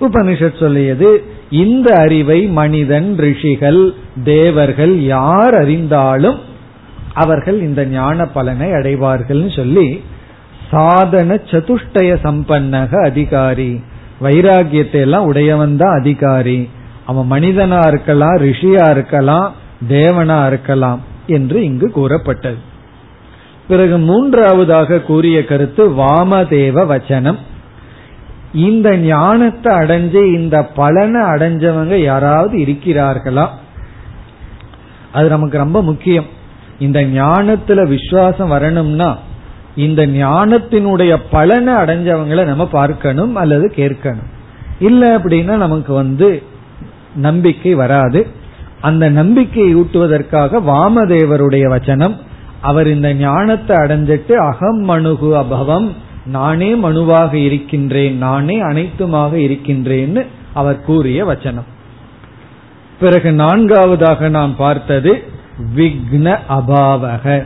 உபனிஷத் 0.00 0.58
சொல்லியது 0.58 1.24
இந்த 1.50 1.94
அறிவை 1.94 2.46
மனிதன் 2.46 3.16
ரிஷிகள் 3.18 3.94
தேவர்கள் 4.24 5.02
யார் 5.02 5.54
அறிந்தாலும் 5.54 6.38
அவர்கள் 7.12 7.60
இந்த 7.60 7.86
ஞான 7.86 8.26
பலனை 8.26 8.72
அடைவார்கள் 8.72 9.50
சொல்லி 9.56 10.02
சாதன 10.70 11.34
சதுஷ்டய 11.34 12.16
சம்பன்னக 12.22 13.04
அதிகாரி 13.04 13.80
வைராகியத்தை 14.24 15.00
எல்லாம் 15.00 15.24
உடையவன் 15.24 15.76
தான் 15.76 15.98
அதிகாரி. 15.98 16.70
அவன் 17.06 17.30
மனிதனா 17.30 17.86
இருக்கலாம் 17.86 18.36
ரிஷியா 18.36 18.90
இருக்கலாம் 18.90 19.52
தேவனா 19.88 20.46
இருக்கலாம் 20.46 21.00
என்று 21.26 21.64
இங்கு 21.64 21.90
கூறப்பட்டது. 21.90 22.56
பிறகு 23.68 23.98
மூன்றாவதாக 23.98 25.00
கூறிய 25.00 25.44
கருத்து 25.44 25.90
வாமதேவ 25.90 26.86
வச்சனம். 26.92 27.38
இந்த 28.52 28.96
ஞானத்தை 28.96 29.76
அடைஞ்சு 29.76 30.34
இந்த 30.34 30.64
பலனை 30.64 31.20
அடைஞ்சவங்க 31.20 31.94
யாராவது 31.94 32.58
இருக்கிறார்களா? 32.58 33.46
அது 35.12 35.28
நமக்கு 35.28 35.58
ரொம்ப 35.58 35.82
முக்கியம். 35.82 36.24
இந்த 36.78 37.00
ஞானத்துல 37.02 37.88
விசுவாசம் 37.88 38.48
வரணும்னா 38.48 39.18
இந்த 39.76 40.06
ஞானத்தினுடைய 40.06 41.16
பலனை 41.30 41.74
அடைஞ்சவங்களை 41.74 42.44
நம்ம 42.44 42.66
பார்க்கணும் 42.66 43.34
அல்லது 43.34 43.72
கேட்கணும். 43.76 44.30
இல்ல 44.78 45.18
அப்படின்னா 45.18 45.56
நமக்கு 45.56 45.92
வந்து 45.92 46.42
நம்பிக்கை 47.16 47.74
வராது. 47.74 48.26
அந்த 48.80 49.08
நம்பிக்கையை 49.08 49.76
ஊட்டுவதற்காக 49.76 50.60
வாமதேவருடைய 50.60 51.68
வச்சனம் 51.68 52.16
அவர் 52.60 52.86
இந்த 52.86 53.14
ஞானத்தை 53.14 53.76
அடைஞ்சிட்டு 53.76 54.32
அகம் 54.32 54.88
மனுகு 54.88 55.34
அபவம் 55.34 55.90
நானே 56.26 56.74
மனுவாக 56.74 57.32
இருக்கின்றேன் 57.32 58.16
நானே 58.16 58.62
அனைத்துமாக 58.62 59.34
இருக்கின்றேன்னு 59.34 60.26
அவர் 60.54 60.84
கூறிய 60.84 61.24
வச்சனம். 61.26 61.68
பிறகு 63.00 63.32
நான்காவதாக 63.32 64.28
நாம் 64.28 64.56
பார்த்தது 64.56 65.22
விக்ன 65.76 66.38
அபாவக. 66.48 67.44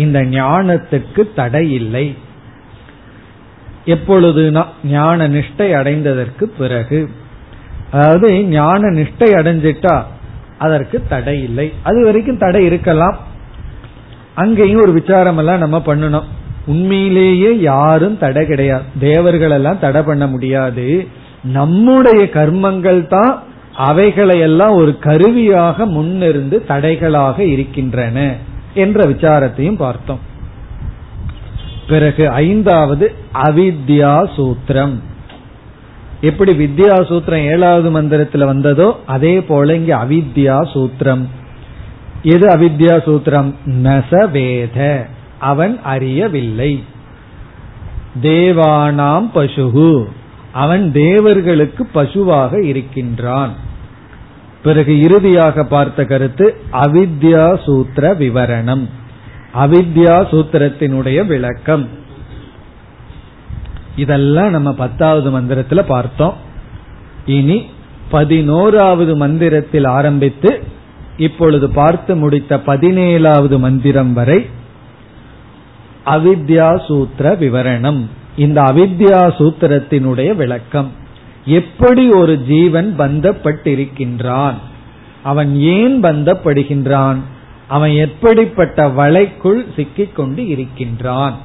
இந்த 0.00 0.18
ஞானத்துக்கு 0.38 1.22
தடை 1.34 1.64
இல்லை. 1.72 2.06
எப்பொழுதுனா 3.86 4.62
ஞான 4.84 5.28
நிஷ்டை 5.28 5.68
அடைந்ததற்கு 5.80 6.44
பிறகு. 6.58 7.00
அதாவது 7.92 8.28
ஞான 8.56 8.82
நிஷ்டை 8.98 9.28
அடைஞ்சிட்டா 9.40 9.94
அதற்கு 10.58 10.96
தடை 11.08 11.36
இல்லை. 11.42 11.66
அது 11.82 11.98
வரைக்கும் 12.04 12.42
தடை 12.44 12.60
இருக்கலாம். 12.64 13.16
அங்கேயும் 14.34 14.82
ஒரு 14.82 14.92
விசாரம் 14.92 15.38
எல்லாம் 15.38 15.62
நம்ம 15.64 15.78
பண்ணணும். 15.86 16.28
உண்மையிலேயே 16.66 17.50
யாரும் 17.60 18.18
தடை 18.18 18.42
கிடையாது. 18.46 18.84
தேவர்கள் 18.98 19.50
எல்லாம் 19.50 19.82
தடை 19.84 20.02
பண்ண 20.02 20.24
முடியாது. 20.26 20.86
நம்முடைய 21.58 22.22
கர்மங்கள் 22.34 23.00
தான் 23.06 23.32
அவைகளை 23.88 24.36
எல்லாம் 24.48 24.74
ஒரு 24.80 24.92
கருவியாக 24.98 25.86
முன்னிருந்து 25.96 26.56
தடைகளாக 26.68 27.38
இருக்கின்றன. 27.54 28.18
என்ற 28.74 29.04
விசாரத்தையும் 29.04 29.76
பார்த்தோம். 29.76 30.18
பிறகு 31.88 32.28
ஐந்தாவது 32.28 33.14
அவித்யா 33.34 34.28
சூத்திரம். 34.36 34.98
எப்படி 36.20 36.52
வித்யா 36.52 37.00
சூத்திரம் 37.00 37.46
ஏழாவது 37.46 38.02
மந்திரத்துல 38.02 38.44
வந்ததோ 38.44 39.00
அதே 39.06 39.42
போல 39.42 39.74
இங்க 39.74 39.96
அவித்யா 39.96 40.62
சூத்திரம். 40.74 41.26
எது 42.22 42.48
அவித்யா 42.48 42.96
சூத்திரம்? 42.98 43.54
நசவேத 43.66 45.06
அவன் 45.38 45.80
அறியவில்லை. 45.82 46.84
தேவானாம் 48.22 49.28
பசுகு. 49.34 50.04
அவன் 50.52 50.92
தேவர்களுக்கு 50.92 51.86
பசுவாக 51.86 52.62
இருக்கின்றான். 52.62 53.68
பிறகு 54.62 55.00
இறுதியாக 55.00 55.64
பார்த்த 55.64 56.04
கருத்து 56.04 56.60
அவித்யா 56.72 57.62
சூத்திர 57.64 58.14
விவரணம். 58.14 58.88
அவித்யா 59.54 60.16
சூத்திரத்தினுடைய 60.30 61.26
விளக்கம். 61.26 61.88
இதெல்லாம் 63.96 64.50
நம்ம 64.50 64.72
பத்தாவது 64.72 65.40
மந்திரத்துல 65.40 65.84
பார்த்தோம். 65.86 66.34
இனி 67.26 67.66
பதினோராவது 68.10 69.16
மந்திரத்தில் 69.16 69.84
ஆரம்பித்து 69.84 70.62
இப்பொழுது 71.16 71.70
பார்த்து 71.70 72.16
முடித்த 72.16 72.56
பதினேழாவது 72.56 73.58
மந்திரம் 73.58 74.12
வரை 74.12 74.46
அவித்யா 76.06 76.86
சூத்திர 76.86 77.36
விவரணம். 77.40 78.06
இந்த 78.36 78.62
அவித்யா 78.62 79.32
சூத்திரத்தினுடைய 79.38 80.34
விளக்கம். 80.34 80.90
எப்படி 81.44 82.10
ஒரு 82.10 82.42
ஜீவன் 82.42 82.94
பந்தப்பட்டிருக்கின்றான்? 82.98 84.54
அவன் 85.22 85.56
ஏன் 85.56 86.02
பந்தப்படுகின்றான்? 86.02 87.16
அவன் 87.68 87.90
எப்படிப்பட்ட 87.90 88.88
வலைக்குள் 88.88 89.66
சிக்கிக் 89.76 90.14
கொண்டு 90.14 90.46
இருக்கின்றான்? 90.46 91.36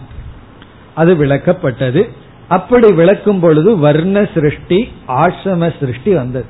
அது 0.95 1.15
விளக்கப்பட்டது. 1.15 2.09
அப்படி 2.47 2.91
விளக்கும் 2.91 3.39
பொழுது 3.39 3.77
வர்ண 3.77 4.29
சிருஷ்டி 4.33 4.87
ஆசிரம 5.07 5.73
சிருஷ்டி 5.79 6.13
வந்தது. 6.13 6.45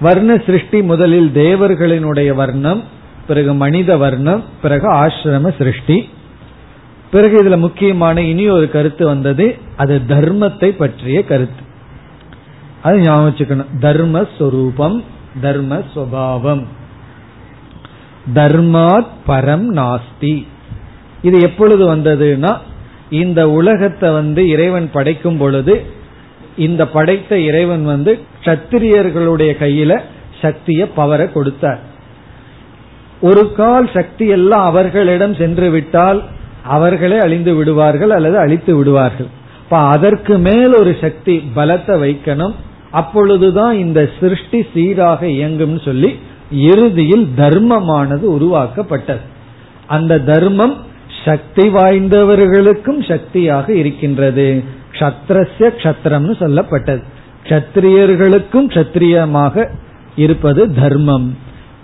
வர்ண 0.00 0.36
சிருஷ்டி 0.46 0.82
முதலில் 0.82 1.30
தேவர்களினுடைய 1.34 2.34
வர்ணம் 2.34 2.82
பிறகு 3.26 3.54
மனித 3.54 3.96
வர்ணம் 3.96 4.44
பிறகு 4.62 4.92
ஆசிரம 4.92 5.56
சிருஷ்டி. 5.58 6.08
பிறகு 7.10 7.44
இதுல 7.44 7.58
முக்கியமான 7.58 8.20
இனி 8.20 8.48
ஒரு 8.48 8.70
கருத்து 8.70 9.06
வந்தது 9.06 9.56
அது 9.76 10.00
தர்மத்தை 10.08 10.68
பற்றிய 10.68 11.24
கருத்து. 11.24 11.70
அது 12.82 12.98
ஞாபகம் 12.98 13.34
வச்சுக்கணும் 13.34 13.66
தர்மஸ்வரூபம் 13.80 15.02
தர்மஸ்வபாவம். 15.42 16.64
தர்மாத் 18.34 19.12
பரம் 19.26 19.66
நாஸ்தி. 19.70 20.46
இது 21.22 21.40
எப்பொழுது 21.40 21.96
வந்ததுன்னா 21.96 22.56
இந்த 23.10 23.50
உலகத்தை 23.50 24.12
வந்து 24.12 24.48
இறைவன் 24.48 24.90
படைக்கும் 24.92 25.36
பொழுது 25.36 25.82
இந்த 26.56 26.88
படைத்த 26.88 27.38
இறைவன் 27.38 27.84
வந்து 27.84 28.18
சத்திரியர்களுடைய 28.44 29.50
கையில 29.60 30.00
சக்திய 30.40 30.88
பவரை 30.96 31.32
கொடுத்தார். 31.32 31.80
ஒரு 33.20 33.52
கால் 33.52 33.90
சக்தி 33.94 34.26
எல்லாம் 34.26 34.64
அவர்களிடம் 34.64 35.34
சென்று 35.34 35.70
விட்டால் 35.70 36.22
அவர்களே 36.64 37.18
அழிந்து 37.18 37.54
விடுவார்கள் 37.54 38.10
அல்லது 38.10 38.38
அழித்து 38.38 38.76
விடுவார்கள். 38.76 39.26
அதற்கு 39.70 40.38
மேல் 40.38 40.74
ஒரு 40.74 40.96
சக்தி 41.00 41.50
பலத்தை 41.56 41.94
வைக்கணும். 42.04 42.54
அப்பொழுதுதான் 42.92 43.78
இந்த 43.78 44.10
சிருஷ்டி 44.20 44.66
சீராக 44.74 45.26
இயங்கும் 45.26 45.78
சொல்லி 45.78 46.18
இறுதியில் 46.52 47.28
தர்மமானது 47.36 48.20
உருவாக்கப்பட்டது. 48.20 49.20
அந்த 49.86 50.18
தர்மம் 50.18 50.76
சக்தி 51.24 51.68
வாய்ந்தவர்களுக்கும் 51.68 53.08
சக்தியாக 53.08 53.72
இருக்கின்றது. 53.72 54.62
கஷத்திரஸ்ய 54.92 55.70
கஷத்திரம்னு 55.78 56.34
சொல்லப்பட்டது. 56.42 57.02
கத்திரியர்களுக்கும் 57.44 58.68
கத்திரியமாக 58.68 59.68
இருப்பது 60.16 60.74
தர்மம். 60.74 61.36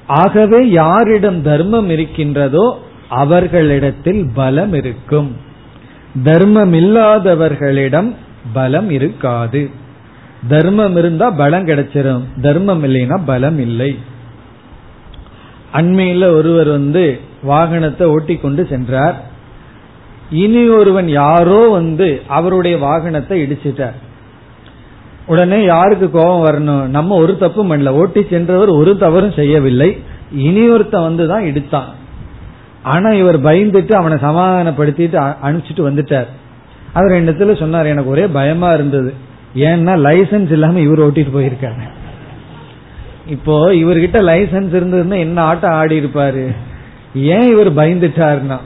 ஆகவே 0.07 0.71
யாரிடம் 0.71 1.43
தர்மம் 1.43 1.89
இருக்கின்றதோ 1.91 2.67
அவர்களிடத்தில் 3.09 4.31
பலம் 4.35 4.75
இருக்கும். 4.75 5.37
தர்மம் 6.25 6.73
இல்லாதவர்களிடம் 6.73 8.15
பலம் 8.53 8.91
இருக்காது. 8.91 9.71
தர்மம் 10.49 10.97
இருந்தா 10.97 11.31
பலம் 11.31 11.67
கிடைச்சிரும். 11.67 12.41
தர்மம் 12.41 12.85
இல்லைன்னா 12.85 13.21
பலம் 13.27 13.59
இல்லை. 13.59 13.99
அண்மையில் 15.73 16.29
ஒருவர் 16.29 16.69
வந்து 16.69 17.21
வாகனத்தை 17.49 18.03
ஓட்டி 18.03 18.37
கொண்டு 18.37 18.67
சென்றார். 18.67 19.23
இனி 20.31 20.69
ஒருவன் 20.69 21.09
யாரோ 21.09 21.69
வந்து 21.69 22.23
அவருடைய 22.27 22.77
வாகனத்தை 22.77 23.43
இடிச்சிட்டார். 23.43 23.93
உடனே 25.27 25.65
யாருக்கு 25.65 26.11
கோபம் 26.11 26.45
வரணும்? 26.45 26.87
நம்ம 26.87 27.17
ஒரு 27.17 27.39
தப்பும் 27.39 27.73
பண்ணல. 27.73 27.89
ஓட்டி 27.89 28.27
சென்றவர் 28.31 28.69
ஒரு 28.69 28.99
தவறும் 28.99 29.33
செய்யவில்லை. 29.33 29.99
இனி 30.33 30.69
ஒருத்தன் 30.69 31.01
வந்துதான் 31.01 31.45
இடித்தான். 31.45 31.89
ஆனா 32.83 33.09
இவர் 33.11 33.43
பயந்துட்டு 33.43 33.93
அவனை 33.93 34.19
சமாதானப்படுத்திட்டு 34.19 35.37
அனுப்பிச்சிட்டு 35.43 35.77
வந்துட்டார். 35.77 36.27
அவர் 36.93 37.11
என்னத்துல 37.11 37.59
சொன்னார் 37.59 37.87
எனக்கு 37.87 38.11
ஒரே 38.11 38.27
பயமா 38.27 38.73
இருந்தது. 38.73 39.27
ஏன்னா 39.55 39.95
லைசன்ஸ் 40.07 40.53
இல்லாம 40.53 40.81
இவர் 40.81 40.99
ஓட்டிட்டு 40.99 41.33
போயிருக்காரு. 41.35 41.89
இப்போ 43.27 43.73
இவர்கிட்ட 43.73 44.19
லைசன்ஸ் 44.31 44.75
இருந்ததுன்னா 44.79 45.19
என்ன 45.19 45.43
ஆட்டம் 45.43 45.73
ஆடி 45.73 46.01
இருப்பாரு? 46.01 46.55
ஏன் 47.15 47.51
இவர் 47.51 47.75
பயந்துட்டாருன்னா 47.75 48.59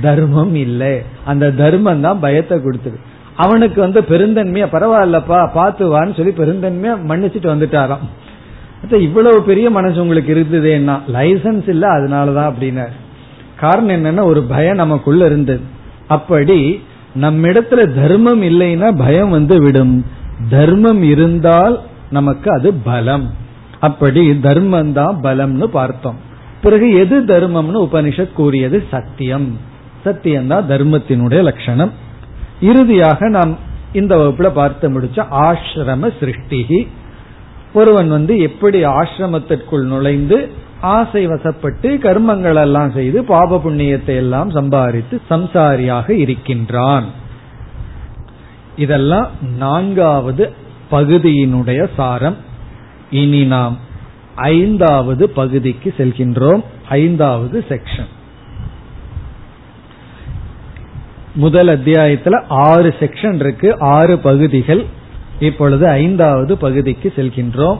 தர்மம் 0.00 0.54
இல்லை. 0.54 1.02
அந்த 1.24 1.50
தர்மம் 1.50 2.00
தான் 2.00 2.20
பயத்தை 2.20 2.62
கொடுத்தது. 2.62 2.98
அவனுக்கு 3.36 3.80
வந்து 3.80 4.00
பெருந்தன்மையா 4.00 4.66
பரவாயில்லப்பா 4.72 5.48
பாத்துவான்னு 5.54 6.16
சொல்லி 6.16 6.32
பெருந்தன்மையா 6.32 6.92
மன்னிச்சுட்டு 7.08 7.48
வந்துட்டாராம். 7.52 8.96
இவ்வளவு 8.98 9.42
பெரிய 9.42 9.70
மனசு 9.70 10.00
உங்களுக்கு 10.00 10.34
இருந்ததுன்னா 10.34 11.00
லைசன்ஸ் 11.12 11.68
இல்ல 11.68 11.88
அதனாலதான் 11.88 12.52
அப்படின்னாரு. 12.52 12.96
காரணம் 13.56 13.96
என்னன்னா 13.96 14.22
ஒரு 14.22 14.42
பயம் 14.42 14.76
நமக்குள்ள 14.76 15.26
இருந்தது. 15.26 15.60
அப்படி 16.08 16.82
நம்மிடத்துல 17.20 17.94
தர்மம் 18.02 18.42
இல்லைன்னா 18.42 18.96
பயம் 18.98 19.30
வந்து 19.30 19.62
விடும். 19.62 20.06
தர்மம் 20.50 21.02
இருந்தால் 21.02 21.80
நமக்கு 22.10 22.50
அது 22.52 22.74
பலம். 22.74 23.34
அப்படி 23.80 24.40
தர்மம் 24.40 24.92
தான் 24.92 25.18
பலம்னு 25.22 25.64
பார்த்தோம். 25.64 26.16
பிறகு 26.62 26.92
எது 26.92 27.20
தர்மம்னு 27.20 27.88
உபனிஷத் 27.88 28.32
கூறியது 28.32 28.84
சத்தியம். 28.90 29.58
சத்தியம் 30.04 30.46
தான் 30.46 30.68
தர்மத்தினுடைய 30.68 31.42
லட்சணம். 31.42 31.92
இறுதியாக 32.60 33.28
நாம் 33.28 33.56
இந்த 33.92 34.16
வகுப்புல 34.16 34.48
பார்த்து 34.48 35.00
முடிச்ச 35.00 35.18
ஆசிரம 35.30 36.12
சிருஷ்டிகி. 36.20 36.88
ஒருவன் 37.72 38.08
வந்து 38.08 38.38
எப்படி 38.38 38.84
ஆசிரமத்திற்குள் 38.84 39.84
நுழைந்து 39.84 40.50
ஆசை 40.80 41.28
வசப்பட்டு 41.28 41.88
கர்மங்கள் 41.98 42.54
எல்லாம் 42.54 42.90
செய்து 42.90 43.24
பாப 43.24 43.60
புண்ணியத்தை 43.64 44.14
எல்லாம் 44.16 44.50
சம்பாதித்து 44.50 45.20
சம்சாரியாக 45.30 46.10
இருக்கின்றான். 46.10 47.04
இதெல்லாம் 48.78 49.30
நான்காவது 49.56 50.52
பகுதியினுடைய 50.90 51.88
சாரம். 51.96 52.36
இனி 53.10 53.44
நாம் 53.44 53.78
ஐந்தாவது 54.34 55.30
பகுதிக்கு 55.30 55.94
செல்கின்றோம். 55.96 56.64
ஐந்தாவது 56.88 57.64
செக்ஷன் 57.68 58.06
முதல் 61.34 61.68
அத்தியாயத்துல 61.68 62.44
ஆறு 62.48 62.94
செக்ஷன் 63.00 63.34
இருக்கு. 63.34 63.78
ஆறு 63.78 64.18
பகுதிகள். 64.18 64.84
இப்பொழுது 65.40 65.88
ஐந்தாவது 65.88 66.58
பகுதிக்கு 66.58 67.12
செல்கின்றோம். 67.16 67.78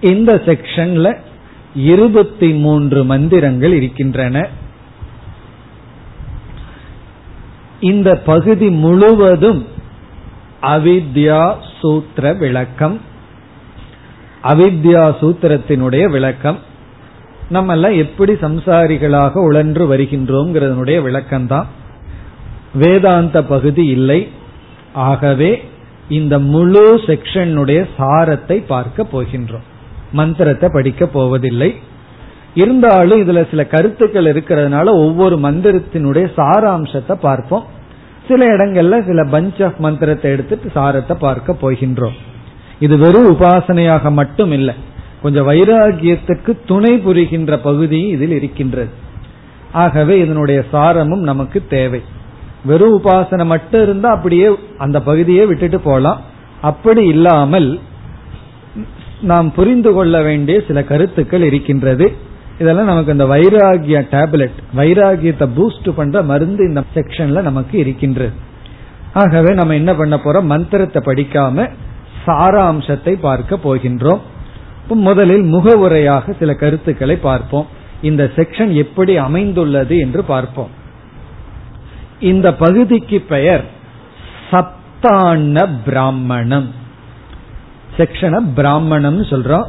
இந்த 0.00 0.42
செக்ஷன்ல 0.46 1.16
இருபத்தி 1.74 2.52
மூன்று 2.52 3.04
மந்திரங்கள் 3.04 3.72
இருக்கின்றன. 3.72 4.48
இந்த 7.80 8.16
பகுதி 8.16 8.68
முழுவதும் 8.68 9.66
அவித்யா 10.62 11.54
சூத்திர 11.80 12.32
விளக்கம். 12.32 13.00
அவித்யா 14.42 15.14
சூத்திரத்தினுடைய 15.20 16.08
விளக்கம். 16.08 16.58
நம்ம 17.48 17.72
எல்லாம் 17.72 17.92
எப்படி 17.92 18.32
சம்சாரிகளாக 18.32 19.32
உழன்று 19.32 19.96
வருகின்றோங்கிறதனுடைய 19.96 21.00
விளக்கம்தான். 21.02 21.64
வேதாந்த 22.74 23.44
பகுதி 23.44 23.86
இல்லை. 23.86 24.28
ஆகவே 24.92 25.64
இந்த 26.08 26.38
முழு 26.38 26.96
செக்ஷனுடைய 27.06 27.88
சாரத்தை 27.98 28.64
பார்க்க 28.66 29.06
போகின்றோம். 29.12 29.66
மந்திரத்தை 30.12 30.68
படிக்க 30.72 31.06
போவதில்லை. 31.06 31.74
இருந்தாலும் 32.54 33.20
இதுல 33.20 33.48
சில 33.50 33.66
கருத்துக்கள் 33.66 34.24
இருக்கிறதுனால 34.24 34.86
ஒவ்வொரு 34.86 35.36
மந்திரத்தினுடைய 35.36 36.30
சாராம்சத்தை 36.36 37.12
பார்ப்போம். 37.14 37.66
சில 38.28 38.46
இடங்கள்ல 38.46 39.06
சில 39.06 39.22
பஞ்ச் 39.22 39.64
ஆஃப் 39.64 39.78
மந்திரத்தை 39.78 40.30
எடுத்துட்டு 40.30 40.70
சாரத்தை 40.74 41.16
பார்க்க 41.18 41.56
போகின்றோம். 41.62 42.16
இது 42.78 42.98
வெறும் 42.98 43.30
உபாசனையாக 43.34 44.10
மட்டும் 44.10 44.52
இல்லை 44.52 44.74
கொஞ்சம் 45.22 45.48
வைராகியத்துக்கு 45.48 46.58
துணை 46.66 46.98
புரிகின்ற 46.98 47.58
பகுதி 47.58 48.00
இதில் 48.06 48.30
இருக்கின்றது. 48.30 48.90
ஆகவே 49.72 50.18
இதனுடைய 50.18 50.64
சாரமும் 50.72 51.28
நமக்கு 51.30 51.66
தேவை. 51.68 52.02
வெறும் 52.64 53.02
உபாசனை 53.02 53.44
மட்டும் 53.44 53.82
இருந்தா 53.82 54.10
அப்படியே 54.10 54.48
அந்த 54.78 55.00
பகுதியை 55.00 55.46
விட்டுட்டு 55.46 55.80
போலாம். 55.80 56.20
அப்படி 56.60 57.06
இல்லாமல் 57.06 57.80
நாம் 59.20 59.52
புரிந்து 59.52 59.92
கொள்ள 59.92 60.22
வேண்டிய 60.22 60.62
சில 60.66 60.84
கருத்துக்கள் 60.84 61.42
இருக்கின்றது. 61.42 62.16
இதெல்லாம் 62.58 62.84
நமக்கு 62.84 63.12
இந்த 63.12 63.24
வைராகிய 63.24 63.98
டேப்லெட் 64.10 64.58
வைராகியத்தை 64.76 65.48
பூஸ்ட் 65.56 65.90
பண்ற 65.90 66.22
மருந்து 66.22 66.68
இந்த 66.68 66.84
செக்ஷன்ல 66.94 67.42
நமக்கு 67.42 67.78
இருக்கின்றது 67.78 68.32
ஆகவே 69.12 69.54
நம்ம 69.54 69.74
என்ன 69.74 69.94
பண்ண 69.94 70.16
போறோம்? 70.16 70.42
மந்திரத்தை 70.42 71.02
படிக்காம 71.06 71.70
சாராம்சத்தை 72.26 73.12
பார்க்க 73.12 73.58
போகின்றோம். 73.64 74.20
முதலில் 74.88 75.42
முகவுரையாக 75.42 76.32
சில 76.38 76.54
கருத்துக்களை 76.54 77.16
பார்ப்போம். 77.16 77.66
இந்த 78.02 78.30
செக்ஷன் 78.36 78.72
எப்படி 78.72 79.16
அமைந்துள்ளது 79.16 79.98
என்று 79.98 80.24
பார்ப்போம். 80.24 80.68
இந்த 82.20 82.54
பகுதிக்கு 82.54 83.20
பெயர் 83.20 83.64
சப்தான 84.50 85.68
பிராமணம். 85.84 86.74
செக்ஷன 87.96 88.40
பிராமணம் 88.54 89.22
சொல்றோம். 89.22 89.66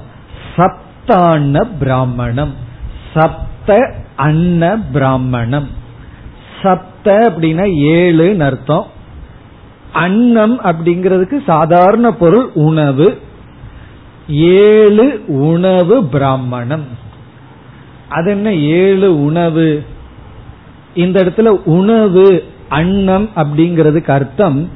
சப்தான 0.56 1.62
பிராமணம். 1.80 2.63
சப்த 3.14 3.94
அன்ன 4.16 4.78
பிராமணம். 4.78 5.68
சப்த 6.62 7.34
அப்படின்னா 7.34 7.66
ஏழுன்னு 7.82 8.40
அர்த்தம். 8.40 8.86
அன்னம் 9.94 10.62
அப்படிங்கிறதுக்கு 10.62 11.44
சாதாரண 11.46 12.12
பொருள் 12.12 12.50
உணவு. 12.54 13.20
ஏழு 14.28 15.24
உணவு 15.28 16.04
பிராமணம். 16.04 16.84
அது 18.10 18.32
என்ன 18.32 18.54
ஏழு 18.54 19.24
உணவு? 19.24 19.84
இந்த 20.94 21.24
இடத்துல 21.24 21.48
உணவு 21.48 22.44
அன்னம் 22.70 23.30
அப்படிங்கிறதுக்கு 23.36 24.12
அர்த்தம் 24.12 24.70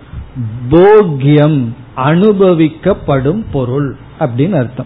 போக்கியம் 0.69 1.67
அனுபவிக்கப்படும் 1.95 3.43
பொருள் 3.51 3.95
அப்படின்னு 4.19 4.53
அர்த்தம். 4.53 4.85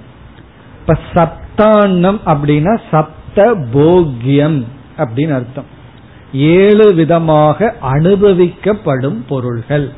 இப்ப 0.79 0.97
சப்தான்னம் 1.13 2.19
அப்படின்னா 2.25 2.79
சப்த 2.91 3.19
போக்கியம் 3.35 4.63
அப்படின்னு 4.97 5.33
அர்த்தம். 5.33 5.79
ஏழு 6.33 6.93
விதமாக 6.93 7.75
அனுபவிக்கப்படும் 7.81 9.19
பொருள்கள். 9.27 9.93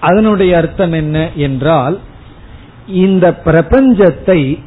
அதனுடைய 0.00 0.56
அர்த்தம் 0.56 0.92
என்ன 0.92 1.30
என்றால் 1.32 2.00
இந்த 2.86 3.40
பிரபஞ்சத்தை 3.44 4.62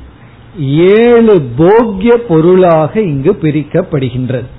ஏழு 0.97 1.41
போக்கிய 1.55 2.17
பொருளாக 2.17 3.01
இங்கு 3.01 3.37
பிரிக்கப்படுகின்றது. 3.41 4.49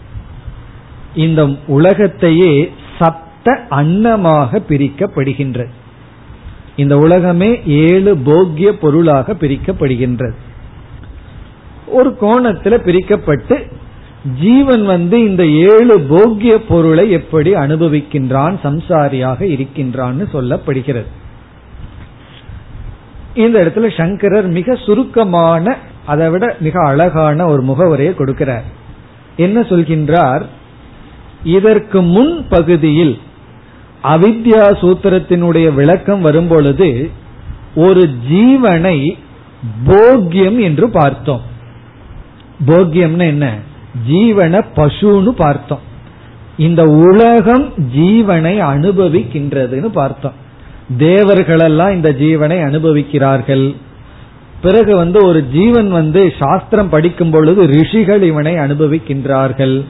இந்த 1.14 1.46
உலகத்தையே 1.66 2.72
சப்த 2.98 3.66
அன்னமாக 3.70 4.58
பிரிக்கப்படுகின்றது. 4.68 5.72
இந்த 6.76 6.96
உலகமே 6.98 7.62
ஏழு 7.64 8.16
போக்கிய 8.16 8.72
பொருளாக 8.78 9.32
பிரிக்கப்படுகின்றது. 9.32 10.34
ஒரு 11.86 12.16
கோணத்தில் 12.16 12.80
பிரிக்கப்பட்டு 12.80 13.72
ஜீவன் 14.40 14.84
வந்து 14.84 15.20
இந்த 15.20 15.46
ஏழு 15.46 16.00
போக்கிய 16.00 16.64
பொருளை 16.64 17.10
எப்படி 17.10 17.54
அனுபவிக்கின்றான் 17.54 18.56
சம்சாரியாக 18.64 19.40
இருக்கின்றான்னு 19.40 20.26
சொல்லப்படுகிறது. 20.32 21.06
இந்த 23.34 23.64
இடத்துல 23.64 23.96
சங்கரர் 23.96 24.46
மிக 24.46 24.74
சுருக்கமான 24.74 25.76
அதை 26.06 26.28
விட 26.28 26.56
மிக 26.60 26.86
அழகான 26.86 27.46
ஒரு 27.46 27.62
முகவரையை 27.62 28.10
கொடுக்கிறார். 28.10 28.62
என்ன 29.36 29.60
சொல்கின்றார்? 29.60 30.42
இதற்கு 31.44 32.02
முன் 32.02 32.46
பகுதியில் 32.48 33.18
அவித்யா 34.02 34.62
சூத்திரத்தினுடைய 34.80 35.74
விளக்கம் 35.74 36.20
வரும்பொழுது 36.20 37.10
ஒரு 37.74 38.10
ஜீவனை 38.30 39.16
போக்கியம் 39.86 40.60
என்று 40.60 40.90
பார்த்தோம். 40.90 41.52
போக்கியம்னு 42.66 43.26
என்ன? 43.26 43.58
ஜீவனை 44.10 44.60
பசுன்னு 44.76 45.28
பார்த்தோம். 45.28 45.92
இந்த 46.56 46.82
உலகம் 46.84 47.72
ஜீவனை 47.96 48.54
அனுபவிக்கின்றதுன்னு 48.60 49.86
பார்த்தோம். 49.86 50.32
தேவர்களெல்லாம் 50.98 51.92
இந்த 51.92 52.12
ஜீவனை 52.12 52.58
அனுபவிக்கிறார்கள். 52.64 53.74
பிறகு 54.60 54.96
வந்து 54.96 55.26
ஒரு 55.26 55.44
ஜீவன் 55.48 55.90
வந்து 55.90 56.32
சாஸ்திரம் 56.38 56.88
படிக்கும் 56.88 57.30
பொழுது 57.30 57.66
ரிஷிகள் 57.66 58.22
இவனை 58.22 58.54
அனுபவிக்கின்றார்கள். 58.54 59.84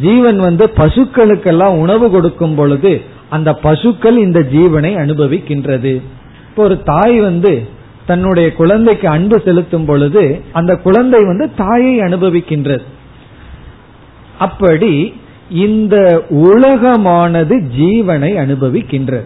ஜீவன் 0.00 0.38
வந்து 0.38 0.70
பசுக்களுக்கெல்லாம் 0.76 1.78
உணவு 1.78 2.10
கொடுக்கும் 2.10 2.54
பொழுது 2.54 3.02
அந்த 3.28 3.54
பசுக்கள் 3.54 4.16
இந்த 4.16 4.40
ஜீவனை 4.40 4.92
அனுபவிக்கின்றது. 4.94 6.00
இப்போ 6.48 6.62
ஒரு 6.62 6.82
தாய் 6.82 7.20
வந்து 7.20 7.68
தன்னுடைய 8.06 8.52
குழந்தைக்கு 8.52 9.08
அன்பு 9.08 9.42
செலுத்தும் 9.44 9.84
பொழுது 9.84 10.42
அந்த 10.52 10.76
குழந்தை 10.76 11.24
வந்து 11.24 11.54
தாயை 11.56 11.98
அனுபவிக்கின்றது. 11.98 12.82
அப்படி 14.38 15.14
இந்த 15.50 16.24
உலகமானது 16.30 17.70
ஜீவனை 17.78 18.30
அனுபவிக்கின்றது. 18.36 19.24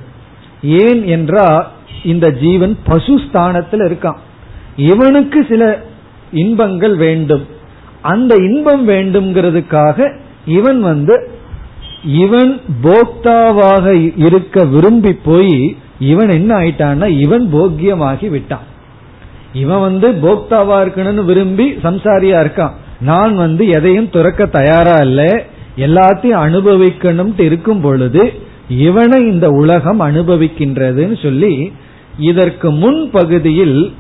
ஏன் 0.63 1.07
என்றால் 1.07 1.69
இந்த 2.05 2.31
ஜீவன் 2.31 2.79
பசு 2.85 3.21
ஸ்தானத்தில் 3.29 3.81
இருக்கான். 3.81 4.17
இவனுக்கு 4.77 5.47
சில 5.49 5.83
இன்பங்கள் 6.33 6.97
வேண்டும். 6.97 7.47
அந்த 8.03 8.35
இன்பம் 8.35 8.89
வேண்டும்ங்கிறதுக்காக 8.89 10.19
இவன் 10.47 10.81
வந்து 10.81 11.31
இவன் 12.05 12.61
போக்தாவாக 12.83 14.13
இருக்க 14.17 14.65
விரும்பி 14.65 15.13
போய் 15.13 15.77
இவன் 16.01 16.29
என்ன 16.29 16.59
ஆயிட்டான்னா 16.59 17.07
இவன் 17.19 17.55
போக்கியமாகி 17.55 18.29
விட்டான். 18.29 18.67
இவன் 19.53 19.81
வந்து 19.81 20.11
போக்தாவா 20.11 20.77
இருக்கணும்னு 20.85 21.25
விரும்பி 21.25 21.71
சம்சாரியா 21.71 22.39
இருக்கான். 22.45 22.71
நான் 23.01 23.37
வந்து 23.37 23.69
எதையும் 23.69 24.11
துறக்க 24.11 24.47
தயாரா 24.47 24.97
இல்ல. 24.97 25.45
எல்லாத்தையும் 25.77 26.43
அனுபவிக்கணும்ட்டு 26.47 27.41
இருக்கும் 27.41 27.81
பொழுது 27.81 28.33
இவனை 28.69 29.21
இந்த 29.21 29.49
உலகம் 29.49 30.01
அனுபவிக்கின்றதுன்னு 30.01 31.23
சொல்லி 31.23 31.73
இதற்கு 32.19 32.71
முன் 32.71 33.11
பகுதியில் 33.11 33.95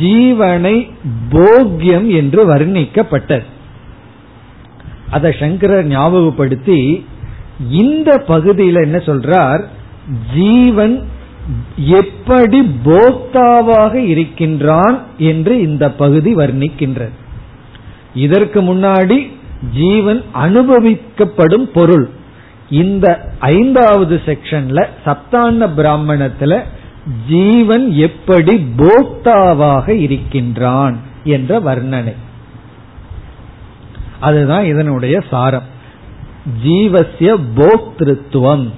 ஜீவனை 0.00 0.90
போக்கியம் 1.32 2.06
என்று 2.06 2.54
வர்ணிக்கப்பட்டது. 2.54 3.44
அதை 5.10 5.34
சங்கரர் 5.40 5.86
ஞாபகப்படுத்தி 5.86 7.06
இந்த 7.70 8.18
பகுதியில் 8.26 8.76
என்ன 8.76 8.98
சொல்றார்? 8.98 9.64
ஜீவன் 10.34 11.06
எப்படி 11.76 12.60
போக்தாவாக 12.84 13.94
இருக்கின்றான் 13.94 15.02
என்று 15.18 15.60
இந்த 15.60 15.90
பகுதி 15.90 16.34
வர்ணிக்கின்றது. 16.34 17.10
இதற்கு 18.14 18.62
முன்னாடி 18.62 19.32
ஜீவன் 19.74 20.22
அனுபவிக்கப்படும் 20.34 21.66
பொருள். 21.74 22.08
இந்த 22.70 23.32
ஐந்தாவது 23.38 24.20
செக்ஷன்ல 24.26 24.86
சப்தான 25.04 25.70
பிராமணத்துல 25.76 26.62
ஜீவன் 27.28 27.92
எப்படி 27.92 28.74
போக்தாவாக 28.76 29.88
இருக்கின்றான் 29.88 30.96
என்ற 31.24 31.60
வர்ணனை. 31.60 32.14
அதுதான் 34.20 34.64
இதனுடைய 34.64 35.22
சாரம். 35.30 35.62
ஜீவசிய 36.64 37.38
போக்திருத்துவம். 37.54 38.72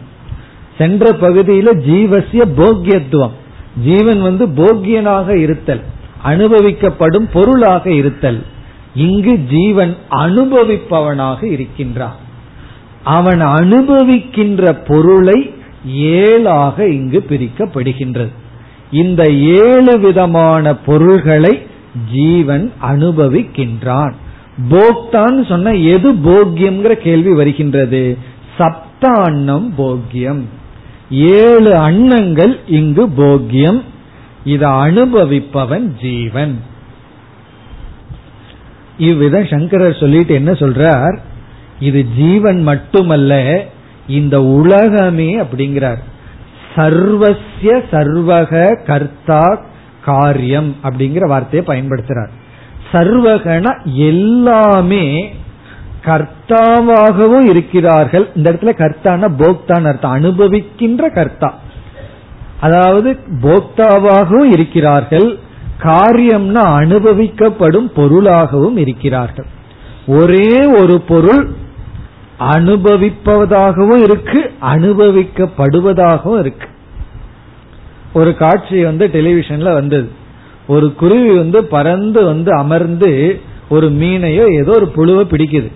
சென்ற 0.78 1.10
பகுதியில 1.10 1.74
ஜீவசிய 1.88 2.44
போக்கியத்துவம் 2.56 3.30
ஜீவன் 3.84 4.20
வந்து 4.20 4.46
போக்கியனாக 4.46 5.36
இருத்தல் 5.36 5.80
அனுபவிக்கப்படும் 6.24 7.28
பொருளாக 7.32 7.90
இருத்தல். 7.90 8.42
இங்கு 8.94 9.38
ஜீவன் 9.38 9.96
அனுபவிப்பவனாக 10.10 11.42
இருக்கின்றான். 11.42 12.16
அவன் 13.04 13.40
அனுபவிக்கின்ற 13.40 14.76
பொருளை 14.86 15.54
ஏழாக 15.86 16.86
இங்கு 16.86 17.24
பிரிக்கப்படுகின்றது. 17.28 18.28
இந்த 18.90 19.22
ஏழு 19.32 19.98
விதமான 19.98 20.76
பொருள்களை 20.76 21.66
ஜீவன் 22.12 22.72
அனுபவிக்கின்றான். 22.82 24.12
போக்தான் 24.70 25.48
சொன்ன 25.48 25.74
எது 25.74 26.12
போக்கியம்ங்கிற 26.12 26.92
கேள்வி 26.92 27.32
வருகின்றது. 27.32 28.18
சப்த 28.58 29.10
அன்னம் 29.10 29.74
போக்கியம் 29.78 30.42
ஏழு 31.10 31.74
அன்னங்கள் 31.74 32.60
இங்கு 32.66 33.06
போக்கியம். 33.06 33.82
இதை 34.44 34.70
அனுபவிப்பவன் 34.70 36.00
ஜீவன். 36.00 36.62
இவ்விதம் 38.98 39.46
சங்கரர் 39.46 39.96
சொல்லிட்டு 40.00 40.34
என்ன 40.34 40.52
சொல்றார்? 40.52 41.18
இது 41.80 42.06
ஜீவன் 42.16 42.62
மட்டுமல்ல 42.62 43.64
இந்த 44.08 44.42
உலகமே 44.42 45.40
அப்படிங்கிறார். 45.40 45.98
சர்வசிய 46.76 47.82
சர்வக 47.90 48.82
கர்த்தா 48.84 49.64
காரியம் 50.04 50.76
அப்படிங்கிற 50.82 51.26
வார்த்தையை 51.28 51.82
பயன்படுத்துறார். 51.82 52.30
சர்வகன 52.92 53.84
எல்லாமே 53.94 55.34
கர்த்தாவாகவும் 56.04 57.48
இருக்கிறார்கள். 57.48 58.30
இந்த 58.34 58.52
இடத்துல 58.52 58.72
கர்த்தான 58.76 59.28
போக்தான் 59.38 59.84
அர்த்தம். 59.84 60.14
அனுபவிக்கின்ற 60.16 61.14
கர்த்தா. 61.14 61.58
அதாவது 62.60 63.18
போக்தாவாகவும் 63.42 64.50
இருக்கிறார்கள். 64.50 65.38
காரியம்னா 65.82 66.62
அனுபவிக்கப்படும் 66.80 67.92
பொருளாகவும் 67.94 68.76
இருக்கிறார்கள். 68.76 69.46
ஒரே 70.06 70.60
ஒரு 70.66 71.00
பொருள் 71.00 71.52
அனுபவிப்பதாகவும் 72.40 74.02
இருக்கு 74.02 74.52
அனுபவிக்கப்படுவதாகவும் 74.62 76.38
இருக்கு. 76.38 76.68
ஒரு 78.12 78.36
காட்சி 78.36 78.84
வந்து 78.84 79.06
டெலிவிஷன்ல 79.06 79.72
வந்தது. 79.72 80.08
ஒரு 80.66 80.94
குருவி 80.94 81.36
வந்து 81.36 81.64
பறந்து 81.64 82.24
வந்து 82.24 82.56
அமர்ந்து 82.56 83.40
ஒரு 83.68 83.86
மீனையோ 83.90 84.50
ஏதோ 84.52 84.72
ஒரு 84.72 84.92
புழுவை 84.96 85.32
பிடிக்குது. 85.32 85.72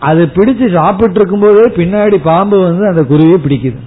அது 0.00 0.26
பிடிச்சு 0.26 0.72
சாப்பிட்டு 0.72 1.14
இருக்கும்போதே 1.14 1.64
பின்னாடி 1.70 2.14
பாம்பு 2.14 2.62
வந்து 2.62 2.86
அந்த 2.86 3.02
குருவியை 3.02 3.38
பிடிக்குது. 3.46 3.78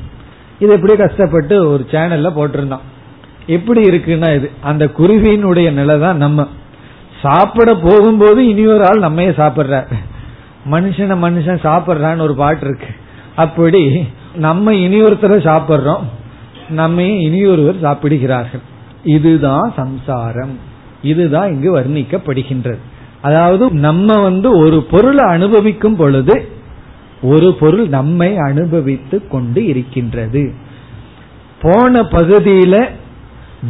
இது 0.59 0.73
எப்படி 0.73 0.95
கஷ்டப்பட்டு 0.95 1.69
ஒரு 1.69 1.87
சேனல்ல 1.91 2.31
போட்டிருந்தான். 2.35 2.85
எப்படி 3.45 3.89
இருக்குன்னா 3.89 4.35
இது 4.35 4.51
அந்த 4.61 4.85
குருவியினுடைய 4.85 5.71
நிலை 5.71 5.99
தான் 5.99 6.17
நம்ம. 6.17 6.47
சாப்பிட 7.21 7.73
போகும்போது 7.73 8.47
இனி 8.47 8.67
ஒரு 8.67 8.87
ஆள் 8.87 8.99
நம்மையே 8.99 9.31
சாப்பிடுற 9.31 9.85
மனுஷனை 10.71 11.15
மனுஷன் 11.17 11.59
சாப்பிட்றான்னு 11.63 12.21
ஒரு 12.21 12.35
பாட்டு 12.35 12.65
இருக்கு. 12.65 12.87
அப்படி 13.35 14.07
நம்ம 14.35 14.73
இனி 14.73 15.01
ஒருத்தரை 15.01 15.39
சாப்பிட்றோம். 15.49 16.03
நம்ம 16.69 17.03
இனி 17.03 17.45
ஒருவர் 17.45 17.79
சாப்பிடுகிறார்கள். 17.81 18.61
இதுதான் 19.03 19.73
சம்சாரம். 19.75 20.59
இதுதான் 21.01 21.51
இங்கு 21.51 21.79
வர்ணிக்கப்படுகின்றது. 21.79 22.79
அதாவது 23.21 23.71
நம்ம 23.71 24.21
வந்து 24.21 24.57
ஒரு 24.57 24.83
பொருளை 24.83 25.25
அனுபவிக்கும் 25.25 25.95
பொழுது 25.95 26.35
ஒரு 27.21 27.53
பொருள் 27.53 27.87
நம்மை 27.87 28.37
அனுபவித்து 28.37 29.27
கொண்டு 29.27 29.65
இருக்கின்றது. 29.65 30.53
போன 31.61 32.01
பகுதியில 32.01 32.85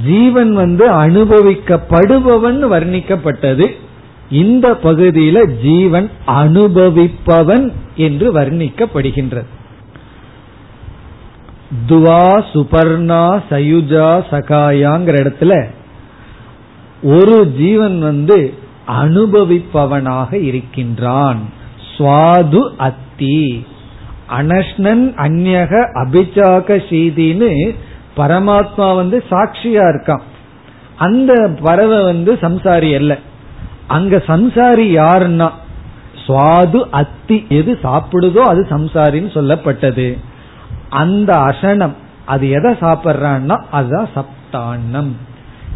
ஜீவன் 0.06 0.54
வந்து 0.54 0.86
அனுபவிக்கப்படுபவன் 0.92 2.60
வர்ணிக்கப்பட்டது. 2.74 3.70
இந்த 4.30 4.68
பகுதியில 4.84 5.62
ஜீவன் 5.62 6.10
அனுபவிப்பவன் 6.28 7.72
என்று 7.96 8.34
வர்ணிக்கப்படுகின்றது. 8.34 9.50
துவா 11.90 12.44
சுபர்ணா 12.54 13.42
சயுஜா 13.50 14.10
சகாயாங்கிற 14.32 15.16
இடத்துல 15.24 15.54
ஒரு 17.04 17.54
ஜீவன் 17.58 18.00
வந்து 18.00 18.54
அனுபவிப்பவனாக 18.88 20.34
இருக்கின்றான். 20.34 21.40
சுவாது 21.98 22.70
அத்தி. 22.78 23.66
அனஷ்ணன் 24.40 25.14
அந்நக 25.16 25.86
அபிஜாக 25.94 26.84
சீதின்னு 26.90 27.76
பரமாத்மா 28.18 28.96
வந்து 28.96 29.24
சாட்சியா 29.30 29.84
இருக்கான். 29.94 30.22
அந்த 30.96 31.56
பறவை 31.62 32.04
வந்து 32.04 32.34
சம்சாரி 32.42 32.96
அல்ல. 32.96 33.18
அங்க 33.88 34.24
சம்சாரி 34.28 34.86
யாருன்னா? 34.96 35.52
சுவாது 36.28 36.86
அத்தி 36.92 37.46
எது 37.50 37.80
சாப்பிடுதோ 37.84 38.38
அது 38.38 38.68
சம்சாரின்னு 38.70 39.34
சொல்லப்பட்டது. 39.34 40.18
அந்த 40.90 41.38
அசனம் 41.38 41.94
அது 42.26 42.50
எதை 42.50 42.72
சாப்பிட்றான்னா? 42.72 43.64
அதுதான் 43.72 44.10
சப்தாண்ணம் 44.16 45.12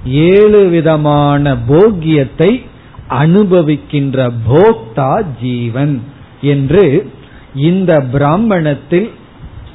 ஏழு 0.05 0.67
விதமான 0.67 1.57
போக்கியத்தை 1.57 2.65
அனுபவிக்கின்ற 3.09 4.31
போக்தா 4.51 5.25
ஜீவன் 5.41 6.03
என்று 6.41 7.11
இந்த 7.55 8.01
பிராமணத்தில் 8.01 9.11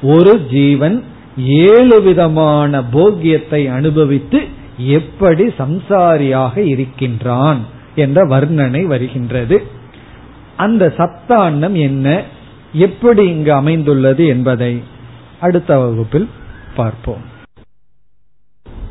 ஒரு 0.01 0.45
ஜீவன் 0.51 1.03
ஏழு 1.45 2.01
விதமான 2.01 2.83
போக்கியத்தை 2.83 3.67
அனுபவித்து 3.67 4.41
எப்படி 4.77 5.47
சம்சாரியாக 5.47 6.57
இருக்கின்றான் 6.57 7.59
என்ற 7.95 8.27
வர்ணனை 8.27 8.85
வருகின்றது. 8.85 9.63
அந்த 10.57 10.93
சப்தாண்ணம் 10.97 11.71
என்ன? 11.71 12.23
எப்படி 12.73 13.27
இங்கு 13.27 13.53
அமைந்துள்ளது 13.53 14.27
என்பதை 14.27 14.81
அடுத்த 15.39 15.79
வகுப்பில் 15.79 16.29
பார்ப்போம். 16.75 17.30